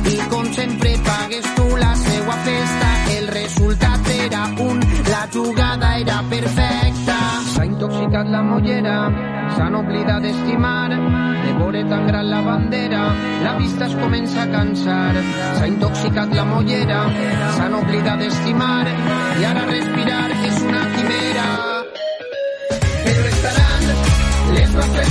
I 0.09 0.17
com 0.29 0.45
sempre 0.53 0.95
pagues 1.05 1.45
tu 1.55 1.65
la 1.77 1.93
seua 1.95 2.35
festa, 2.45 2.87
el 3.17 3.27
resultat 3.27 4.07
era 4.25 4.43
un, 4.65 4.79
la 5.09 5.27
jugada 5.31 5.97
era 5.99 6.23
perfecta. 6.29 7.17
S'ha 7.53 7.65
intoxicat 7.67 8.31
la 8.33 8.41
mollera, 8.41 8.95
s'han 9.55 9.75
oblidat 9.77 10.25
d'estimar, 10.25 10.89
de 11.43 11.53
veure 11.59 11.83
tan 11.91 12.07
gran 12.07 12.29
la 12.31 12.41
bandera, 12.41 13.03
la 13.43 13.53
vista 13.59 13.85
es 13.85 13.95
comença 14.01 14.41
a 14.43 14.49
cansar. 14.55 15.13
S'ha 15.59 15.67
intoxicat 15.67 16.33
la 16.33 16.45
mollera, 16.53 17.03
s'han 17.57 17.77
oblidat 17.83 18.25
d'estimar, 18.25 18.87
i 18.89 19.45
ara 19.51 19.67
respirar 19.69 20.25
és 20.49 20.61
una 20.71 20.83
quimera. 20.95 21.47
Però 23.05 23.29
estaran, 23.35 23.93
les 24.57 24.73
nostres 24.73 25.08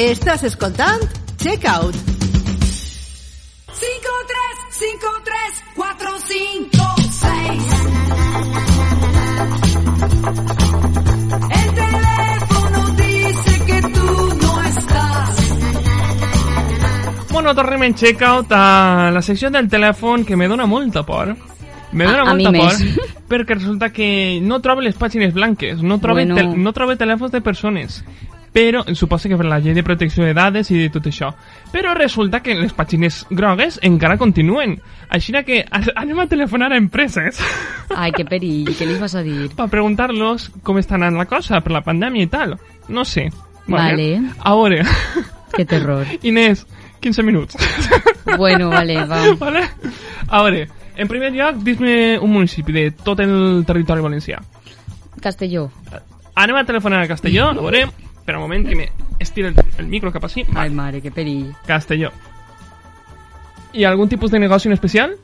Estàs 0.00 0.42
escoltant 0.48 1.02
Checkout. 1.40 1.94
5, 3.80 4.14
3, 4.30 4.56
5, 4.78 5.10
3, 5.24 5.62
4, 5.76 6.10
5, 6.28 6.94
6. 7.10 7.62
El 11.50 11.68
teléfono 11.74 12.80
dice 12.96 13.52
que 13.66 13.78
tú 13.82 14.08
no 14.42 14.62
estás. 14.64 15.30
Bueno, 17.32 17.54
tornem 17.54 17.82
en 17.84 17.94
checkout 17.94 18.46
a 18.52 19.10
la 19.12 19.22
secció 19.22 19.50
del 19.50 19.68
telèfon 19.68 20.24
que 20.24 20.36
me 20.36 20.48
dona 20.48 20.66
molta 20.66 21.02
por. 21.04 21.36
Me 21.92 22.04
dona 22.04 22.22
A- 22.22 22.30
a 22.30 22.34
mi 22.34 22.44
molta 22.44 22.58
por 22.58 22.78
més. 22.78 22.96
perquè 23.30 23.54
resulta 23.54 23.90
que 23.92 24.40
no 24.42 24.60
trobo 24.60 24.80
les 24.82 24.96
pàgines 24.96 25.32
blanques, 25.32 25.82
no 25.82 25.98
trobo, 26.00 26.16
Bueno. 26.20 26.34
tel 26.34 26.56
no 26.62 26.72
trobo 26.72 26.96
telèfons 26.96 27.30
de 27.32 27.40
persones. 27.40 28.04
Però 28.52 28.82
suposa 28.94 29.28
que 29.30 29.36
per 29.38 29.46
la 29.46 29.60
llei 29.62 29.74
de 29.74 29.84
protecció 29.86 30.24
de 30.24 30.34
dades 30.34 30.70
i 30.70 30.78
de 30.82 30.88
tot 30.90 31.06
això. 31.06 31.30
Però 31.72 31.94
resulta 31.94 32.40
que 32.42 32.56
les 32.58 32.74
pàgines 32.74 33.22
grogues 33.30 33.78
encara 33.86 34.18
continuen. 34.18 34.78
Així 35.08 35.34
que 35.46 35.64
anem 35.70 36.18
a 36.18 36.26
telefonar 36.30 36.72
a 36.72 36.78
empreses 36.78 37.40
Ai, 37.90 38.12
que 38.12 38.24
perill, 38.24 38.68
què 38.76 38.86
li 38.86 38.98
vas 39.00 39.14
a 39.14 39.22
dir? 39.26 39.48
per 39.58 39.68
preguntar-los 39.70 40.50
com 40.62 40.78
està 40.78 40.94
anant 40.98 41.18
la 41.18 41.26
cosa 41.26 41.60
per 41.60 41.72
la 41.74 41.82
pandèmia 41.86 42.26
i 42.26 42.30
tal. 42.30 42.56
No 42.88 43.04
sé. 43.04 43.28
Vale. 43.70 44.20
A 44.38 44.54
veure, 44.54 44.84
Que 45.54 45.64
terror. 45.64 46.06
Inés, 46.22 46.66
15 47.00 47.22
minuts. 47.22 47.56
Bueno, 48.36 48.70
vale, 48.70 49.04
va. 49.06 49.22
vale? 49.38 49.64
A 50.28 50.42
veure, 50.42 50.68
en 50.96 51.08
primer 51.08 51.32
lloc, 51.32 51.62
dis-me 51.64 52.18
un 52.18 52.32
municipi 52.32 52.72
de 52.72 52.90
tot 52.90 53.20
el 53.20 53.64
territori 53.66 54.02
valencià. 54.04 54.40
Castelló. 55.20 55.68
Anem 56.34 56.56
a 56.56 56.64
telefonar 56.64 57.02
a 57.02 57.08
Castelló, 57.08 57.50
a 57.50 57.58
veure, 57.58 57.86
per 58.30 58.36
un 58.36 58.42
moment 58.42 58.68
que 58.68 58.76
me 58.76 58.92
estira 59.18 59.48
el, 59.48 59.56
el 59.78 59.86
micro 59.90 60.12
cap 60.14 60.22
així. 60.28 60.44
Ai, 60.54 60.70
mare, 60.70 61.00
que 61.02 61.10
perill. 61.10 61.48
Castelló. 61.66 62.12
Ha 63.74 63.88
algun 63.88 64.08
tipus 64.08 64.30
de 64.30 64.38
negoci 64.38 64.68
en 64.68 64.74
especial? 64.76 65.16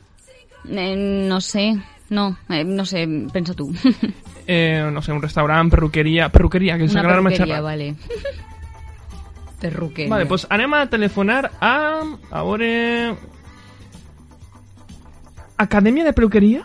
Eh, 0.66 0.96
no 0.96 1.40
sé, 1.40 1.76
no, 2.10 2.36
eh, 2.48 2.64
no 2.64 2.84
sé, 2.84 3.06
pensa 3.32 3.54
tu. 3.54 3.70
Eh, 4.48 4.88
no 4.92 5.02
sé, 5.02 5.10
un 5.10 5.20
restaurant, 5.20 5.68
perruqueria... 5.68 6.28
Perruqueria, 6.30 6.76
que 6.78 6.84
Una 6.84 6.92
s'agrada 6.92 7.18
més 7.18 7.34
perruqueria, 7.34 7.56
xerrar. 7.56 7.64
vale. 7.66 7.96
Perruqueria. 9.64 10.10
Vale, 10.12 10.28
doncs 10.30 10.44
anem 10.54 10.76
a 10.78 10.84
telefonar 10.86 11.48
a... 11.58 11.72
A 12.30 12.44
veure... 12.46 12.68
Acadèmia 15.58 16.06
de 16.06 16.12
perruqueria? 16.14 16.62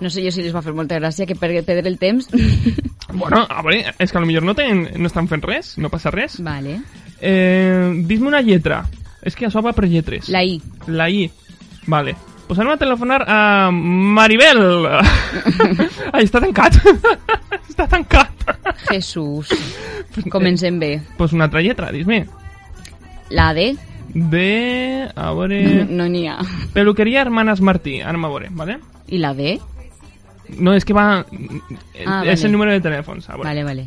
No 0.00 0.08
sé 0.08 0.24
jo 0.24 0.32
si 0.32 0.40
les 0.40 0.56
va 0.56 0.64
fer 0.64 0.72
molta 0.72 0.96
gràcia 1.02 1.28
que 1.28 1.36
per 1.36 1.52
perdre 1.68 1.92
el 1.92 2.00
temps. 2.00 2.32
Bueno, 3.12 3.46
a 3.48 3.62
veure, 3.62 3.94
és 3.98 4.10
que 4.12 4.18
potser 4.22 4.42
no, 4.42 4.54
tenen, 4.58 4.88
no 4.96 5.06
estan 5.10 5.28
fent 5.28 5.44
res, 5.44 5.76
no 5.78 5.90
passa 5.92 6.10
res. 6.10 6.40
vale. 6.42 6.80
Eh, 7.20 7.92
Dis-me 8.08 8.28
una 8.28 8.40
lletra. 8.42 8.84
És 9.22 9.36
que 9.38 9.46
això 9.46 9.62
va 9.62 9.72
per 9.72 9.86
lletres. 9.86 10.28
La 10.28 10.42
I. 10.42 10.60
La 10.88 11.08
I. 11.08 11.30
Vale. 11.86 12.16
Pues 12.48 12.58
anem 12.58 12.72
a 12.74 12.76
telefonar 12.76 13.22
a 13.30 13.70
Maribel. 13.70 14.86
Ai, 16.12 16.24
està 16.24 16.40
tancat. 16.42 16.74
està 17.70 17.86
tancat. 17.88 18.42
Jesús. 18.88 19.52
Comencem 20.28 20.80
bé. 20.82 21.00
Pues 21.16 21.32
una 21.32 21.44
altra 21.44 21.62
lletra, 21.62 21.92
dis-me. 21.94 22.26
La 23.30 23.54
D. 23.54 23.76
De... 24.12 25.08
A 25.14 25.30
veure... 25.32 25.86
No 25.88 26.08
n'hi 26.10 26.26
ha. 26.28 26.40
Peluqueria 26.74 27.22
Hermanas 27.22 27.62
Martí. 27.64 28.00
Anem 28.02 28.26
a 28.26 28.32
veure, 28.34 28.50
vale? 28.50 28.80
I 29.08 29.22
la 29.22 29.32
D? 29.38 29.54
No, 30.58 30.74
es 30.74 30.84
que 30.84 30.92
va. 30.92 31.24
Ah, 32.06 32.22
es 32.26 32.44
el 32.44 32.52
número 32.52 32.72
de 32.72 32.80
teléfono. 32.80 33.20
Bueno. 33.26 33.44
Vale, 33.44 33.64
vale. 33.64 33.86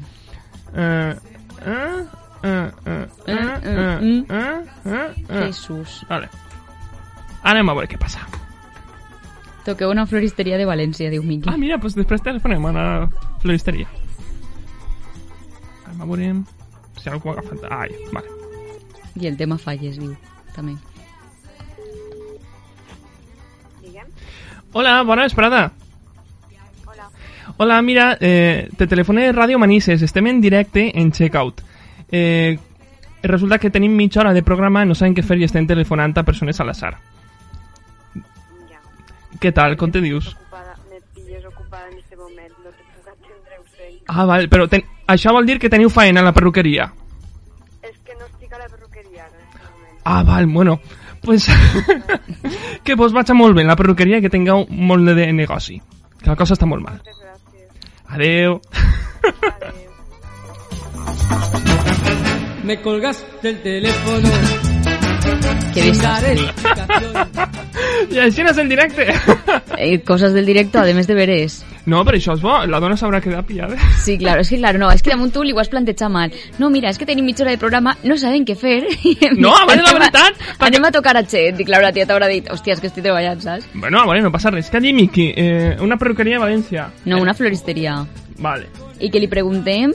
Jesús. 5.46 6.06
Vale. 6.10 6.30
Anem 7.46 7.70
a 7.70 7.76
veure 7.78 7.88
què 7.90 7.98
passa. 8.02 8.26
Toqueu 9.66 9.90
una 9.94 10.06
floristeria 10.10 10.58
de 10.58 10.66
València, 10.66 11.10
diu 11.14 11.24
Miqui. 11.26 11.50
Ah, 11.50 11.58
mira, 11.58 11.78
pues 11.82 11.94
doncs 11.94 12.06
després 12.06 12.26
telefonem 12.26 12.66
a 12.70 12.74
la 12.74 12.86
floristeria. 13.42 13.88
Anem 15.86 16.02
a 16.02 16.06
si 17.02 17.10
algú 17.10 17.30
ha 17.30 17.34
agafat... 17.38 17.66
Ai, 17.70 17.94
vale. 18.14 18.30
I 19.16 19.30
el 19.30 19.38
tema 19.38 19.58
falles, 19.62 20.00
diu, 20.02 20.16
també. 20.56 20.74
Hola, 24.76 25.04
bona 25.08 25.24
vesprada. 25.24 25.70
Hola. 27.58 27.82
Mira, 27.82 28.18
eh, 28.20 28.70
te 28.78 28.88
telefoné 28.88 29.26
de 29.28 29.34
Ràdio 29.34 29.58
Manises. 29.58 30.02
Estem 30.02 30.28
en 30.28 30.42
directe 30.42 30.92
en 31.00 31.12
Checkout. 31.12 31.62
Eh, 32.12 32.60
resulta 33.24 33.58
que 33.58 33.70
tenim 33.70 33.96
mitja 33.96 34.20
hora 34.22 34.34
de 34.34 34.44
programa, 34.44 34.86
no 34.86 34.94
sabem 34.96 35.16
què 35.16 35.24
fer 35.24 35.40
i 35.40 35.46
estem 35.48 35.66
telefonant 35.68 36.14
a 36.18 36.24
persones 36.24 36.60
a 36.60 36.66
l'azar. 36.68 36.98
Ja, 38.70 38.82
Què 39.42 39.52
tal? 39.54 39.78
Com 39.78 39.92
te 39.92 40.02
dius? 40.02 40.36
ocupada, 40.36 40.76
me 40.90 41.00
pilles 41.16 41.46
ocupada 41.46 41.88
en 41.92 41.98
este 41.98 42.16
moment, 42.16 42.52
no 42.64 42.70
te 42.70 42.84
puc 42.84 43.08
atendre, 43.08 43.58
ho 43.60 43.66
sé. 43.72 43.90
Ah, 44.08 44.26
val, 44.26 44.48
però 44.50 44.68
ten... 44.70 44.84
això 45.08 45.34
vol 45.34 45.46
dir 45.48 45.58
que 45.60 45.70
teniu 45.70 45.90
faena 45.90 46.22
a 46.22 46.28
la 46.30 46.34
perruqueria. 46.34 46.92
És 47.82 47.98
que 48.06 48.14
no 48.20 48.26
estic 48.30 48.54
a 48.54 48.60
la 48.60 48.70
perruqueria 48.70 49.26
en 49.26 49.42
este 49.42 49.58
moment. 49.64 50.00
Ah, 50.04 50.24
val, 50.24 50.46
bueno. 50.46 50.80
Pues 51.26 51.48
que 52.86 52.94
vos 52.94 53.12
vaig 53.12 53.32
molt 53.34 53.56
bé 53.56 53.64
en 53.64 53.72
la 53.74 53.76
perruqueria 53.76 54.20
i 54.20 54.22
que 54.22 54.30
tingueu 54.30 54.68
molt 54.70 55.10
de 55.18 55.32
negoci. 55.34 55.82
Que 56.22 56.30
la 56.30 56.36
cosa 56.38 56.54
està 56.54 56.68
molt 56.70 56.84
mal. 56.86 57.00
Moltes 57.02 57.25
Adeo. 58.08 58.62
Me 62.64 62.82
colgaste 62.82 63.50
el 63.50 63.62
teléfono. 63.62 64.30
Desastre. 65.76 66.34
explicación. 66.34 67.28
I 68.16 68.20
així 68.22 68.44
no 68.46 68.52
és 68.54 68.58
el 68.62 68.70
directe. 68.70 69.06
Eh, 69.78 70.00
cosas 70.06 70.34
del 70.34 70.46
directo, 70.46 70.80
además 70.80 71.08
de 71.08 71.16
veres. 71.18 71.58
No, 71.86 72.00
però 72.06 72.18
això 72.18 72.34
és 72.38 72.42
bo. 72.42 72.54
La 72.70 72.80
dona 72.80 72.96
s'haurà 72.98 73.20
quedat 73.22 73.46
pillada. 73.46 73.76
Sí, 74.02 74.18
claro, 74.18 74.42
es 74.42 74.50
que 74.50 74.58
claro, 74.58 74.80
no, 74.80 74.90
es 74.92 75.04
que 75.04 75.10
damunt 75.12 75.34
tu 75.34 75.44
li 75.44 75.52
ho 75.54 75.60
has 75.60 75.70
plantejat 75.70 76.10
mal. 76.10 76.32
No, 76.60 76.70
mira, 76.70 76.90
és 76.90 76.98
que 76.98 77.06
tenim 77.06 77.26
mitja 77.26 77.44
hora 77.44 77.52
de 77.54 77.60
programa, 77.62 77.96
no 78.04 78.18
saben 78.18 78.46
què 78.46 78.56
fer. 78.56 78.84
No, 79.38 79.52
a 79.56 79.66
veure, 79.68 79.84
la 79.84 79.92
a- 79.92 80.00
veritat, 80.00 80.38
perquè- 80.40 80.68
Anem 80.70 80.86
a 80.86 80.92
tocar 80.96 81.16
a 81.18 81.24
Chet. 81.28 81.60
I 81.60 81.66
claro, 81.66 81.84
la 81.84 81.92
tia 81.94 82.06
t'haurà 82.08 82.30
dit, 82.32 82.48
hòstia, 82.50 82.74
és 82.78 82.80
que 82.82 82.88
estic 82.88 83.04
treballant, 83.04 83.42
saps? 83.42 83.68
Bueno, 83.74 84.00
a 84.02 84.06
veure, 84.06 84.22
no 84.24 84.32
passa 84.32 84.52
res. 84.54 84.70
Que 84.70 84.78
allí, 84.78 84.94
Miki, 84.94 85.32
eh, 85.36 85.76
una 85.82 85.98
perruqueria 85.98 86.38
a 86.38 86.46
València. 86.46 86.88
No, 87.06 87.20
una 87.22 87.34
floristeria. 87.34 88.00
Vale, 88.40 88.70
I 89.00 89.10
que 89.12 89.20
li 89.20 89.28
preguntem 89.28 89.92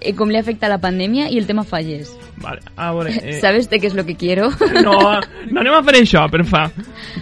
eh, 0.00 0.14
com 0.16 0.30
li 0.30 0.38
afecta 0.38 0.68
la 0.72 0.78
pandèmia 0.80 1.28
i 1.30 1.38
el 1.38 1.46
tema 1.46 1.64
falles. 1.64 2.10
Vale. 2.40 2.60
A 2.76 2.92
veure... 2.92 3.12
Eh, 3.22 3.40
¿Sabes 3.40 3.68
de 3.70 3.80
qué 3.80 3.86
es 3.86 3.94
lo 3.94 4.04
que 4.06 4.16
quiero? 4.16 4.50
No, 4.82 5.20
no 5.50 5.60
anem 5.60 5.74
a 5.74 5.82
fer 5.82 5.96
això, 6.02 6.26
per 6.30 6.44
fa. 6.46 6.68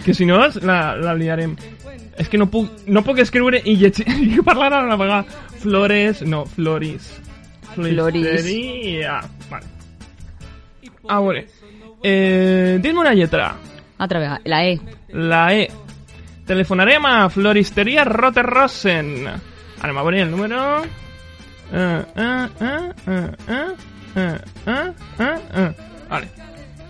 Que 0.05 0.13
si 0.13 0.25
no, 0.25 0.39
la, 0.61 0.95
la 0.95 1.15
liarem. 1.17 1.55
És 2.17 2.29
que 2.29 2.37
no 2.37 2.47
puc, 2.49 2.85
no 2.89 3.03
puc 3.05 3.19
escriure 3.21 3.61
i 3.65 3.75
llegir 3.77 4.07
i 4.09 4.41
parlar 4.45 4.71
a 4.73 4.85
la 4.87 4.97
vegada. 4.97 5.23
Flores, 5.61 6.23
no, 6.25 6.45
floris. 6.45 7.11
Floris. 7.73 7.93
Floristeria. 7.93 9.19
Vale. 9.51 9.65
A 11.07 11.19
veure. 11.21 11.47
Eh, 12.03 12.79
Dime 12.81 12.99
una 12.99 13.13
lletra. 13.13 13.55
Altra 13.97 14.19
vegada, 14.19 14.41
la 14.45 14.65
E. 14.65 14.79
La 15.09 15.53
E. 15.53 15.67
Telefonarem 16.47 17.05
a 17.05 17.29
Floristeria 17.29 18.05
Roterrosen. 18.05 19.27
Anem 19.81 19.97
a 19.97 20.03
veure 20.03 20.21
el 20.21 20.31
número... 20.31 20.63
Eh, 21.73 22.03
eh, 22.15 22.47
eh, 22.61 22.91
eh, 23.07 23.31
eh, 23.49 23.75
eh, 24.17 24.87
eh, 25.19 25.37
eh. 25.61 25.69
Vale. 26.09 26.29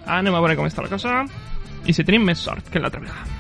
Anem 0.08 0.36
a 0.36 0.40
veure 0.44 0.56
com 0.56 0.68
està 0.68 0.86
la 0.86 0.92
cosa. 0.92 1.24
I 1.88 1.96
si 1.96 2.06
tenim 2.08 2.26
més 2.28 2.40
sort 2.44 2.70
que 2.72 2.80
l'altra 2.80 3.02
vegada. 3.04 3.36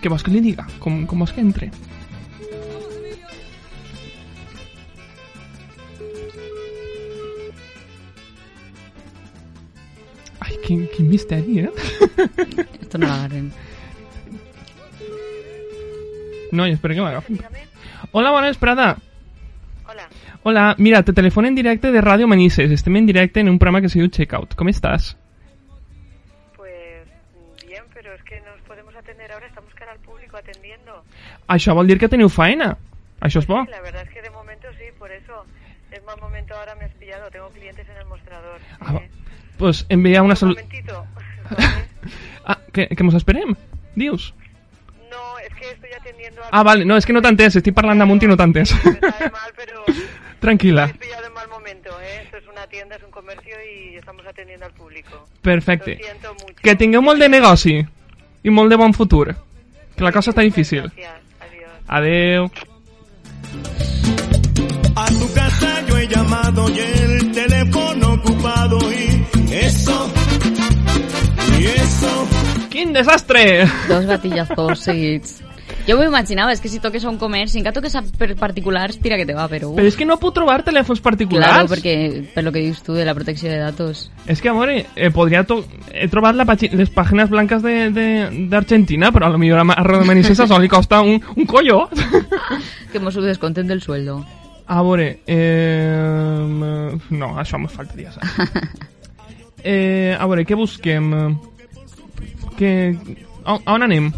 Què 0.00 0.08
vols 0.08 0.24
que 0.24 0.32
li 0.32 0.40
diga? 0.40 0.64
Com, 0.80 1.04
com 1.06 1.20
vols 1.20 1.32
que 1.36 1.42
entre? 1.44 1.68
Ai, 10.40 10.56
quin, 10.64 10.86
quin 10.94 11.10
misteri, 11.10 11.66
eh? 11.66 11.72
Esto 12.80 12.96
no 12.96 13.10
l'agarrem. 13.10 13.50
No, 16.50 16.66
i 16.66 16.72
espera 16.72 16.96
que 16.96 17.04
l'agafin. 17.04 17.44
Hola, 18.10 18.32
bona 18.32 18.48
vesprada. 18.48 18.94
Hola, 20.42 20.74
mira, 20.78 21.02
te 21.02 21.12
telefono 21.12 21.48
en 21.48 21.54
directe 21.54 21.92
de 21.92 22.00
Ràdio 22.00 22.26
Manises. 22.26 22.70
Estem 22.70 22.96
en 22.96 23.06
directe 23.06 23.40
en 23.40 23.48
un 23.50 23.58
programa 23.58 23.82
que 23.82 23.90
se 23.90 23.98
diu 23.98 24.08
Checkout. 24.08 24.54
Com 24.56 24.68
estàs? 24.68 25.16
pues 26.56 27.04
bien, 27.68 27.84
pero 27.92 28.14
es 28.14 28.22
que 28.24 28.40
nos 28.40 28.58
podemos 28.66 28.94
atender 28.96 29.30
ahora, 29.32 29.46
estamos 29.46 29.74
cara 29.74 29.92
al 29.92 29.98
público 29.98 30.38
atendiendo. 30.38 31.04
Això 31.46 31.74
vol 31.74 31.86
dir 31.86 31.98
que 31.98 32.08
teniu 32.08 32.28
faena. 32.32 32.78
Això 33.20 33.42
és 33.44 33.46
bo. 33.46 33.60
Sí, 33.66 33.70
la 33.70 33.82
verdad 33.82 34.02
es 34.02 34.08
que 34.08 34.22
de 34.22 34.30
momento 34.30 34.68
sí, 34.78 34.88
por 34.98 35.12
eso 35.12 35.44
es 35.90 36.02
mal 36.04 36.16
momento 36.20 36.54
ahora 36.54 36.74
me 36.76 36.86
has 36.86 36.94
pillado, 36.94 37.30
tengo 37.30 37.50
clientes 37.50 37.86
en 37.88 37.96
el 37.98 38.06
mostrador. 38.06 38.60
Ah, 38.80 38.94
va. 38.94 39.02
pues 39.58 39.84
envia 39.90 40.22
una 40.22 40.32
Un 40.32 40.36
salut... 40.36 40.56
momentito. 40.56 41.04
Ah, 42.46 42.58
que, 42.72 42.88
que 42.88 43.04
mos 43.04 43.14
esperem? 43.14 43.54
Dius? 43.94 44.34
No, 45.10 45.38
es 45.38 45.54
que 45.54 45.70
estoy 45.70 45.90
atendiendo 45.92 46.42
a... 46.42 46.48
Ah, 46.50 46.62
vale, 46.62 46.84
no, 46.86 46.96
és 46.96 47.04
que 47.04 47.12
no 47.12 47.20
t'he 47.20 47.28
entès. 47.28 47.58
Estic 47.60 47.76
parlant 47.76 48.00
damunt 48.00 48.22
i 48.24 48.26
no. 48.26 48.34
Me 48.36 48.64
sabe 48.64 49.30
mal, 49.30 49.52
pero 49.54 49.84
Tranquil·la. 50.40 50.86
me 50.86 50.92
has 50.92 50.98
pillado 50.98 51.26
en 51.26 51.32
mal 51.34 51.48
momento, 51.48 51.90
¿eh? 52.00 52.22
Esto 52.24 52.36
es 52.38 52.46
una 52.48 52.66
tienda, 52.66 52.96
es 52.96 53.02
un 53.02 53.10
comercio 53.10 53.54
y 53.62 53.96
estamos 53.96 54.26
atendiendo 54.26 54.66
al 54.66 54.72
público. 54.72 55.28
Perfecte. 55.42 55.96
Lo 55.96 56.04
siento 56.04 56.34
mucho. 56.34 56.54
Que 56.62 56.74
tingueu 56.76 57.02
molt 57.02 57.20
de 57.20 57.28
negoci 57.28 57.76
i 58.42 58.50
molt 58.50 58.70
de 58.72 58.76
bon 58.80 58.94
futur. 58.94 59.34
Que 59.96 60.04
la 60.04 60.12
cosa 60.12 60.32
està 60.32 60.40
difícil. 60.40 60.88
Gracias, 60.88 61.20
adiós. 61.40 61.70
Adeu. 61.88 62.50
A 64.96 65.06
tu 65.06 65.32
casa 65.34 65.86
yo 65.86 65.98
he 65.98 66.08
llamado 66.08 66.68
y 66.70 66.78
el 66.78 67.32
teléfono 67.32 68.14
ocupado 68.14 68.78
y 68.92 69.26
eso, 69.52 70.10
y 71.58 71.64
eso. 71.66 72.28
Quin 72.70 72.92
desastre! 72.92 73.66
Dos 73.88 74.06
gatillazos 74.06 74.80
seguits. 74.80 75.42
Jo 75.90 75.96
m'ho 75.98 76.04
imaginava, 76.06 76.52
és 76.54 76.60
que 76.62 76.70
si 76.70 76.78
toques 76.78 77.02
a 77.02 77.08
un 77.10 77.16
comerç, 77.18 77.56
encara 77.58 77.74
toques 77.74 77.96
a 77.98 78.04
per 78.14 78.28
particulars, 78.38 79.00
tira 79.02 79.16
que 79.18 79.24
te 79.26 79.34
va, 79.34 79.48
però... 79.50 79.72
Però 79.74 79.88
és 79.90 79.96
que 79.98 80.06
no 80.06 80.20
puc 80.22 80.36
trobar 80.36 80.60
telèfons 80.62 81.00
particulars. 81.02 81.50
Claro, 81.50 81.70
perquè 81.72 81.94
per 82.30 82.44
lo 82.46 82.52
que 82.54 82.62
dius 82.62 82.78
tu 82.86 82.94
de 82.94 83.02
la 83.08 83.14
protecció 83.16 83.50
de 83.50 83.58
datos. 83.58 84.04
És 84.30 84.38
que, 84.38 84.52
amore, 84.52 84.84
eh, 84.94 85.10
podria 85.10 85.42
to 85.48 85.64
he 85.90 86.06
trobat 86.12 86.38
la 86.38 86.46
pàgina, 86.46 86.78
les 86.78 86.94
pàgines 86.94 87.32
blanques 87.32 87.66
d'Argentina, 87.66 89.10
però 89.10 89.26
a 89.26 89.34
lo 89.34 89.42
millor 89.42 89.64
a 89.64 89.82
Rodomanices 89.82 90.44
això 90.46 90.60
li 90.62 90.70
costa 90.70 91.02
un, 91.02 91.18
un 91.34 91.50
colló. 91.50 91.88
Que 92.90 92.98
mos 92.98 93.16
ho 93.16 93.22
desconten 93.22 93.66
del 93.66 93.82
sueldo. 93.82 94.20
A 94.70 94.80
veure, 94.82 95.20
eh, 95.26 96.46
no, 97.10 97.28
això 97.38 97.58
me 97.58 97.66
faltaria 97.70 98.14
saber. 98.14 98.62
eh, 99.64 100.14
a 100.14 100.26
veure, 100.26 100.46
què 100.46 100.58
busquem? 100.58 101.10
Que, 102.58 102.72
a 103.42 103.58
on 103.74 103.86
anem? 103.86 104.12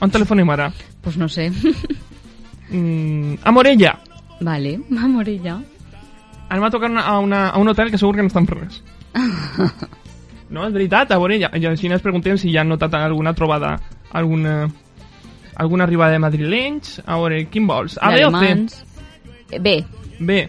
On 0.00 0.12
telefonem 0.12 0.56
ara? 0.56 0.68
Pues 1.08 1.16
no 1.16 1.26
sé. 1.26 1.50
Mm, 2.70 3.36
a 3.44 3.50
Morella. 3.50 3.98
Vale, 4.42 4.78
a 4.90 5.06
Morella. 5.08 5.62
Anem 6.50 6.64
a 6.64 6.70
tocar 6.70 6.90
una, 6.90 7.00
a, 7.00 7.18
una, 7.18 7.48
a 7.48 7.56
un 7.56 7.68
hotel 7.68 7.90
que 7.90 7.96
segur 7.96 8.14
que 8.14 8.20
no 8.20 8.28
estan 8.28 8.44
per 8.44 8.58
res. 8.58 8.82
No, 10.50 10.66
és 10.66 10.74
veritat, 10.74 11.14
a 11.16 11.18
ja, 11.32 11.48
ja 11.48 11.70
així 11.70 11.88
ens 11.88 12.04
preguntem 12.04 12.36
si 12.36 12.52
ja 12.52 12.60
han 12.60 12.68
notat 12.68 12.92
alguna 12.92 13.32
trobada, 13.32 13.78
alguna, 14.12 14.68
alguna 15.56 15.84
arribada 15.84 16.12
de 16.12 16.18
madrilenys. 16.18 17.00
A 17.06 17.16
veure, 17.16 17.46
quin 17.48 17.66
vols? 17.66 17.96
A 18.02 18.12
B 18.12 18.26
o 18.26 18.30
C? 18.36 18.52
Eh, 19.50 19.58
B. 19.58 19.84
B. 20.20 20.40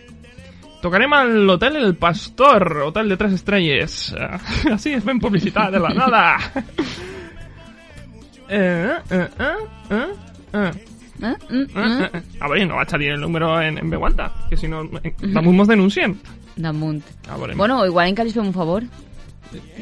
Tocarem 0.82 1.14
a 1.14 1.24
l'Hotel 1.24 1.78
El 1.78 1.96
Pastor, 1.96 2.82
hotel 2.84 3.08
de 3.08 3.16
tres 3.16 3.40
estrelles. 3.40 4.14
Uh, 4.20 4.74
así 4.74 4.92
es 4.92 5.06
ben 5.06 5.20
publicitat 5.20 5.72
de 5.72 5.80
la 5.80 5.94
nada. 5.96 6.38
eh, 8.50 8.98
eh, 9.10 9.28
eh, 9.40 9.56
eh, 9.92 10.29
eh. 10.54 10.72
Eh? 11.22 11.34
Mm, 11.50 11.64
Eh, 11.76 12.04
eh, 12.06 12.10
eh. 12.14 12.22
A 12.40 12.48
veure, 12.48 12.66
no 12.66 12.76
vaig 12.80 12.94
a 12.96 12.98
dir 12.98 13.10
el 13.12 13.20
número 13.22 13.62
en, 13.62 13.78
en 13.78 13.90
B-Guanta, 13.90 14.30
que 14.50 14.56
si 14.58 14.68
no, 14.72 14.84
eh, 15.04 15.14
damunt 15.20 15.58
mos 15.58 15.68
denuncien. 15.68 16.16
Damunt. 16.56 17.04
A 17.28 17.36
veure, 17.38 17.56
Bueno, 17.56 17.86
igual 17.86 18.08
encara 18.08 18.28
li 18.28 18.34
fem 18.34 18.48
un 18.48 18.54
favor. 18.56 18.84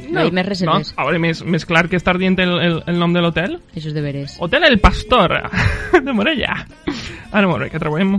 No, 0.10 0.24
hi 0.24 0.30
ha 0.30 0.32
més 0.32 0.46
no, 0.46 0.50
reserves. 0.50 0.94
a 0.96 1.04
veure, 1.04 1.20
més, 1.20 1.44
més 1.44 1.66
clar 1.68 1.90
que 1.92 1.98
estar 2.00 2.18
dient 2.18 2.40
el, 2.40 2.54
el, 2.64 2.78
el 2.88 2.98
nom 3.00 3.14
de 3.14 3.22
l'hotel. 3.22 3.58
Això 3.76 3.90
és 3.92 3.94
de 3.94 4.02
veres. 4.02 4.38
Hotel 4.40 4.64
El 4.64 4.80
Pastor, 4.80 5.34
de 6.06 6.14
Morella. 6.14 6.56
Ara, 7.32 7.46
molt 7.48 7.66
bé, 7.66 7.70
que 7.70 7.80
trobem. 7.84 8.16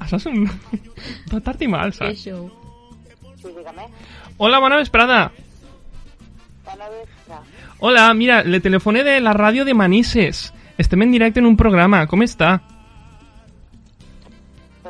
Això 0.00 0.16
és 0.18 0.26
un... 0.30 0.44
Tot 1.30 1.62
i 1.62 1.68
mal, 1.70 1.92
saps? 1.92 2.10
Això. 2.16 2.40
Sí, 3.38 3.48
dígame. 3.54 3.86
Hola, 4.38 4.58
bona 4.60 4.78
vesprada. 4.80 5.28
Hola, 7.80 8.12
mira, 8.14 8.42
le 8.42 8.60
telefoné 8.60 9.04
de 9.04 9.20
la 9.20 9.34
ràdio 9.34 9.64
de 9.64 9.74
Manises. 9.74 10.52
Estem 10.78 11.02
en 11.02 11.12
directe 11.12 11.40
en 11.40 11.46
un 11.46 11.56
programa. 11.56 12.06
Com 12.06 12.22
està? 12.22 12.60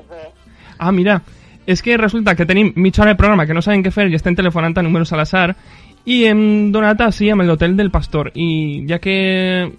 Bé, 0.08 0.28
Ah, 0.78 0.92
mira, 0.92 1.22
és 1.66 1.82
que 1.82 1.96
resulta 1.98 2.34
que 2.36 2.46
tenim 2.46 2.72
mitja 2.76 3.02
hora 3.02 3.12
de 3.12 3.18
programa 3.18 3.44
que 3.46 3.54
no 3.54 3.62
sabem 3.62 3.82
què 3.82 3.90
fer 3.92 4.06
i 4.08 4.14
estem 4.16 4.36
telefonant 4.38 4.76
a 4.78 4.82
números 4.82 5.12
a 5.12 5.18
l'azar 5.18 5.50
i 6.08 6.22
hem 6.24 6.70
donat 6.72 7.02
així 7.04 7.28
amb 7.30 7.42
l'hotel 7.44 7.74
del 7.76 7.90
Pastor 7.90 8.30
i 8.34 8.86
ja 8.88 9.00
que 9.02 9.16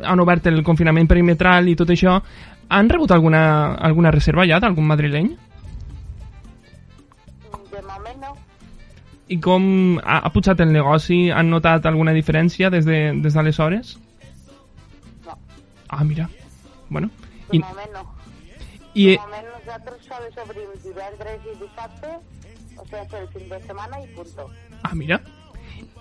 han 0.03 0.20
obert 0.20 0.45
el 0.51 0.62
confinament 0.64 1.07
perimetral 1.07 1.70
i 1.72 1.76
tot 1.80 1.89
això, 1.89 2.20
han 2.70 2.89
rebut 2.89 3.12
alguna, 3.12 3.76
alguna 3.76 4.12
reserva 4.12 4.45
ja 4.45 4.60
d'algun 4.60 4.86
madrileny? 4.86 5.32
I 9.30 9.38
com 9.40 9.64
ha, 10.02 10.20
ha 10.26 10.30
pujat 10.34 10.60
el 10.64 10.72
negoci? 10.74 11.30
Han 11.30 11.52
notat 11.54 11.86
alguna 11.86 12.14
diferència 12.16 12.72
des 12.74 12.86
de 12.88 13.00
des 13.22 13.36
d'aleshores? 13.38 13.98
No. 15.26 15.36
Ah, 15.90 16.04
mira. 16.04 16.30
Bueno. 16.90 17.12
De 17.52 17.58
I, 17.58 17.60
moment 17.62 17.94
no. 17.94 18.06
i, 18.96 19.06
De 19.14 19.18
moment 19.22 19.52
nosaltres 19.54 20.08
sols 20.10 20.40
obrim 20.46 20.72
divendres 20.84 21.46
i 21.46 21.54
dissabte, 21.62 22.16
o 22.78 22.86
sigui, 22.90 23.20
el 23.22 23.28
fin 23.36 23.50
de 23.52 23.60
setmana 23.68 24.02
i 24.02 24.08
punto. 24.16 24.50
ah, 24.84 24.96
mira. 24.96 25.22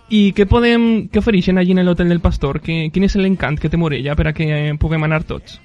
I 0.09 0.33
què 0.33 0.47
podem... 0.49 0.85
Què 1.13 1.21
ofereixen 1.21 1.59
allí 1.61 1.75
en 1.77 1.85
l'hotel 1.85 2.09
del 2.09 2.23
Pastor? 2.25 2.63
Que, 2.65 2.87
quin 2.95 3.05
és 3.05 3.17
l'encant 3.21 3.59
que 3.61 3.69
té 3.69 3.77
Morella 3.77 4.15
per 4.17 4.31
a 4.31 4.33
que 4.33 4.47
puguem 4.81 5.05
anar 5.05 5.21
tots? 5.29 5.59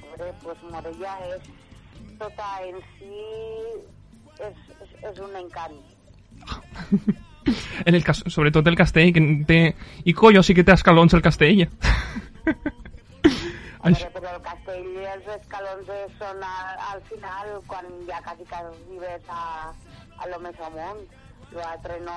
Hombre, 0.00 0.32
pues 0.42 0.62
Morella 0.72 1.12
és 1.36 1.50
tota 2.16 2.48
en 2.64 2.80
si 2.96 3.20
és, 5.12 5.22
un 5.28 5.38
encant. 5.44 5.78
En 7.86 7.94
el 7.94 8.02
cas, 8.02 8.24
sobretot 8.26 8.66
el 8.66 8.76
castell, 8.78 9.12
que 9.14 9.22
té... 9.46 9.58
I 10.04 10.14
collo, 10.18 10.42
sí 10.42 10.54
que 10.54 10.64
té 10.66 10.74
escalons 10.74 11.14
el 11.14 11.22
castell. 11.22 11.60
Hombre, 13.86 14.08
però 14.16 14.32
el 14.34 14.40
castell 14.42 14.88
i 14.90 15.04
els 15.12 15.28
escalons 15.36 15.92
són 16.18 16.42
al, 16.42 16.72
al 16.88 17.04
final, 17.10 17.52
quan 17.70 17.86
ja 18.08 18.18
quasi 18.24 18.48
que 18.50 18.58
arribes 18.58 19.30
a, 19.30 19.44
a 20.18 20.30
lo 20.32 20.40
més 20.42 20.58
amunt. 20.70 21.04
L'altre 21.54 22.00
no, 22.02 22.16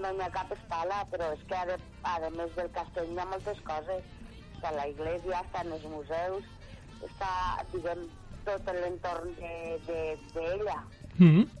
no 0.00 0.14
hi 0.16 0.24
ha 0.24 0.30
cap 0.32 0.56
escala, 0.56 1.02
però 1.12 1.28
és 1.36 1.44
que 1.50 1.58
a, 1.58 1.66
de, 1.68 1.76
a 2.08 2.16
de 2.24 2.32
més 2.38 2.56
del 2.56 2.72
castell 2.78 3.12
hi 3.12 3.20
ha 3.20 3.28
moltes 3.34 3.60
coses. 3.68 4.08
Està 4.54 4.72
la 4.76 4.88
iglesia, 4.88 5.44
estan 5.44 5.76
els 5.76 5.84
museus, 5.92 6.48
està, 7.04 7.30
diguem, 7.74 8.08
tot 8.48 8.72
l'entorn 8.76 9.36
d'ella. 9.36 9.80
De, 9.86 10.00
de, 10.32 10.40
d'ella. 10.40 10.78
Mm. 11.18 11.59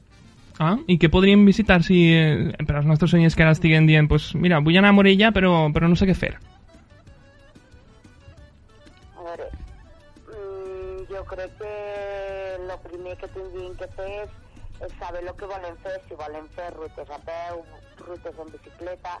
Ah, 0.58 0.76
i 0.90 0.98
què 1.00 1.08
podríem 1.12 1.46
visitar 1.46 1.80
si... 1.86 2.00
Eh, 2.12 2.64
per 2.66 2.76
als 2.80 2.88
nostres 2.88 3.14
oients 3.16 3.36
que 3.36 3.44
ara 3.44 3.54
estiguen 3.56 3.86
dient 3.88 4.08
pues, 4.08 4.34
mira, 4.34 4.60
vull 4.64 4.76
anar 4.76 4.90
a 4.92 4.96
Morella 4.96 5.30
però, 5.36 5.70
però 5.72 5.88
no 5.88 5.96
sé 5.96 6.08
què 6.08 6.16
fer. 6.16 6.34
A 9.16 9.24
veure, 9.24 9.48
mm, 10.26 11.06
jo 11.12 11.24
crec 11.32 11.56
que 11.60 11.74
el 12.60 12.76
primer 12.84 13.16
que 13.22 13.30
tindrien 13.36 13.74
que 13.80 13.88
fer 13.96 14.10
és, 14.24 14.36
és 14.86 14.96
saber 14.98 15.24
el 15.24 15.34
que 15.36 15.48
volen 15.48 15.76
fer, 15.84 15.96
si 16.08 16.18
volen 16.18 16.48
fer 16.56 16.70
rutes 16.76 17.10
a 17.10 17.20
peu, 17.26 17.64
rutes 18.06 18.44
en 18.44 18.52
bicicleta, 18.52 19.18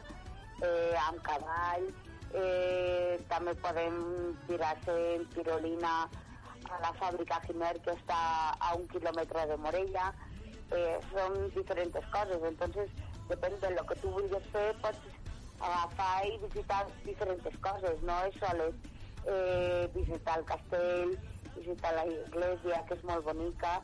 eh, 0.62 0.94
amb 1.08 1.20
cavall, 1.26 1.86
eh, 2.34 3.18
també 3.28 3.54
podem 3.64 4.00
tirar-se 4.48 4.96
en 5.16 5.24
tirolina 5.34 5.94
a 6.70 6.80
la 6.84 6.92
fàbrica 7.00 7.40
Giner, 7.46 7.76
que 7.84 7.94
està 7.96 8.20
a 8.58 8.74
un 8.76 8.86
quilòmetre 8.92 9.46
de 9.50 9.56
Morella, 9.56 10.12
eh, 10.76 10.98
són 11.12 11.36
diferents 11.56 12.12
coses, 12.14 12.46
entonces 12.52 12.92
depèn 13.30 13.56
de 13.62 13.74
lo 13.76 13.84
que 13.86 13.98
tu 14.02 14.12
vulguis 14.14 14.46
fer, 14.54 14.68
pots 14.82 15.18
agafar 15.60 16.14
i 16.26 16.38
visitar 16.46 16.84
diferents 17.04 17.60
coses, 17.64 18.00
no 18.06 18.16
és 18.28 18.38
soles 18.40 18.74
eh, 19.26 19.88
visitar 19.94 20.38
el 20.38 20.44
castell, 20.44 21.16
visitar 21.56 21.92
la 21.94 22.06
iglesia, 22.06 22.80
que 22.88 22.96
és 22.96 23.04
molt 23.04 23.26
bonica, 23.26 23.76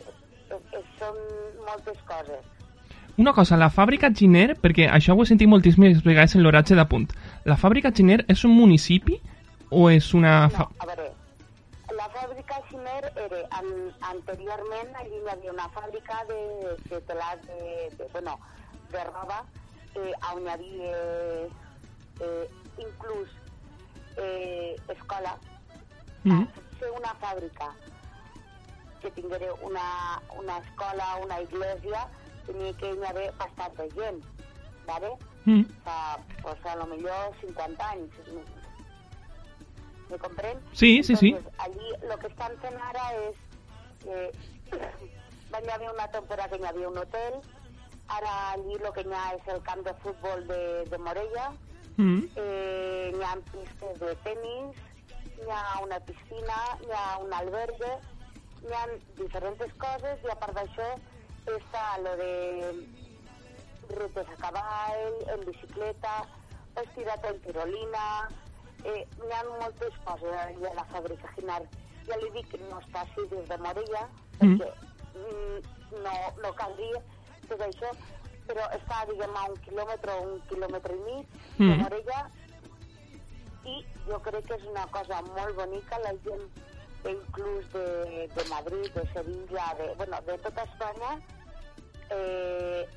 eh, 0.00 0.56
eh, 0.56 0.82
són 0.98 1.20
moltes 1.66 2.00
coses. 2.08 2.48
Una 3.20 3.34
cosa, 3.36 3.58
la 3.60 3.68
fàbrica 3.68 4.08
Giner, 4.16 4.54
perquè 4.56 4.86
això 4.88 5.12
ho 5.12 5.22
he 5.22 5.28
sentit 5.28 5.50
moltíssimes 5.50 6.00
vegades 6.06 6.36
en 6.36 6.44
l'oratge 6.44 6.78
de 6.78 6.86
punt. 6.88 7.10
La 7.44 7.58
fàbrica 7.60 7.92
Giner 7.92 8.22
és 8.32 8.46
un 8.48 8.54
municipi 8.56 9.18
o 9.68 9.90
és 9.90 10.14
una... 10.16 10.48
Fa... 10.54 10.70
A 10.80 10.88
veure, 10.88 11.09
Xiner 12.90 13.12
era 13.16 13.46
an, 13.58 13.92
anteriorment 14.10 14.94
allí 14.98 15.18
hi 15.20 15.28
havia 15.30 15.52
una 15.52 15.68
fàbrica 15.74 16.24
de, 16.28 16.38
de 16.88 17.00
telat 17.06 17.42
de, 17.46 17.88
de, 17.98 18.08
bueno, 18.12 18.38
de 18.90 19.04
roba 19.04 19.44
eh, 19.94 20.12
on 20.32 20.42
hi 20.42 20.50
havia 20.50 20.96
eh, 22.20 22.46
inclús 22.78 23.28
eh, 24.16 24.76
escola 24.88 25.38
Mm. 26.22 26.44
ser 26.78 26.90
una 26.92 27.14
fàbrica 27.14 27.70
que 29.00 29.10
tinguera 29.12 29.54
una, 29.64 30.20
una 30.36 30.58
escola, 30.58 31.16
una 31.24 31.40
iglesia, 31.40 32.02
tenia 32.44 32.74
que 32.76 32.90
hi 32.92 33.06
haver 33.08 33.32
bastanta 33.38 33.86
gent, 33.94 34.20
¿vale? 34.86 35.14
Mm. 35.46 35.62
Fa, 35.82 36.18
pues, 36.42 36.60
a 36.66 36.76
lo 36.76 36.86
millor 36.92 37.32
50 37.40 37.88
anys. 37.88 38.12
¿Me 40.10 40.18
comprèn? 40.18 40.58
Sí, 40.72 41.02
sí, 41.02 41.14
sí. 41.16 41.28
Entonces, 41.28 41.52
allí 41.58 41.88
lo 42.08 42.18
que 42.18 42.26
estan 42.26 42.56
fent 42.58 42.76
ara 42.82 43.06
és 43.28 43.36
que 44.02 44.16
van 45.50 45.64
hi 45.66 45.70
haver 45.74 45.90
una 45.90 46.06
temporada 46.08 46.48
que 46.56 46.62
hi 46.62 46.66
havia 46.70 46.88
un 46.88 46.98
hotel, 46.98 47.40
ara 48.08 48.32
allí 48.52 48.74
el 48.74 48.92
que 48.96 49.04
hi 49.06 49.14
ha 49.14 49.24
és 49.36 49.48
el 49.54 49.62
camp 49.62 49.84
de 49.86 49.94
futbol 50.02 50.46
de, 50.46 50.62
de 50.90 50.98
Morella, 50.98 51.52
Mm. 52.00 52.22
eh, 52.36 53.12
hi 53.12 53.22
ha 53.26 53.34
pistes 53.52 53.98
de 54.00 54.14
tennis, 54.24 54.76
hi 55.36 55.48
ha 55.52 55.80
una 55.84 55.98
piscina, 56.00 56.56
hi 56.86 56.92
ha 56.96 57.18
un 57.20 57.32
albergue, 57.34 57.90
hi 58.64 58.72
ha 58.72 58.84
diferents 59.18 59.74
coses 59.82 60.22
i 60.24 60.30
a 60.32 60.36
part 60.40 60.54
d'això 60.56 60.86
està 61.58 61.82
lo 62.00 62.14
de 62.16 62.30
rutes 63.98 64.28
a 64.32 64.36
cavall, 64.46 65.18
en 65.34 65.44
bicicleta, 65.44 66.14
estirat 66.80 67.24
en 67.32 67.40
tirolina, 67.44 68.06
eh, 68.84 69.02
hi 69.04 69.32
ha 69.34 69.42
moltes 69.48 69.96
coses 70.04 70.36
allà 70.44 70.70
a 70.72 70.78
la 70.80 70.86
fàbrica 70.92 71.32
Ginar. 71.36 71.62
Ja 72.08 72.16
li 72.20 72.30
dic 72.36 72.48
que 72.52 72.60
no 72.62 72.80
està 72.80 73.04
així 73.04 73.26
des 73.32 73.48
de 73.48 73.58
Morella, 73.64 74.06
perquè 74.38 74.70
mm, 75.14 75.58
no, 76.04 76.14
no 76.42 76.52
caldria 76.58 77.02
tot 77.48 77.62
això, 77.66 77.92
però 78.48 78.66
està, 78.76 79.04
diguem, 79.10 79.36
a 79.36 79.46
un 79.52 79.58
quilòmetre 79.66 80.16
o 80.16 80.26
un 80.32 80.40
quilòmetre 80.50 80.96
i 80.96 81.02
mig 81.06 81.38
de 81.58 81.64
Mm. 81.64 81.82
Morella 81.82 82.20
i 83.68 83.74
jo 84.06 84.18
crec 84.24 84.46
que 84.48 84.56
és 84.56 84.62
una 84.70 84.86
cosa 84.94 85.20
molt 85.26 85.56
bonica, 85.58 85.98
la 86.00 86.14
gent 86.24 86.46
inclús 87.10 87.66
de, 87.72 88.28
de 88.34 88.44
Madrid, 88.48 88.88
de 88.94 89.04
Sevilla, 89.12 89.66
de, 89.78 89.94
bueno, 89.98 90.20
de 90.26 90.38
tota 90.38 90.64
Espanya, 90.68 91.12
eh, 92.16 92.88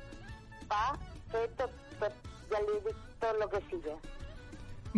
va 0.70 0.96
fer 1.32 1.44
tot, 1.60 1.76
tot, 2.00 2.12
ja 2.50 2.60
li 2.64 2.80
dic 2.86 3.04
tot 3.20 3.40
el 3.40 3.48
que 3.52 3.62
sigui. 3.70 3.96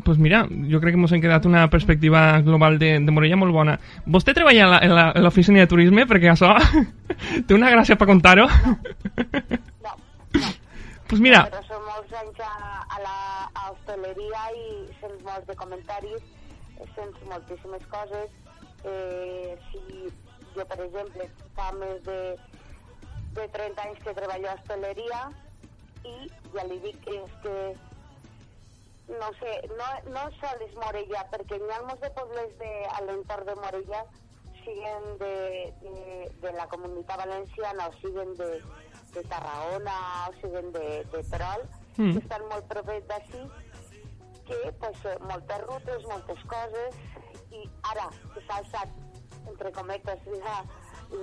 Pues 0.05 0.19
mira, 0.19 0.47
jo 0.71 0.81
crec 0.81 0.95
que 0.95 1.01
ens 1.01 1.13
hem 1.17 1.23
quedat 1.25 1.47
una 1.49 1.69
perspectiva 1.73 2.41
global 2.45 2.79
de, 2.79 2.99
de 3.01 3.15
Morella 3.15 3.39
molt 3.41 3.55
bona. 3.55 3.79
Vostè 4.05 4.35
treballa 4.37 4.81
en 4.85 5.23
l'oficina 5.25 5.63
de 5.63 5.71
turisme? 5.71 6.05
Perquè 6.09 6.33
això 6.33 6.53
té 7.47 7.57
una 7.57 7.73
gràcia 7.73 7.97
per 7.97 8.09
contar-ho. 8.11 8.49
Pues 11.07 11.21
mira, 11.23 11.45
Però 11.47 11.63
som 11.69 11.85
molts 11.87 12.13
anys 12.19 12.41
a, 12.43 12.53
a 12.83 13.01
la 13.01 13.17
a 13.55 13.71
hosteleria 13.71 14.43
i 14.59 14.67
sents 15.01 15.23
molts 15.25 15.47
de 15.47 15.55
comentaris, 15.57 16.25
sents 16.97 17.21
moltíssimes 17.31 17.85
coses. 17.93 18.33
Eh, 18.87 19.55
si 19.71 20.11
jo, 20.57 20.65
per 20.65 20.81
exemple, 20.83 21.29
fa 21.57 21.71
més 21.79 22.03
de, 22.07 22.19
de 23.39 23.49
30 23.55 23.87
anys 23.87 24.03
que 24.03 24.17
treballo 24.19 24.51
a 24.51 24.57
hosteleria 24.59 25.23
i 26.07 26.17
ja 26.55 26.67
li 26.67 26.81
dic 26.85 26.99
que 27.07 27.17
és 27.23 27.39
que 27.45 27.55
no 29.09 29.31
sé, 29.41 29.53
no, 29.79 29.89
no 30.13 30.27
sol 30.41 30.63
és 30.67 30.75
Morella, 30.75 31.25
perquè 31.33 31.59
hi 31.61 31.73
ha 31.73 31.83
molts 31.87 32.03
de 32.03 32.11
pobles 32.17 32.55
de, 32.59 32.73
a 32.91 33.03
l'entorn 33.07 33.47
de 33.47 33.55
Morella 33.63 34.05
siguen 34.65 35.05
de, 35.21 35.35
de, 35.83 36.31
de 36.43 36.53
la 36.57 36.67
comunitat 36.67 37.21
valenciana 37.23 37.87
o 37.87 37.93
siguen 38.01 38.35
de, 38.35 38.49
de 39.15 39.23
Tarragona 39.31 39.99
o 40.29 40.33
siguen 40.41 40.73
de, 40.75 40.87
de 41.13 41.23
Terol, 41.31 41.63
Mm. 41.97 42.13
que 42.13 42.21
estan 42.21 42.43
molt 42.51 42.67
propers 42.69 43.07
d'ací, 43.09 43.43
que 44.45 44.57
pues, 44.81 44.99
moltes 45.25 45.63
rutes, 45.65 46.03
moltes 46.11 46.43
coses, 46.51 46.99
i 47.57 47.63
ara 47.89 48.11
que 48.35 48.43
s'ha 48.45 48.59
alçat, 48.61 48.93
entre 49.49 49.73
cometes, 49.73 50.27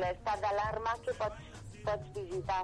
l'estat 0.00 0.40
d'alarma 0.40 0.96
que 1.04 1.12
pots, 1.20 1.50
pots 1.84 2.12
visitar. 2.14 2.62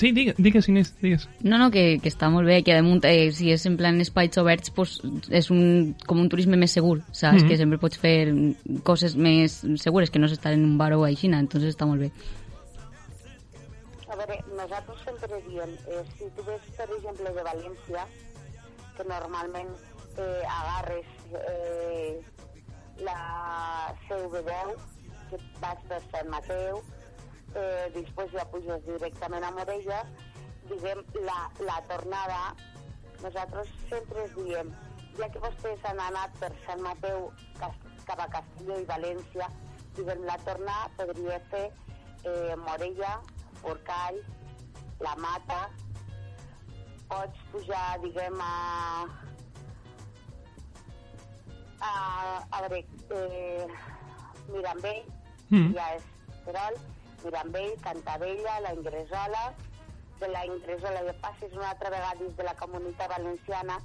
Sí, 0.00 0.12
digues, 0.16 0.34
digues 0.38 0.68
Inés, 0.68 0.94
digues. 1.02 1.28
No, 1.44 1.58
no, 1.60 1.68
que, 1.70 1.98
que 2.00 2.08
està 2.08 2.30
molt 2.32 2.48
bé, 2.48 2.62
que 2.64 2.72
damunt, 2.72 3.02
eh, 3.04 3.28
si 3.36 3.50
és 3.52 3.66
en 3.68 3.76
plan 3.76 4.00
espais 4.00 4.38
oberts, 4.40 4.72
pues, 4.72 4.96
és 5.28 5.50
un, 5.52 5.92
com 6.08 6.22
un 6.22 6.30
turisme 6.32 6.56
més 6.56 6.72
segur, 6.72 7.02
saps? 7.12 7.42
Mhm. 7.42 7.48
Que 7.50 7.58
sempre 7.60 7.78
pots 7.82 8.00
fer 8.00 8.32
coses 8.86 9.16
més 9.16 9.60
segures 9.82 10.10
que 10.10 10.22
no 10.22 10.30
és 10.30 10.36
estar 10.38 10.54
en 10.56 10.64
un 10.64 10.78
bar 10.80 10.94
o 10.96 11.04
així, 11.04 11.28
entonces 11.28 11.74
està 11.74 11.86
molt 11.86 12.00
bé. 12.06 12.10
A 14.08 14.16
veure, 14.16 14.40
nosaltres 14.56 15.04
sempre 15.04 15.42
diem, 15.46 15.76
eh, 15.86 16.02
si 16.16 16.30
tu 16.34 16.44
ves, 16.48 16.64
per 16.78 16.88
exemple, 16.96 17.34
de 17.36 17.44
València, 17.46 18.06
que 18.96 19.04
normalment 19.04 19.74
eh, 20.16 20.42
agarres 20.48 21.06
eh, 21.44 22.20
la 23.04 23.20
CV10, 24.08 24.88
que 25.28 25.38
vas 25.60 25.84
per 25.92 26.00
Sant 26.08 26.32
Mateu, 26.32 26.80
eh, 27.54 27.86
després 27.94 28.30
ja 28.34 28.44
puges 28.52 28.84
directament 28.86 29.44
a 29.44 29.50
Morella, 29.56 30.02
diguem, 30.70 31.02
la, 31.26 31.38
la 31.66 31.78
tornada, 31.90 32.40
nosaltres 33.22 33.70
sempre 33.88 34.24
es 34.24 34.34
diem, 34.36 34.70
ja 35.18 35.28
que 35.34 35.42
vostès 35.42 35.82
han 35.90 36.00
anat 36.00 36.36
per 36.40 36.52
Sant 36.66 36.82
Mateu 36.84 37.30
cap 37.58 38.20
a 38.20 38.28
Castelló 38.32 38.78
i 38.80 38.88
València, 38.88 39.48
diguem, 39.96 40.22
la 40.28 40.38
tornada 40.46 40.90
podria 40.98 41.40
fer 41.50 41.66
eh, 42.24 42.56
Morella, 42.66 43.16
Forcall, 43.62 44.20
La 45.00 45.14
Mata, 45.16 45.62
pots 47.10 47.46
pujar, 47.52 47.98
diguem, 48.04 48.38
a... 48.40 49.06
a, 51.80 51.92
a 52.50 52.60
veure, 52.68 52.84
eh, 53.16 53.66
Mirambell, 54.50 55.06
Mm. 55.50 55.72
ja 55.74 55.84
és 55.96 56.04
Terol, 56.44 56.76
Mirambell, 57.24 57.74
Cantabella, 57.82 58.60
la 58.60 58.74
Ingresola, 58.74 59.54
de 60.20 60.28
la 60.28 60.44
Ingresola 60.46 61.02
ja 61.06 61.14
passes 61.22 61.52
una 61.56 61.70
altra 61.70 61.90
vegada 61.90 62.18
dins 62.20 62.36
de 62.36 62.44
la 62.44 62.54
comunitat 62.60 63.08
valenciana, 63.08 63.78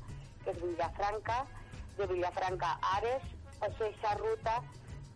que 0.43 0.51
és 0.51 0.61
Villafranca, 0.61 1.45
de 1.97 2.07
Villafranca 2.11 2.73
a 2.75 2.97
Ares, 2.97 3.23
fas 3.59 3.71
aquesta 3.71 4.13
ruta, 4.19 4.55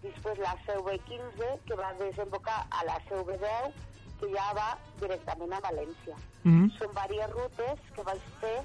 després 0.02 0.40
la 0.40 0.56
CV15, 0.66 1.50
que 1.68 1.76
va 1.76 1.92
desembocar 2.00 2.60
a 2.72 2.86
la 2.88 2.98
CV10, 3.10 3.76
que 4.20 4.32
ja 4.36 4.48
va 4.56 4.70
directament 5.02 5.54
a 5.56 5.62
València. 5.68 6.16
Mhm. 6.44 6.72
Són 6.78 6.96
diverses 6.96 7.36
rutes 7.36 7.86
que 7.96 8.04
vaig 8.08 8.22
fer 8.42 8.58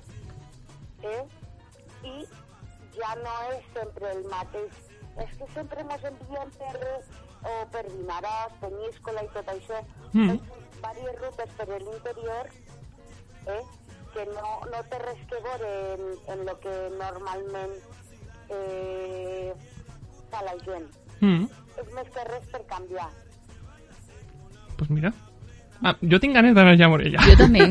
eh? 1.11 1.25
i 2.03 2.27
ja 2.97 3.15
no 3.23 3.35
és 3.53 3.69
sempre 3.75 4.11
el 4.15 4.25
mateix. 4.31 4.83
És 5.23 5.37
que 5.39 5.47
sempre 5.55 5.83
ens 5.83 6.07
envien 6.11 6.51
per, 6.59 6.79
o 7.45 7.55
per 7.73 7.85
Vinaròs, 7.93 8.55
Penyíscola 8.63 9.25
i 9.25 9.31
tot 9.35 9.49
això. 9.53 9.81
Mm. 10.13 10.29
Mm. 10.31 10.39
diverses 10.85 11.21
rutes 11.23 11.51
per 11.57 11.67
l'interior 11.71 12.49
eh? 13.49 13.63
que 14.15 14.25
no, 14.31 14.51
no 14.71 14.81
té 14.91 14.99
res 15.01 15.21
que 15.31 15.39
veure 15.43 15.71
en, 15.95 16.03
en 16.35 16.45
lo 16.47 16.55
que 16.61 16.75
normalment 17.01 17.73
eh, 18.53 19.53
fa 20.31 20.43
la 20.47 20.55
gent. 20.65 20.89
Mm. 21.21 21.47
És 21.83 21.93
més 21.97 22.11
que 22.15 22.25
res 22.29 22.45
per 22.53 22.63
canviar. 22.71 23.09
Pues 24.79 24.91
mira. 24.91 25.13
Ah, 25.83 25.97
jo 26.01 26.21
tinc 26.23 26.35
ganes 26.37 26.55
d'anar 26.55 26.77
ja 26.79 26.87
a 26.87 26.93
Morella. 26.93 27.23
Jo 27.27 27.37
també. 27.41 27.67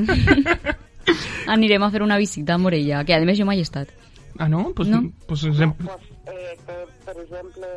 Anirem 1.53 1.83
a 1.83 1.91
fer 1.91 2.01
una 2.03 2.17
visita 2.17 2.55
a 2.55 2.61
Morella, 2.61 3.03
que 3.05 3.15
a 3.15 3.21
més 3.25 3.39
jo 3.39 3.45
mai 3.47 3.59
he 3.59 3.65
estat. 3.65 3.89
Ah, 4.39 4.49
no? 4.49 4.71
Pues, 4.75 4.89
No. 4.89 5.03
pues 5.27 5.41
sempre... 5.41 5.85
Pues, 5.85 6.01
eh, 6.27 6.57
per 7.05 7.15
exemple, 7.21 7.67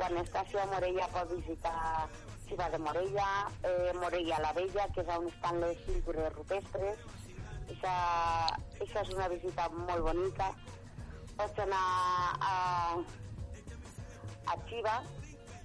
quan 0.00 0.16
estàs 0.22 0.54
a 0.56 0.66
Morella 0.72 1.06
pots 1.12 1.34
visitar 1.36 2.08
Ciutat 2.48 2.72
de 2.72 2.78
Morella, 2.82 3.26
eh, 3.68 3.92
Morella 4.00 4.38
la 4.42 4.52
Vella, 4.56 4.86
que 4.94 5.04
és 5.04 5.10
on 5.16 5.26
estan 5.28 5.60
les 5.62 5.78
pintures 5.86 6.32
rupestres. 6.34 7.02
Això, 7.70 7.92
això 8.82 9.02
és 9.04 9.12
una 9.14 9.28
visita 9.30 9.68
molt 9.76 10.02
bonica. 10.08 10.48
Pots 11.36 11.60
anar 11.62 11.84
a, 12.50 12.54
a 14.50 14.56
Xiva, 14.68 15.00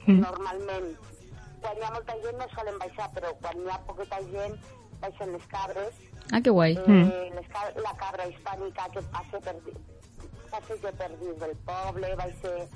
Mm. 0.05 0.19
normalment 0.21 0.91
quan 1.61 1.77
hi 1.79 1.81
ha 1.81 1.87
molta 1.95 2.13
gent 2.21 2.35
no 2.37 2.45
solen 2.53 2.75
baixar, 2.77 3.07
però 3.15 3.31
quan 3.41 3.57
hi 3.57 3.71
ha 3.73 3.79
poqueta 3.87 4.19
gent 4.29 4.53
baixen 5.01 5.31
les 5.33 5.47
cabres. 5.49 5.95
Ah, 6.31 6.41
que 6.45 6.51
guai. 6.53 6.75
Eh, 6.77 7.31
les 7.33 7.47
ca 7.49 7.63
la 7.81 7.93
cabra 7.97 8.27
hispànica 8.29 8.85
que 8.93 9.01
passa 9.15 9.39
per, 9.47 9.55
passeja 10.51 10.91
per 10.99 11.09
dins 11.17 11.39
del 11.41 11.55
poble, 11.65 12.11
ser 12.43 12.67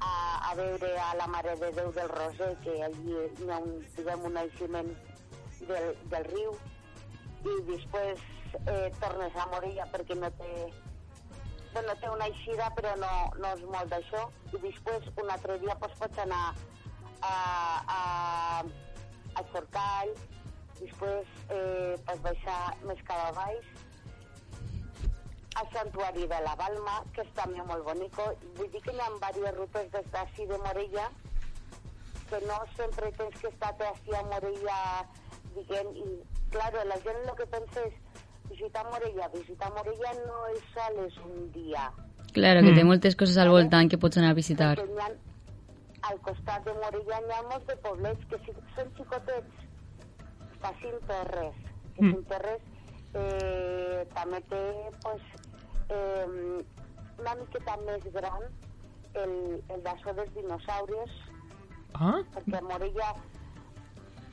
a, 0.00 0.50
a 0.50 0.54
veure 0.58 0.90
a 1.02 1.12
la 1.18 1.26
Mare 1.26 1.54
de 1.60 1.70
Déu 1.76 1.92
del 1.92 2.08
Roser, 2.08 2.50
que 2.64 2.74
allí 2.84 3.14
hi 3.14 3.50
ha 3.50 3.58
un, 3.58 3.78
diguem, 3.96 4.26
un 4.28 4.36
naixement 4.38 4.90
del, 5.68 5.88
del 6.12 6.28
riu, 6.32 6.58
i 7.44 7.56
després 7.70 8.22
eh, 8.66 8.90
tornes 9.00 9.36
a 9.36 9.46
Morella 9.52 9.86
perquè 9.92 10.16
no 10.18 10.30
té 10.40 10.52
bueno, 11.72 11.94
té 12.00 12.08
una 12.10 12.26
eixida 12.26 12.70
però 12.76 12.94
no, 12.98 13.12
no 13.38 13.52
és 13.54 13.64
molt 13.74 13.92
d'això. 13.92 14.24
I 14.52 14.62
després 14.64 15.10
un 15.14 15.30
altre 15.30 15.58
dia 15.62 15.76
doncs, 15.78 15.98
pots 16.00 16.22
anar 16.24 16.44
a, 17.20 17.34
a, 17.98 18.00
a 19.34 19.44
Forcall 19.52 20.14
després 20.78 21.36
eh, 21.50 21.94
pots 22.06 22.24
baixar 22.24 22.58
més 22.86 23.02
cap 23.06 23.26
a 23.26 23.32
baix 23.36 23.70
al 25.56 25.68
santuari 25.72 26.26
de 26.28 26.40
la 26.44 26.54
Balma, 26.56 27.02
que 27.14 27.22
és 27.22 27.32
també 27.34 27.62
molt 27.66 27.84
bonico. 27.84 28.22
Vull 28.56 28.70
dir 28.70 28.82
que 28.82 28.92
hi 28.92 29.00
ha 29.00 29.08
diverses 29.32 29.56
rutes 29.56 29.90
des 29.92 30.10
d'ací 30.12 30.46
de 30.46 30.58
Morella 30.58 31.08
que 32.28 32.40
no 32.46 32.58
sempre 32.76 33.10
tens 33.16 33.40
que 33.40 33.48
estar 33.48 33.72
així 33.80 34.12
a 34.14 34.22
Morella, 34.28 34.78
diguem, 35.54 35.86
i, 35.96 36.04
claro, 36.52 36.82
la 36.84 36.98
gent 37.00 37.22
el 37.24 37.34
que 37.38 37.46
pensa 37.46 37.80
és 37.86 37.94
visitar 38.50 38.84
Morella. 38.90 39.28
Visitar 39.32 39.70
Morella 39.72 40.12
no 40.26 40.42
és 40.52 40.60
sol, 40.74 41.00
és 41.06 41.16
un 41.24 41.50
dia. 41.52 41.90
Claro, 42.34 42.60
que 42.60 42.70
Mm. 42.72 42.76
té 42.76 42.84
moltes 42.84 43.16
coses 43.16 43.38
al 43.38 43.48
voltant 43.48 43.88
que 43.90 43.96
pots 43.98 44.18
anar 44.18 44.30
a 44.30 44.34
visitar. 44.34 44.78
Ha, 44.78 45.08
al 46.10 46.20
costat 46.20 46.64
de 46.66 46.74
Morella 46.74 47.18
hi 47.26 47.32
ha 47.32 47.42
molts 47.48 47.66
de 47.66 47.76
poblets 47.76 48.24
que 48.28 48.38
si 48.44 48.52
són 48.76 48.92
xicotets, 48.94 49.54
està 50.52 50.74
Cinterres, 50.82 51.54
que 51.96 52.02
Mm. 52.04 52.12
Cinterres 52.12 52.60
eh, 53.14 54.04
també 54.14 54.40
té 54.50 54.62
pues, 55.02 55.22
eh, 55.88 56.62
una 57.18 57.34
miqueta 57.40 57.76
més 57.86 58.04
gran 58.14 58.46
el, 59.14 59.34
el 59.72 59.82
d'això 59.86 60.14
dels 60.14 60.32
dinosaures, 60.36 61.16
Ah, 61.94 62.20
perquè 62.34 62.58
a 62.58 62.62
Morella, 62.62 63.12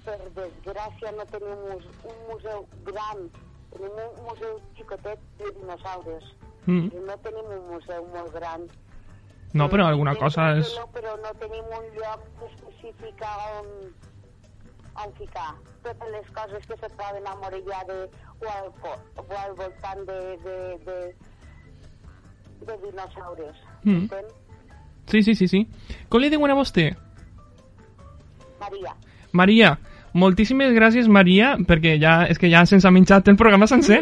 per 0.05 0.17
desgràcia, 0.35 1.11
no 1.17 1.25
tenim 1.31 1.61
un, 1.73 1.85
un 2.11 2.17
museu 2.29 2.65
gran, 2.85 3.29
tenim 3.73 3.95
un 4.03 4.19
museu 4.27 4.59
xicotet 4.77 5.21
de 5.39 5.51
dinosaures. 5.59 6.27
Mm. 6.65 6.91
I 6.91 7.05
no 7.07 7.15
tenim 7.23 7.53
un 7.57 7.63
museu 7.71 8.05
molt 8.13 8.33
gran. 8.35 8.67
no, 9.55 9.69
però 9.71 9.85
alguna 9.87 10.15
cosa 10.19 10.49
és... 10.59 10.73
No, 10.75 10.85
però 10.91 11.15
no 11.23 11.31
tenim 11.39 11.69
un 11.79 11.85
lloc 11.95 12.43
específic 12.49 13.23
on, 13.23 13.69
on 14.95 15.11
ficar 15.19 15.53
totes 15.83 16.09
les 16.11 16.27
coses 16.31 16.65
que 16.65 16.77
se 16.77 16.89
troben 16.95 17.27
a 17.27 17.35
Morella 17.35 17.83
de, 17.87 17.97
o, 18.39 18.49
al, 18.49 18.71
o 19.21 19.37
al 19.37 19.53
voltant 19.55 20.05
de, 20.07 20.19
de, 20.45 20.57
de, 20.85 21.15
de 22.65 22.77
dinosaures. 22.85 23.57
Mm. 23.83 23.97
Entén? 24.05 24.25
Sí, 25.07 25.21
sí, 25.23 25.35
sí, 25.35 25.47
sí. 25.47 25.67
Com 26.09 26.23
li 26.23 26.31
diuen 26.33 26.51
a 26.51 26.57
vostè? 26.57 26.89
Maria. 28.59 28.95
Maria, 29.35 29.75
moltíssimes 30.15 30.73
gràcies, 30.73 31.09
Maria, 31.11 31.55
perquè 31.67 31.99
ja, 32.01 32.23
és 32.31 32.39
que 32.41 32.49
ja 32.49 32.63
se'ns 32.65 32.87
ha 32.87 32.93
menjat 32.95 33.27
el 33.29 33.37
programa 33.37 33.67
sencer. 33.67 34.01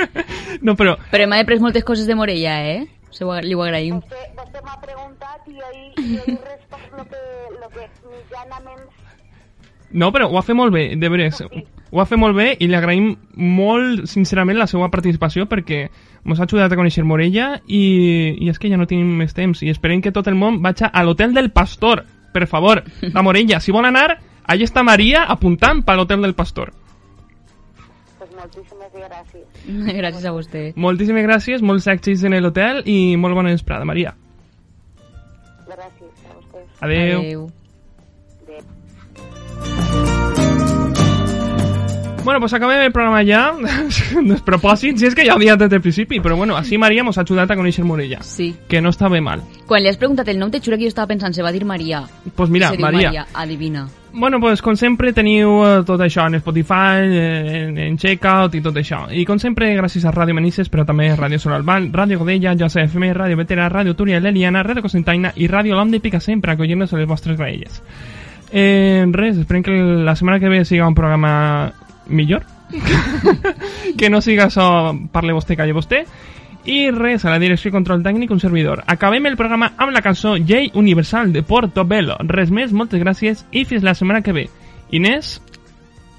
no, 0.66 0.74
però... 0.74 0.96
Però 1.12 1.28
m'ha 1.28 1.44
pres 1.46 1.62
moltes 1.62 1.84
coses 1.84 2.08
de 2.08 2.16
Morella, 2.18 2.56
eh? 2.72 2.88
Se 3.12 3.28
ho, 3.28 3.36
li 3.44 3.54
ho 3.54 3.62
agraïm. 3.62 4.00
Vostè, 4.00 4.24
vostè 4.38 4.64
m'ha 4.64 4.80
preguntat 4.80 5.46
i 5.52 5.58
jo 5.60 5.70
he 6.24 6.36
respost 6.40 6.98
el 6.98 7.06
que, 7.12 7.22
lo 7.60 7.68
que 7.76 7.88
mitjanament 8.08 9.01
No, 9.92 10.08
però 10.12 10.28
ho 10.30 10.38
ha 10.38 10.42
fet 10.42 10.56
molt 10.56 10.72
bé, 10.72 10.94
de 10.96 11.08
veres. 11.12 11.42
Ho 11.92 12.00
ha 12.00 12.06
fet 12.08 12.18
molt 12.18 12.36
bé 12.36 12.52
i 12.58 12.68
li 12.68 12.76
agraïm 12.76 13.10
molt, 13.36 14.06
sincerament, 14.08 14.56
la 14.58 14.66
seva 14.70 14.88
participació 14.92 15.44
perquè 15.50 15.82
ens 15.84 16.40
ha 16.40 16.46
ajudat 16.46 16.72
a 16.72 16.78
conèixer 16.78 17.04
Morella 17.04 17.58
i, 17.66 17.82
i 18.40 18.48
és 18.48 18.58
que 18.58 18.70
ja 18.72 18.78
no 18.80 18.88
tenim 18.88 19.10
més 19.20 19.34
temps 19.36 19.60
i 19.62 19.68
esperem 19.72 20.00
que 20.00 20.14
tot 20.14 20.30
el 20.30 20.38
món 20.38 20.62
vagi 20.64 20.88
a 20.88 21.04
l'Hotel 21.04 21.34
del 21.36 21.50
Pastor, 21.52 22.04
per 22.32 22.46
favor, 22.48 22.80
a 23.12 23.22
Morella. 23.22 23.60
Si 23.60 23.74
vol 23.74 23.84
anar, 23.84 24.16
allà 24.48 24.68
està 24.68 24.84
Maria 24.86 25.26
apuntant 25.28 25.84
per 25.84 25.98
l'Hotel 25.98 26.24
del 26.24 26.34
Pastor. 26.38 26.72
pues, 28.18 28.30
moltíssimes 28.38 28.92
gràcies. 28.96 29.46
Gràcies 30.00 30.24
a 30.24 30.32
vostè. 30.32 30.72
Moltíssimes 30.76 31.26
gràcies, 31.26 31.62
molts 31.62 31.88
èxits 31.90 32.24
en 32.24 32.38
l'hotel 32.40 32.82
i 32.86 33.16
molt 33.16 33.34
bona 33.34 33.50
vesprada, 33.52 33.84
Maria. 33.84 34.14
Gràcies 35.66 36.30
a 36.30 36.38
vostès. 36.38 36.70
Adeu. 36.80 37.18
Adeu. 37.20 37.50
Bueno, 42.24 42.38
pues 42.38 42.52
acabem 42.54 42.80
el 42.80 42.92
programa 42.92 43.24
ja. 43.24 43.50
Despropòsit, 44.32 44.96
si 44.96 45.08
és 45.08 45.14
que 45.14 45.24
ja 45.26 45.34
ho 45.34 45.40
havia 45.40 45.56
dit 45.58 45.72
al 45.74 45.82
principi, 45.82 46.20
però 46.22 46.36
bueno, 46.38 46.54
així 46.54 46.78
Maria 46.78 47.02
mos 47.02 47.18
ha 47.18 47.24
ajudat 47.26 47.50
a 47.50 47.56
conèixer 47.58 47.82
Morella. 47.84 48.20
Sí. 48.22 48.52
Que 48.70 48.80
no 48.80 48.92
està 48.94 49.10
bé 49.10 49.18
mal. 49.20 49.42
Quan 49.66 49.82
li 49.82 49.90
has 49.90 49.98
preguntat 49.98 50.30
el 50.30 50.38
nom, 50.38 50.50
te 50.50 50.60
juro 50.62 50.78
que 50.78 50.86
jo 50.86 50.92
estava 50.92 51.10
pensant, 51.10 51.34
se 51.34 51.42
va 51.42 51.50
dir 51.50 51.64
Maria. 51.66 52.04
Pues 52.36 52.48
mira, 52.48 52.70
se 52.70 52.78
Maria. 52.78 53.10
Maria, 53.10 53.26
adivina. 53.34 53.88
Bueno, 54.14 54.38
pues 54.40 54.62
com 54.62 54.76
sempre 54.76 55.12
teniu 55.16 55.58
eh, 55.64 55.82
tot 55.88 56.00
això 56.04 56.28
en 56.28 56.38
Spotify, 56.38 57.10
eh, 57.10 57.66
en, 57.66 57.76
en 57.88 57.98
Checkout 57.98 58.54
i 58.54 58.62
tot 58.62 58.76
això. 58.78 59.06
I 59.10 59.26
com 59.26 59.40
sempre, 59.42 59.72
gràcies 59.74 60.06
a 60.06 60.12
Ràdio 60.14 60.36
Manises, 60.36 60.70
però 60.70 60.86
també 60.86 61.10
Ràdio 61.16 61.40
Solalban, 61.42 61.90
Ràdio 61.92 62.20
Godella, 62.20 62.54
Josep 62.54 62.86
FM, 62.92 63.12
Ràdio 63.18 63.40
Vetera, 63.40 63.70
Ràdio 63.72 63.96
Túria, 63.98 64.20
l'Eliana, 64.20 64.62
Ràdio 64.62 64.84
Cosentaina 64.84 65.32
i 65.36 65.50
Ràdio 65.50 65.74
L'Om 65.74 65.90
de 65.90 66.00
Pica 66.00 66.20
sempre 66.20 66.52
acollint-nos 66.54 66.92
a 66.92 67.00
les 67.00 67.08
vostres 67.08 67.40
graelles. 67.40 67.82
Eh, 68.52 69.06
res, 69.10 69.38
esperem 69.38 69.62
que 69.64 69.72
la 69.72 70.14
setmana 70.14 70.38
que 70.38 70.50
ve 70.52 70.64
siga 70.64 70.88
un 70.88 70.94
programa 70.94 71.72
millor. 72.06 72.44
que 73.98 74.10
no 74.10 74.20
siga 74.20 74.46
això 74.46 74.92
parle 75.12 75.32
vostè, 75.32 75.56
calle 75.56 75.76
vostè. 75.76 76.04
I 76.64 76.92
res, 76.94 77.24
a 77.24 77.32
la 77.32 77.40
direcció 77.42 77.70
i 77.70 77.74
control 77.74 78.04
tècnic, 78.04 78.30
un 78.30 78.40
servidor. 78.40 78.84
Acabem 78.86 79.26
el 79.26 79.38
programa 79.40 79.72
amb 79.76 79.96
la 79.96 80.02
cançó 80.04 80.36
Llei 80.36 80.70
Universal 80.74 81.32
de 81.32 81.42
Portobello. 81.42 82.18
Res 82.28 82.52
més, 82.54 82.76
moltes 82.76 83.02
gràcies 83.02 83.46
i 83.50 83.64
fins 83.64 83.82
la 83.82 83.96
setmana 83.98 84.22
que 84.22 84.36
ve. 84.36 84.46
Inés, 84.92 85.40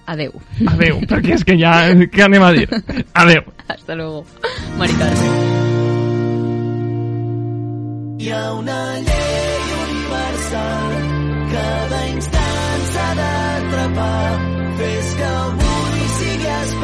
Adeu. 0.05 0.33
adeu, 0.67 0.99
perquè 1.11 1.37
és 1.37 1.45
que 1.47 1.55
ja... 1.59 1.77
Què 2.11 2.25
anem 2.25 2.43
a 2.43 2.51
dir? 2.51 2.67
Adeu. 3.13 3.45
Hasta 3.67 3.95
luego. 3.95 4.25
Mari 4.77 4.99
Carmen. 4.99 5.39
Hi 8.23 8.29
ha 8.31 8.43
una 8.55 8.77
llei 8.99 9.42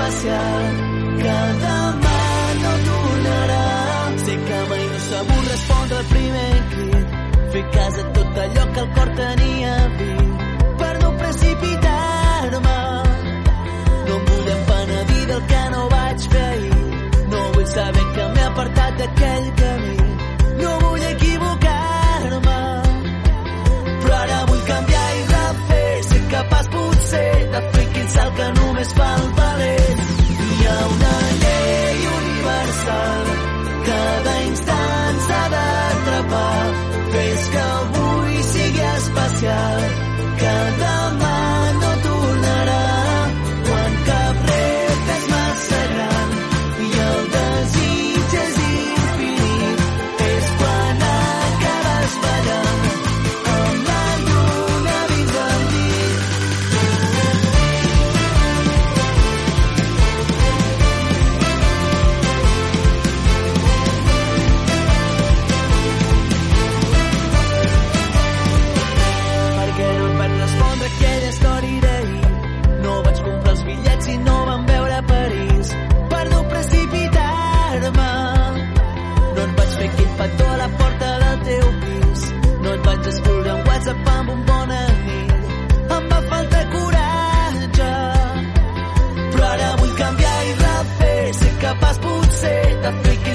especial, 0.09 0.63
que 1.21 1.37
demà 1.63 2.19
no 2.61 2.73
tornarà. 2.87 3.65
Sé 4.23 4.35
que 4.47 4.59
mai 4.69 4.85
no 4.93 4.99
sabut 5.09 5.47
respondre 5.51 5.97
al 5.97 6.07
primer 6.13 6.53
crit, 6.71 7.07
fer 7.53 7.63
cas 7.75 7.99
a 8.03 8.05
tot 8.17 8.39
allò 8.45 8.65
que 8.73 8.79
el 8.85 8.89
cor 8.97 9.09
tenia 9.21 9.75
vist, 9.99 10.45
per 10.81 10.93
no 11.03 11.11
precipitar-me. 11.21 12.77
No 14.07 14.15
em 14.17 14.25
vull 14.31 14.51
empenedir 14.57 15.25
del 15.31 15.43
que 15.53 15.63
no 15.75 15.87
vaig 15.95 16.29
fer 16.33 16.45
ahir, 16.53 16.83
no 17.33 17.45
vull 17.53 17.69
saber 17.77 18.07
que 18.15 18.29
m'he 18.33 18.45
apartat 18.51 19.01
d'aquell 19.03 19.48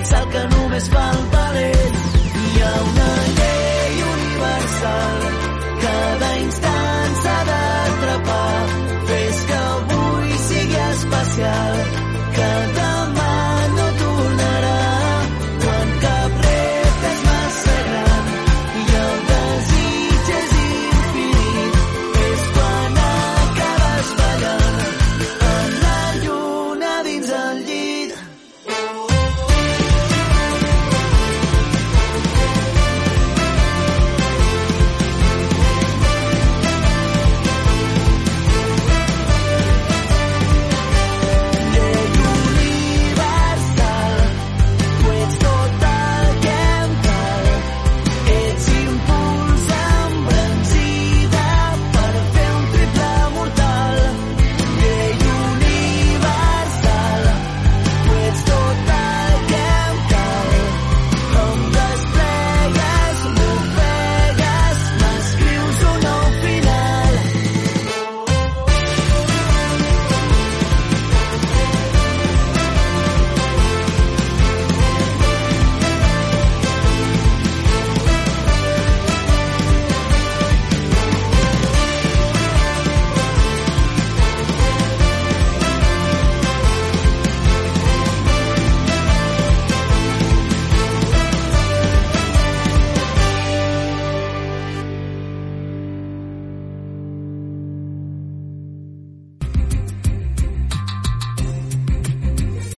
it's 0.04 0.53